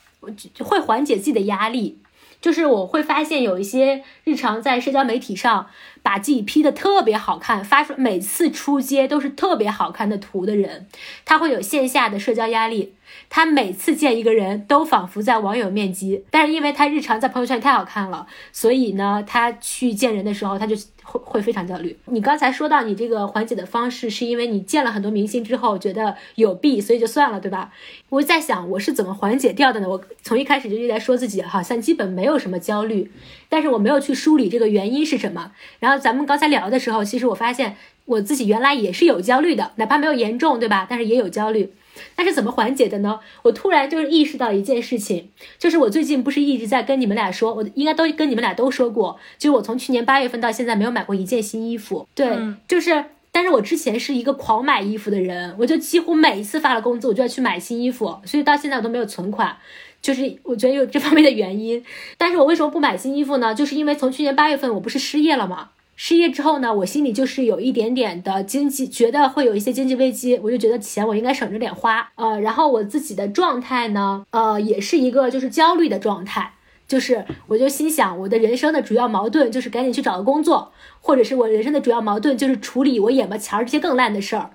[0.60, 2.00] 会缓解自己的压力，
[2.40, 5.68] 就是我会发现有一些日常在社交媒体上
[6.02, 10.88] 把自己 P 的特别好看，发出每次出街都是特别好看的图的人，
[11.26, 12.94] 他会有线下的社交压力。
[13.30, 21.98] 他每次见一个人都仿佛在网友面基，但是因为他日常在朋友圈太好看了，所以呢，他去见人的时候他就会会非常焦虑。
[22.06, 27.72] 你刚才说到你这个缓解的方式，是因为你见了很多明星之后觉得有弊，所以就算了，对吧？
[28.10, 29.90] 我在想我是怎么缓解掉的呢？
[29.90, 33.12] 我从一开始就一直在说自己好像基本没有什么焦虑，
[33.48, 35.52] 但是我没有去梳理这个原因是什么。
[35.80, 37.76] 然后咱们刚才聊的时候，其实我发现
[38.06, 40.86] 我自己原来也是有焦虑的，哪怕没有严重，对吧？
[40.90, 41.74] 但是也有焦虑。
[42.18, 43.20] 那是怎么缓解的呢？
[43.44, 52.08] 我突然就是意识到一件事情，就是我最近不是一直在跟你们俩说，我应该都跟你们俩都说过，就是我从去年八月份到现在没有买过一件新衣服。
[52.14, 59.58] 对，就是，但是我之前是一个狂买衣服的人，我就几乎每一次发了工资，我就要去买新衣服，所以到现在我都没有存款，
[60.02, 61.84] 就是我觉得有这方面的原因。
[62.18, 63.54] 但是我为什么不买新衣服呢？
[63.54, 65.70] 就是因为从去年八月份我不是失业了吗？
[66.02, 76.54] 失业之后呢，我心里就是有一点点的经济，觉得会有一些经济危机，我就觉得钱我应该省着点花，呃，然后我自己的状态呢，呃，也是一个就是焦虑的状态，
[76.88, 80.72] 就是我就心想，我的人生的主要矛盾就是赶紧去找个工作，
[81.02, 84.52] 或者是我人生的主要矛盾就是处理我眼巴前儿这些更烂的事儿。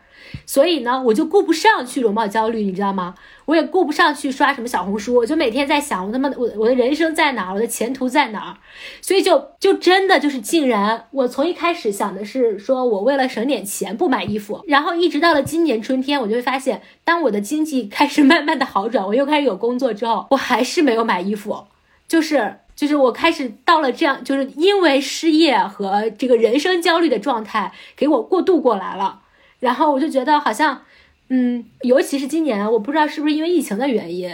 [0.46, 3.14] 所以呢，我就顾不上去容貌焦虑，你知道吗？
[3.46, 8.56] 我也顾不上去刷什么小红书，我就每天在想，我他妈我我的人生在哪儿，我的前途在哪儿？
[9.02, 21.64] 所以就就真的就是竟然，我从一开始想的是说我为了省点钱不买衣服，然后一直到了今年春天，我就会发现，当我的经济开始慢慢的好转，我又开始有工作之后，我还是没有买衣服，
[22.08, 29.20] 就是就是我开始到了这样，就是因为失业和这个人生焦虑的状态给我过渡过来了。
[29.64, 30.82] 然后我就觉得好像，
[31.30, 34.30] 嗯，尤其是今年，我不知道是不是因为疫情的原因，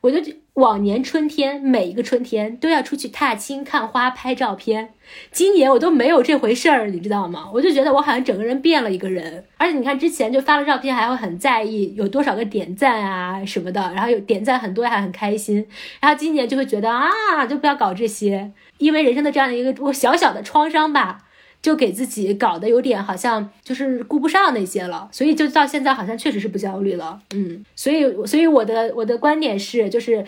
[0.00, 0.18] 我就
[0.54, 4.92] 往年春天每一个春天都要出去踏青、看花、拍照片，
[5.30, 7.48] 今年我都没有这回事儿，你知道吗？
[7.54, 15.64] 我就觉得我好像整个人变了一个人，而且你看之前就发了照片，还会很在意有多少个点赞啊什么的，然后有点赞很多还很开心，
[16.00, 21.18] 然后今年就会觉得啊，就不要搞这些，因为人生的这样的一个小小的创伤吧。
[21.62, 30.26] 就给自己搞得有点好像就是顾不上那些了，所以就到现在好像确实是不焦虑了，嗯，所以所以我的我的观点是，就是，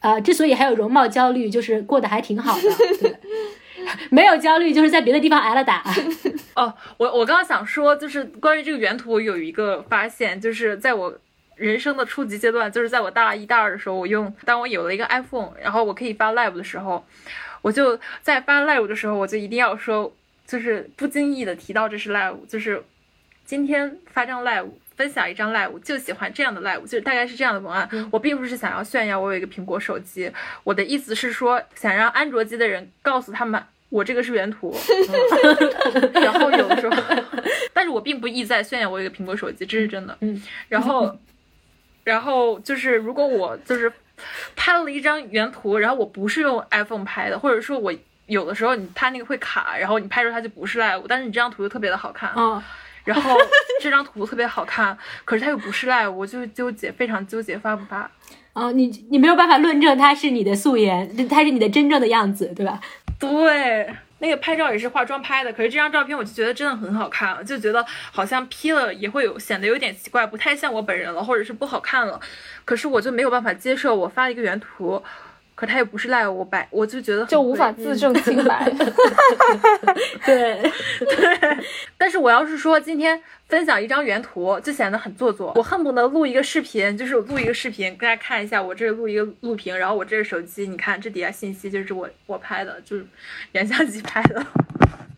[0.00, 2.68] 呃，之所以还有容貌焦虑，就是过得还挺好的，
[3.00, 3.16] 对，
[4.10, 5.82] 没有焦虑就是在别的地方挨了打。
[6.54, 11.18] 哦，我我刚刚想说，就是关于这个原图，我有一个发现，就是在我
[11.56, 17.04] 人生的初级阶段，就是在我大一、大二的时候，我用当我有了一个 iPhone，然后我可以发 live 的时候，
[17.62, 20.12] 我就在发 live 的时候，我就一定要说，
[20.46, 22.82] 就是不经意的提到这是 live，就是
[23.44, 24.68] 今天发张 live。
[24.96, 27.88] 分享一张 live，就喜欢这样的 live，就是大概是这样的文案。
[28.12, 30.30] 我并不是想要炫耀我有一个苹果手机，
[30.62, 34.72] 我的意思是说，想让安卓机的人告诉他们，我这个是原图。
[36.14, 36.96] 然后有的时候，
[37.72, 40.16] 但是我并不意在炫耀我有一个苹果手机，这是真的。
[40.20, 41.18] 嗯，然后，
[42.04, 43.92] 然后就是如果我就是
[44.54, 47.92] 拍了一张原图，然后我不是用 iPhone 拍的，或者说我
[48.26, 52.32] 有的时候你它那个会卡，然后你拍出它就不是 live，但是你这张图就特别的好看。
[52.36, 52.62] 嗯，
[53.04, 53.36] 然后
[53.82, 58.10] 这张图特别好看，可是它又不是 live，我就纠结，非常纠结发不发。
[58.54, 62.80] 哦，你你没有办法论证它是你的素颜，它是你的真正的样子，对吧？
[63.18, 72.20] 对，那个拍照也是化妆拍的，可是这张照片我就觉得真的很好看，就觉得好像 P 了也会有显得有点奇怪，不太像我本人了，或者是不好看了。
[72.64, 75.02] 可是我就没有办法接受，我发一个原图。
[75.54, 78.68] 可他也不是赖我白，我就觉得就无法自证清白。
[80.26, 80.60] 对
[80.98, 81.58] 对，
[81.96, 85.52] 但是我要是说今天分享一张原图，就显得很做作。
[85.54, 93.06] 我恨不得录一个视频，就是录一个视频，大家看一下，我这录一个录屏，然后我这是手机，你看这底下信息就是我我拍的，就是
[93.52, 94.44] 原相机拍的。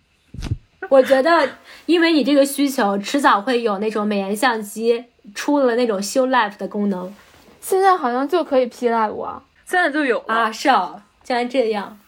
[0.88, 1.48] 我觉得，
[1.86, 5.04] 因为你这个需求，迟早会有那种美颜相机
[5.34, 7.12] 出了那种修 live 的功能。
[7.60, 9.42] 现在好像就可以 P live 啊。
[9.66, 11.98] 现在就有啊，是啊，竟然这样，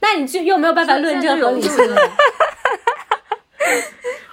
[0.00, 1.96] 那你就又没有办法论证合理性了。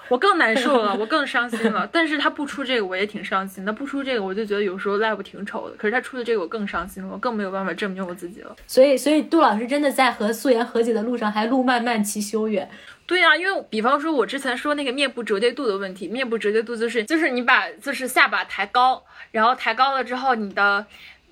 [0.09, 1.87] 我更难受了，我更伤心了。
[1.89, 3.71] 但是他不出这个，我也挺伤心的。
[3.71, 5.75] 不出这个，我就觉得有时候 live 挺丑的。
[5.77, 8.53] 可是他出的这个，我更伤心了，我更没有办法证明我自己了。
[8.67, 12.69] 所以，所以杜老师真的在和素颜和解的路上，还路漫漫其修远。
[13.05, 19.01] 对呀，因为比方说，我之前说那个面部折叠度的问题，面部折叠度就是就是你把就是下巴抬高，
[19.31, 20.85] 然后抬高了之后，你的。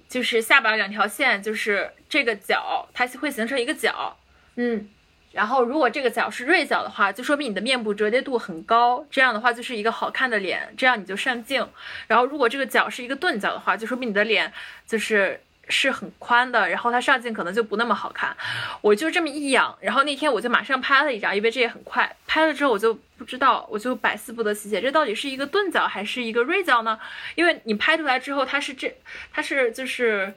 [0.10, 4.18] 就是下巴两条线，就是这个角，它会形成一个角，
[4.56, 4.90] 嗯，
[5.32, 11.66] 然后如果这个角是锐角的话，就说明你的面部折叠度很高，这样的话就是一个好看的脸，这样你就上镜。
[12.08, 14.52] 然后如果这个角是一个钝角的话，就说明你的脸
[14.86, 15.40] 就是。
[15.70, 18.36] 是很宽的，然后它上镜可能就不那么好看。
[18.82, 22.16] 我就这么一仰，然后那天我就马上拍了一张，因为这也很快。
[22.28, 27.00] 拍了之后我就不知道，我就百思不得其解，这到底是一个钝角还是一个锐角呢？
[27.36, 28.94] 因为你拍出来之后，它是这，
[29.32, 30.34] 它是就是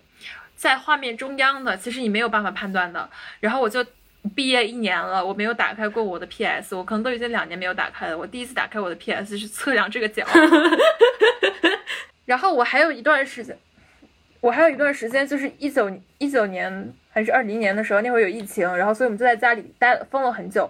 [0.54, 3.08] 在画面中央的，其实你没有办法判断的。
[3.40, 3.84] 然后我就
[4.34, 8.18] 毕业一年了，我没有打开过我的 PS，我可能都已经两年没有打开了。
[8.18, 10.26] 我第一次打开我的 PS 是测量这个角，
[12.26, 13.58] 然后我还有一段时间。
[14.42, 15.88] 我还有一段时间，就是一九
[16.18, 20.68] 一九年还是二零年的时候，那会儿有疫情，然后所以我们就在家里待了封了很久。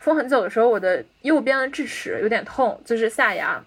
[0.00, 3.64] 封很久的时候，我的右边的智齿有点痛，就是下牙。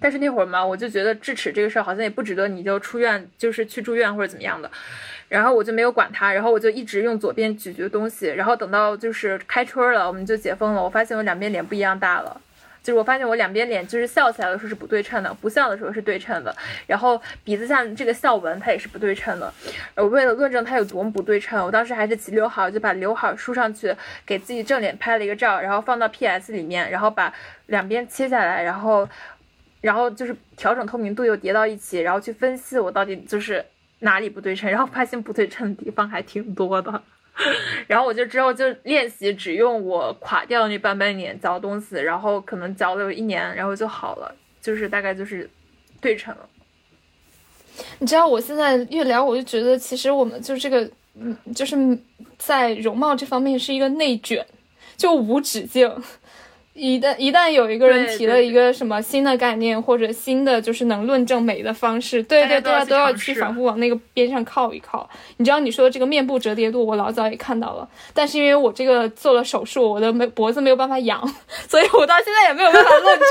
[0.00, 4.70] 但是那会儿嘛，我就觉得智齿这个事儿好像也不值得你就出院，就是去住院或者怎么样的。
[5.28, 8.28] 然后我就没有管它，然后我就一直用左边咀嚼东西。
[8.28, 12.40] 然后等到就是开春了，我们就解封了，我发现我两边脸不一样大了。
[12.86, 16.54] 就是我发现我两边脸就是笑起来的时候是不对称的，不笑的时候是对称的。
[16.86, 19.52] 然后鼻子下这个笑纹它也是不对称的。
[19.96, 23.92] 我为了论证它有多么不对称，我当时还是齐刘海，就把刘海梳上去，
[24.24, 27.34] 给自己正脸拍了一个照，然后放到 PS 里面，然后把
[27.66, 29.08] 两边切下来，然后，
[29.80, 33.64] 然后就是调整透明度又叠到一起，然后去分析我到底就是
[33.98, 37.02] 哪里不对称，然后发现不对称的地方还挺多的。
[37.86, 45.48] 然后我就之后就练习只用我垮掉的那半边脸嚼东西，然后可能嚼了有一年，然后就好了，就是大概就是
[46.00, 46.48] 对称了。
[47.98, 51.76] 你知道我现在越聊，我就觉得其实我们就这个，嗯，就是
[52.38, 54.44] 在容貌这方面是一个内卷，
[54.96, 55.90] 就无止境。
[56.78, 65.08] 一旦一旦有一个人提了一个什么新的概念或者新的就是能论证美的方式，对对，大家都要去反复往那个边上靠一靠。
[65.38, 71.26] 你知道你说的这个面部折叠度，我老早也看到了，但是因为我这个做了手术，我的没脖子没有办法仰，
[71.66, 73.28] 所以我到现在也没有办法论证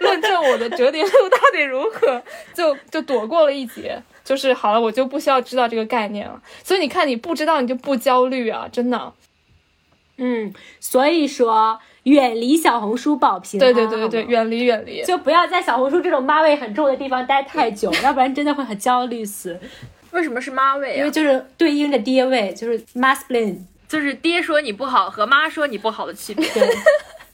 [0.00, 2.22] 论证我的折叠度到底如何，
[2.52, 4.02] 就就躲过了一劫。
[4.22, 6.38] 就是好了，我就不需要知道这个概念了。
[6.62, 9.14] 所以你看，你不知道你就不焦虑啊，真的。
[10.18, 11.80] 嗯，所以说。
[12.08, 19.58] 远离小红书保平安，对对对对，远离远离，就不要在小红书这种妈味很重的地方待太久， 要不然真的会很焦虑死。
[20.10, 20.96] 为什么是妈味？
[20.96, 26.46] 因为就是对应着爹味，就是 masculine，就是爹说你不好和妈说你不好的区别。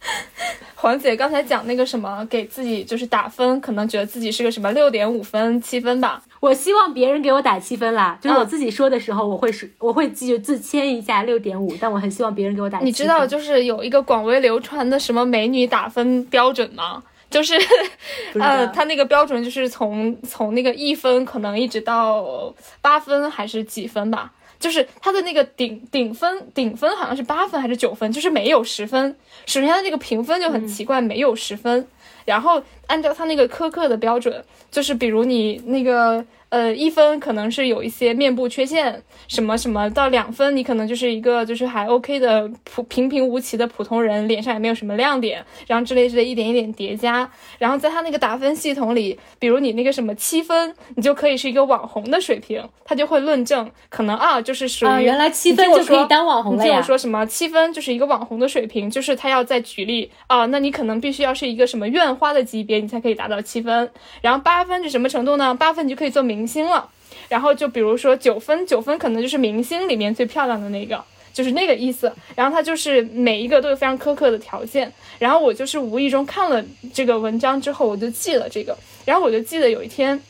[0.75, 6.23] 黄姐刚才讲那个什么，给自己就是打分，可能觉得自己是个什么六点五分、七分吧。
[6.41, 12.81] 我希望别人给我打七分啦，就是我自己说的时候，我会是我会记自谦一下六点五，但我很希望别人给我打。
[12.81, 17.03] 你知道就是有一个广为流传的什么美女打分标准吗？
[17.31, 17.55] 就是
[18.39, 24.31] 呃，他那个标准就是从从那个一分可能一直到八分还是几分吧。
[24.65, 29.15] 就是它的那个顶顶分顶分好像是八分还是九分，就是没有十分。
[29.45, 31.86] 首先它那个评分就很奇怪，没有十分。
[32.24, 47.28] 然后按照他那个苛刻的标准，就是比如你那个呃一分可能是有一些面部缺陷，什么什么到两分你可能就是一个就是还 OK 的普平平无奇的普通人，脸上也没有什么亮点，然后之类之类一点一点叠加。
[47.59, 56.82] 然后在他那个打分系统里，比如你那个什么七分，你就可以是一个网红的水平，他就会论证可能啊就是属于、啊，原来七分就可以当网红了呀你听我！
[56.82, 63.91] 说什么七分就是一个网红的水平，就是他要再举例啊，那你可能必须要是一个什么院花的级别，你才可以达到七分。
[64.21, 65.55] 然后八分是什么程度呢？
[65.55, 66.89] 八分你就可以做明星了。
[67.29, 71.03] 然后就比如说九分，九分可能就是明星里面最漂亮的那个，
[71.33, 72.13] 就是那个意思。
[72.35, 74.93] 然后它就是每一个都有非常苛刻的条件。
[75.19, 78.77] 然后我就是无意中看了这个文章之后，我就记了这个。
[79.05, 80.21] 然后我就记得有一天，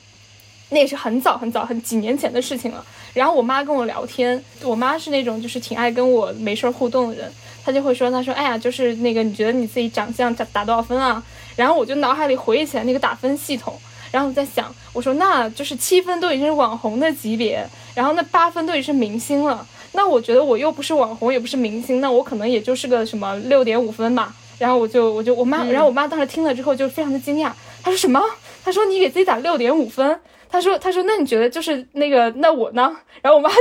[0.70, 2.84] 那也是很早很早很几年前的事情了。
[3.12, 7.30] 然后我妈跟我聊天，我妈是那种就是挺爱跟我没事儿互动的人，
[7.64, 11.22] 她就会说，她说，哎呀，就是那个你觉得你自己长相打打多少分啊？
[11.56, 13.74] 然后我就脑海里回忆起来那个打分系统，
[14.10, 24.34] 然后我在想，我说那就是七分都已经是网红的级别，然后那八分都已经是明星了，那我觉得我又不是网红，也不是明星，那我可能也就是个什么六点五分吧。
[24.58, 27.50] 然后我就我就我妈，然后我妈当时听了之后就非常的惊讶，
[27.82, 28.22] 她说什么？
[28.64, 30.20] 她说你给自己打六点五分。
[30.50, 33.56] 她说：“她说，那你觉得就是那个，那我呢？”然后我妈就，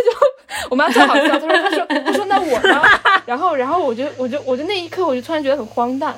[0.69, 2.83] 我妈就好笑，她说：“她说，她说那我呢？”
[3.25, 6.13] 然后，然后我就，我就，我就那一刻，我就突然觉得很荒诞，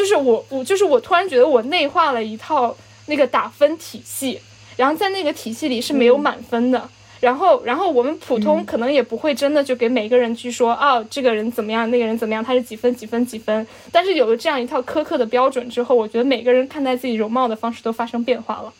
[0.00, 2.74] 就是我，我就是我突然觉得我内化了一套
[3.04, 4.40] 那个打分体系，
[4.78, 6.88] 然后在那个体系里是没有满分的。
[7.20, 13.66] 然后，然后我们普通可能也不会真的就给每个人去说，哦，这个人怎么样，那个人怎么样，他是几分几分几分。
[13.92, 18.72] 但是有了这样一套苛刻的标准之后，我觉得每个人看待自己容貌的方式都发生变化了。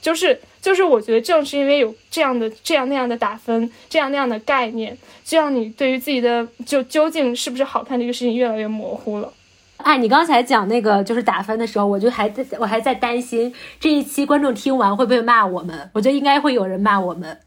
[0.00, 9.32] 就是就是，我觉得正是因为有这样的这样那样的打分，这样那样的概念，这样你对于自己的就究竟是不是好看这个事情越来越模糊了。
[9.84, 15.90] 哎，你刚才讲那个就是打分的时候，我就还在我还在担心这一期观众听完会不会骂我们？
[15.92, 17.38] 我觉得应该会有人骂我们，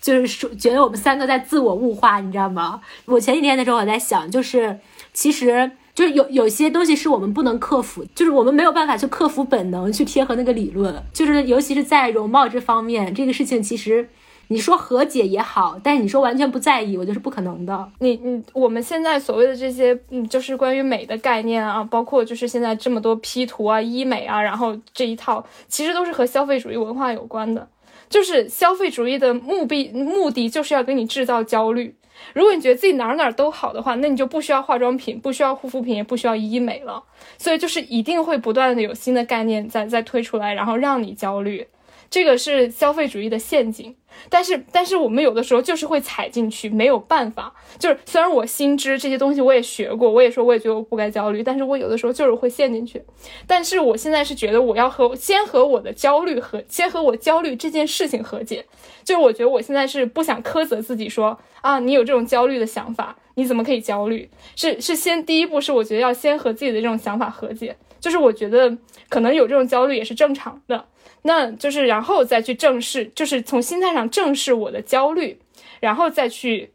[0.00, 2.80] 就是说觉得我们三个在自我物化，你知道吗？
[3.06, 4.78] 我前几天的时候我在想，就是
[5.12, 5.72] 其实。
[5.92, 14.08] 就是有有些东西是我们不能克服，就是我们没有办法去克服本能去贴合那个理论，就是尤其是在容貌这方面，这个事情其实
[14.52, 17.88] 你说和解也好，但是你说完全不在意，我觉得是不可能的。
[18.00, 27.68] 你你我们现在所谓的这些，嗯，就是关于美的概念啊，包括就是现在这么多 P 图啊、医美啊，然后这一套，其实都是和消费主义文化有关的。
[28.08, 31.94] 就是消费主义的目的目的就是要给你制造焦虑。
[32.34, 37.00] 如果你觉得自己哪儿哪儿都好的话，那你就不需要化妆品，不需要护肤品，也不需要医美了。
[37.38, 41.64] 所以就是一定会不断的有新的概念在在推出来，然后让你焦虑。
[42.10, 43.94] 这个是消费主义的陷阱，
[44.28, 47.54] 但是但是我们有的时候就是会踩进去，没有办法。
[47.78, 53.00] 就是虽然我心知这些东西我也学过，我也说我也觉得我不该焦虑，但是我有的时候就是会陷进去。
[53.46, 58.66] 但是我现在是觉得我要和先和我的焦虑和先和我焦虑这件事情和解。
[59.04, 64.28] 就是我觉得我现在是不想苛责自己说啊，你有这种焦虑的想法，你怎么可以焦虑？
[64.56, 68.76] 是是先第一步是我觉得要先和自己的这种想法和解，就是我觉得
[69.08, 70.84] 可能有这种焦虑也是正常的。
[71.22, 75.38] 那就是然后再去正视，就是从心态上正视我的焦虑，
[75.78, 76.72] 然后再去，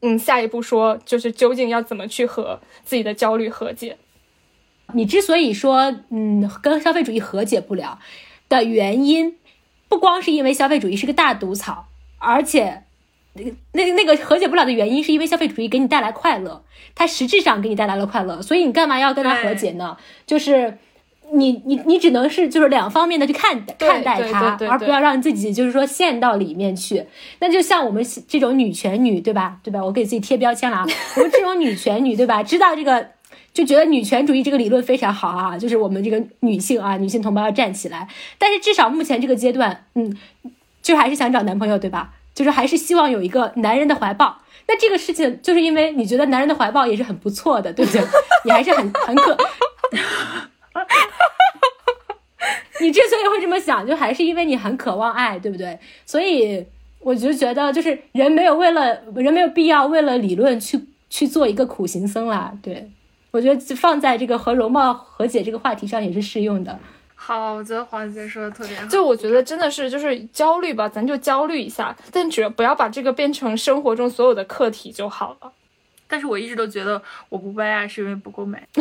[0.00, 3.96] 嗯，下一步说就是究竟要怎么去和自己的焦虑和解。
[4.94, 7.98] 你之所以说嗯跟消费主义和解不了
[8.48, 9.36] 的原因，
[9.88, 12.84] 不光是因为消费主义是个大毒草，而且
[13.32, 16.64] 那个那那个和解不了的原因是因为消费主义给你带来快乐，
[16.94, 19.96] 它实质上给你带来了快乐，所以你干嘛要跟它和解呢？
[20.24, 20.78] 就是。
[21.32, 27.04] 你你你只能是就是两方面的去看看待它，而不要让自己就是说陷到里面去。
[27.40, 29.58] 那就像我们这种女权女，对吧？
[29.62, 29.84] 对吧？
[29.84, 30.86] 我给自己贴标签了啊！
[31.16, 32.42] 我们这种女权女，对吧？
[32.42, 33.08] 知道这个
[33.52, 38.08] 就觉得女权主义这个理论非常好啊，就是我们这个女性啊，女性同胞要站起来。
[38.38, 40.16] 但是至少目前这个阶段，嗯，
[40.82, 42.14] 就还是想找男朋友，对吧？
[42.34, 44.38] 就是还是希望有一个男人的怀抱。
[44.68, 48.00] 那这个事情就是因为你觉得男人的怀抱也是很不错的，对不对？
[48.44, 49.36] 你还是很很可。
[52.80, 55.78] 你之所以会这么想，就还是因为你很渴望爱，对不对？
[56.06, 56.64] 所以
[57.00, 60.80] 我就觉得，就是人没有为了人没有必要为了理论去
[61.10, 62.52] 去做一个苦行僧啦。
[62.62, 62.90] 对
[63.30, 66.78] 我觉得放在这个和容貌和解这个话题上也是适用的。
[67.14, 68.86] 好，我觉得黄姐说的特别好。
[68.86, 75.52] 就我觉得真的是就是焦虑吧，咱就焦虑一下，但只要不要把这个变成生活中所有的课题就好了。
[76.06, 78.58] 但是我一直都觉得我不被爱是因为不够美。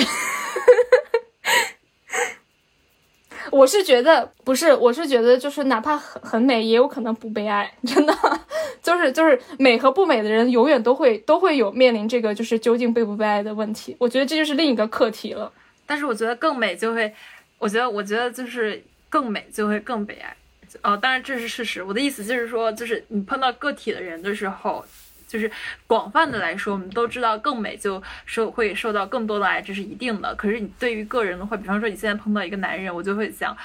[3.52, 8.14] 我是觉得不是，我是觉得就是哪怕很很美，也有可能不被爱，真的，
[8.84, 13.96] 就是就是美和不美的人，永远都会都会有面临这个就是究竟被不被爱的问题。
[14.00, 15.52] 我觉得这就是另一个课题了。
[15.86, 17.14] 但是我觉得更美就会，
[17.58, 20.36] 我觉得我觉得就是更美就会更悲哀。
[20.84, 21.82] 哦，当然这是事实。
[21.82, 24.84] 我的意思就是说，就是你碰到个体的人的时候。
[25.28, 25.52] 就是
[25.86, 30.34] 广泛的来说，我们都知道更美就受会受到更多的爱，这是一定的。
[30.36, 33.56] 可是你对于个人的话，比方说你现在碰到一个男人，我就会想，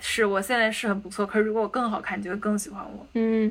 [0.00, 3.50] 是我现在是很不错，可是如果我更好看，你就会更喜欢我，嗯，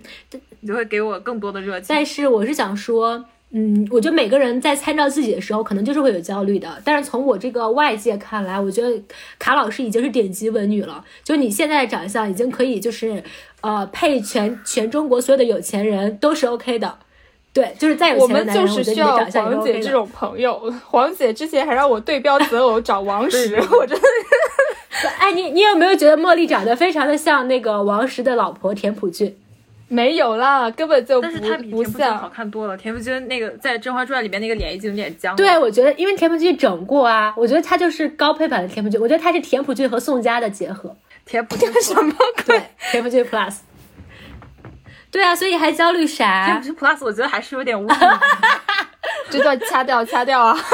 [0.59, 1.87] 你就会给我更多的热情。
[1.87, 6.81] 但是我是想说，嗯，我觉得每个人在参照自己的时候，可能就是会有焦虑的。
[6.83, 9.01] 但是从我这个外界看来，我觉得
[9.39, 11.05] 卡老师已经是顶级文女了。
[11.23, 13.23] 就你现在的长相，已经可以就是
[13.61, 16.99] 呃配全全中国所有的有钱人都是 OK 的。
[17.53, 20.73] 对，就是再有钱的男人，我们就是需要黄姐这种朋友。
[20.85, 25.07] 黄姐之前还让我对标择偶找王石， 我真的是。
[25.19, 29.33] 哎，你你有没有觉得茉莉长得非常的像那个王石的老婆田朴珺？
[29.87, 32.77] 没有啦，根本就但是她比田朴珺好看多了。
[32.77, 35.37] 田朴珺那个在《甄嬛传》里面那个脸已经有点僵了。
[35.37, 39.01] 对，我觉得因为田朴珺整过啊，我觉得她就是高配版的田朴珺。
[39.01, 40.95] 我觉得她是田朴珺和宋佳的结合。
[41.25, 42.13] 田朴珺 什么
[42.45, 42.61] 鬼？
[42.91, 43.55] 田朴珺 Plus。
[45.11, 46.57] 对啊，所以还焦虑啥？
[46.57, 47.87] 不是 Plus，我觉得还是有点污。
[49.29, 50.57] 这段掐掉，掐掉啊！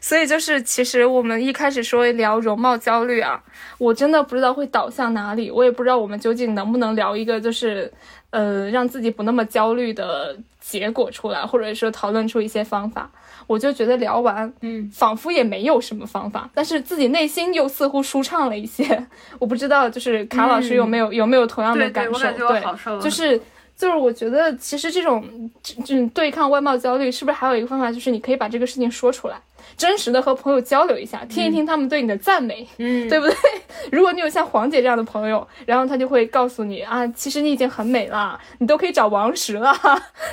[0.00, 3.42] 所以就是，其实我们一开始说聊容貌焦虑啊，
[3.78, 7.92] 我真的不知道会导向哪里，我也不知道我们究竟能不能聊一个就是，
[8.30, 13.10] 呃，让自己不那么焦虑的结果出来，或者说讨论出一些方法。
[13.46, 19.06] 我就觉得聊完，嗯，仿佛也没有什么方法，但是自己内心又似乎舒畅了一些。
[19.38, 22.18] 我不知道，就是卡老师有没有有没有同样的感受？
[22.48, 22.60] 对，
[23.00, 23.40] 就是
[23.76, 29.36] 就是我觉得其实这种这种对抗外貌焦虑，是不是还有一个方法，就是你可以把这个事情说出来。
[29.82, 33.34] 真实的和朋友交流一下，听一听他们对你的赞美，嗯，对不对？
[33.90, 39.74] 如果你有像黄姐这样的朋友，然后他就会告诉你啊，其实你已经很美了，你都可以找王石了，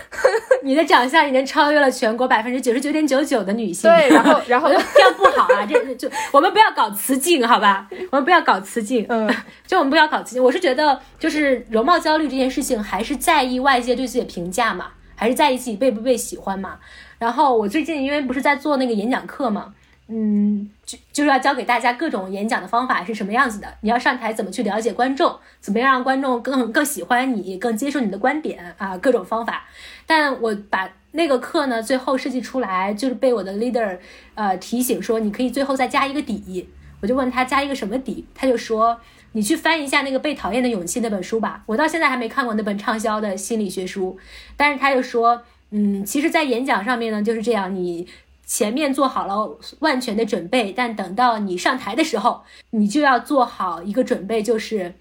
[0.62, 3.90] 你的长相已经超越了全国百分之九十九点九九的女性。
[3.90, 7.88] 对，然后 然后这样不好啊，这就我们不要搞雌竞，好吧？
[8.12, 9.28] 我们不要搞雌竞，嗯，
[9.66, 10.44] 就我们不要搞雌竞。
[10.44, 16.78] 我是觉得，就是容貌焦虑这件事情，还是在意外界对自己的评价嘛，还是在意自己被不被喜欢嘛？
[17.20, 19.76] 然后我最近因为不是在做那个演讲课嘛，
[20.08, 23.68] 嗯，就就是要教给大家各种演讲的方法是什么样子的。
[23.82, 29.66] 你要上台怎么去了解观众，怎么样让观众更更喜欢你，更接受你的观点啊，各种方法。
[30.08, 34.00] 但我把那个课呢，最后设计出来，就是被我的 leader
[34.34, 36.68] 呃提醒说，你可以最后再加一个底。
[37.02, 39.00] 我就问他加一个什么底，他就说
[39.34, 41.62] 你去翻一下那个《被讨厌的勇气》那本书吧。
[41.66, 44.18] 我到现在还没看过那本畅销的心理学书，
[44.56, 45.44] 但是他就说。
[45.72, 48.08] 嗯，其实，在演讲上面呢，就是这样，你
[48.44, 52.42] 前面做好了万全的准备，但等到你上台的时候，
[52.72, 54.96] 你就要做好一个准备，就是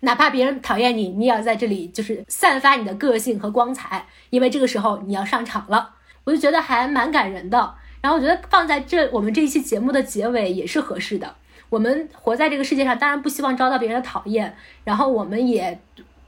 [0.00, 5.96] 哪怕别人讨厌你，你也要在这里就是散发你的个性和光彩，因为这个时候你要上场了。
[6.24, 11.36] 我就觉得还蛮感人的，然后我觉得放在这我们这一期节目的结尾也是合适的。
[11.68, 15.78] 我们活在这个世界上，当然不希望遭到别人的讨厌，然后我们也。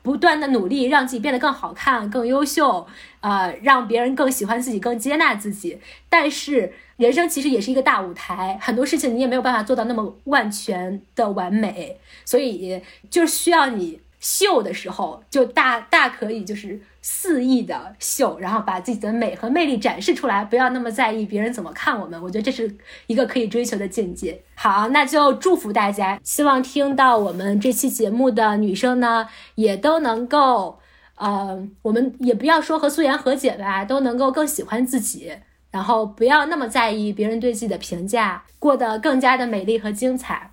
[0.03, 2.87] 不断的努力让自己变得更好看、更优秀，
[3.21, 5.79] 呃，让别人更喜欢自己、更接纳自己。
[6.09, 14.01] 但是人生其实也是一个大舞台，很多事情你也没有办法做到那么万全的完美，所以就需要你。
[14.21, 22.21] 秀的时候就大大可以就是肆意的秀，然后把自己的美和魅力展示出来，不要那么在意别人怎么看我们。
[22.23, 22.77] 我觉得这是
[23.07, 24.43] 一个可以追求的境界。
[24.55, 30.81] 好，那就祝福大家，希望听到我们这期节目的女生呢，也都能够，
[31.15, 35.33] 呃，我们也不要说和素颜和解吧，都能够更喜欢自己，
[35.71, 40.51] 然后不要那么在意别人对自己的评价，过得更加的美丽和精彩。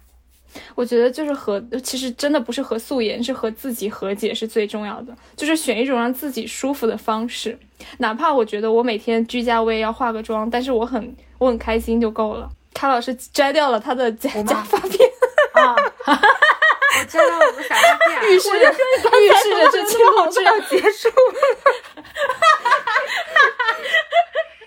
[0.74, 5.16] 我觉得就是和，其实真的不是和素颜，是和自己和解是最重要的。
[5.36, 7.58] 就是选一种让自己舒服的方式，
[8.00, 12.50] 哪怕我觉得我每天居家我也要化个妆，但是我很我很开心就够了。
[12.74, 15.10] 卡老师摘掉了他的假假发片，
[15.54, 15.76] 啊，
[16.06, 21.10] 我摘掉了假发片，预示着预示着这期录制要结束。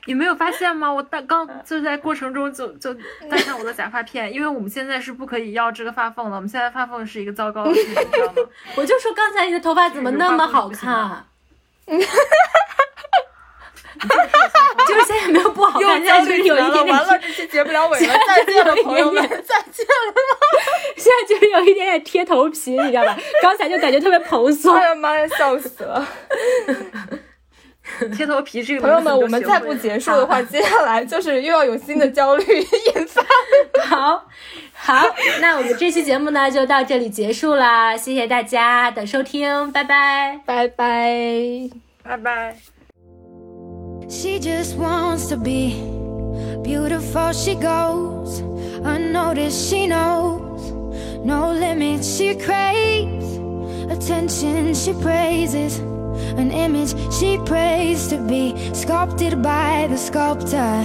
[0.09, 0.91] 你没有发现吗？
[0.91, 2.97] 我刚刚就在过程中就就
[3.31, 6.37] 戴上我的假发片， 因为我们现在是不可以要这个发缝的。
[6.37, 8.49] 我们现在发缝是一个糟糕的 事情，你知道吗？
[8.77, 11.27] 我就说刚才你的头发怎么那么好看？
[14.89, 16.97] 就是现在没有不好看，现在就是有一点点。
[16.97, 19.37] 完了，这期结不了尾了，再见了，朋友们，再
[19.71, 20.15] 见了。
[20.97, 23.15] 现在就是有一点点贴头皮，你知道吧？
[23.43, 24.75] 刚才就感觉特别蓬松。
[24.75, 26.09] 哎呀妈呀，笑死了！
[28.17, 33.23] 贴头皮这个朋友们，我们再不结束的话，接下来就是又要有新的焦虑引发。
[33.85, 34.25] 好，
[34.73, 35.07] 好，
[35.41, 40.41] 那我们这期节目呢就到这里结束啦，谢谢大家的收听，拜拜。
[40.45, 41.71] 拜拜。
[42.03, 42.57] 拜拜。
[44.09, 45.75] She just wants to be
[46.63, 47.33] beautiful.
[47.33, 48.41] She goes
[48.83, 49.69] unnoticed.
[49.69, 50.73] She knows
[51.23, 52.09] no limits.
[52.17, 53.39] She craves
[53.91, 54.75] attention.
[54.75, 55.81] She praises
[56.37, 60.85] an image she prays to be sculpted by the sculptor.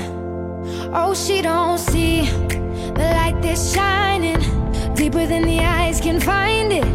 [0.93, 2.25] Oh, she don't see
[2.97, 4.39] the light that's shining
[4.95, 6.85] deeper than the eyes can find it.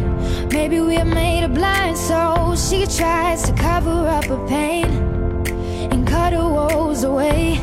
[0.51, 2.69] Maybe we're made of blind souls.
[2.69, 4.85] She tries to cover up her pain
[5.91, 7.57] and cut her woes away.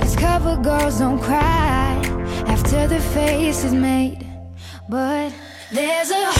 [0.00, 2.00] Cause cover girls don't cry
[2.46, 4.26] after the face is made.
[4.88, 5.32] But
[5.72, 6.31] there's a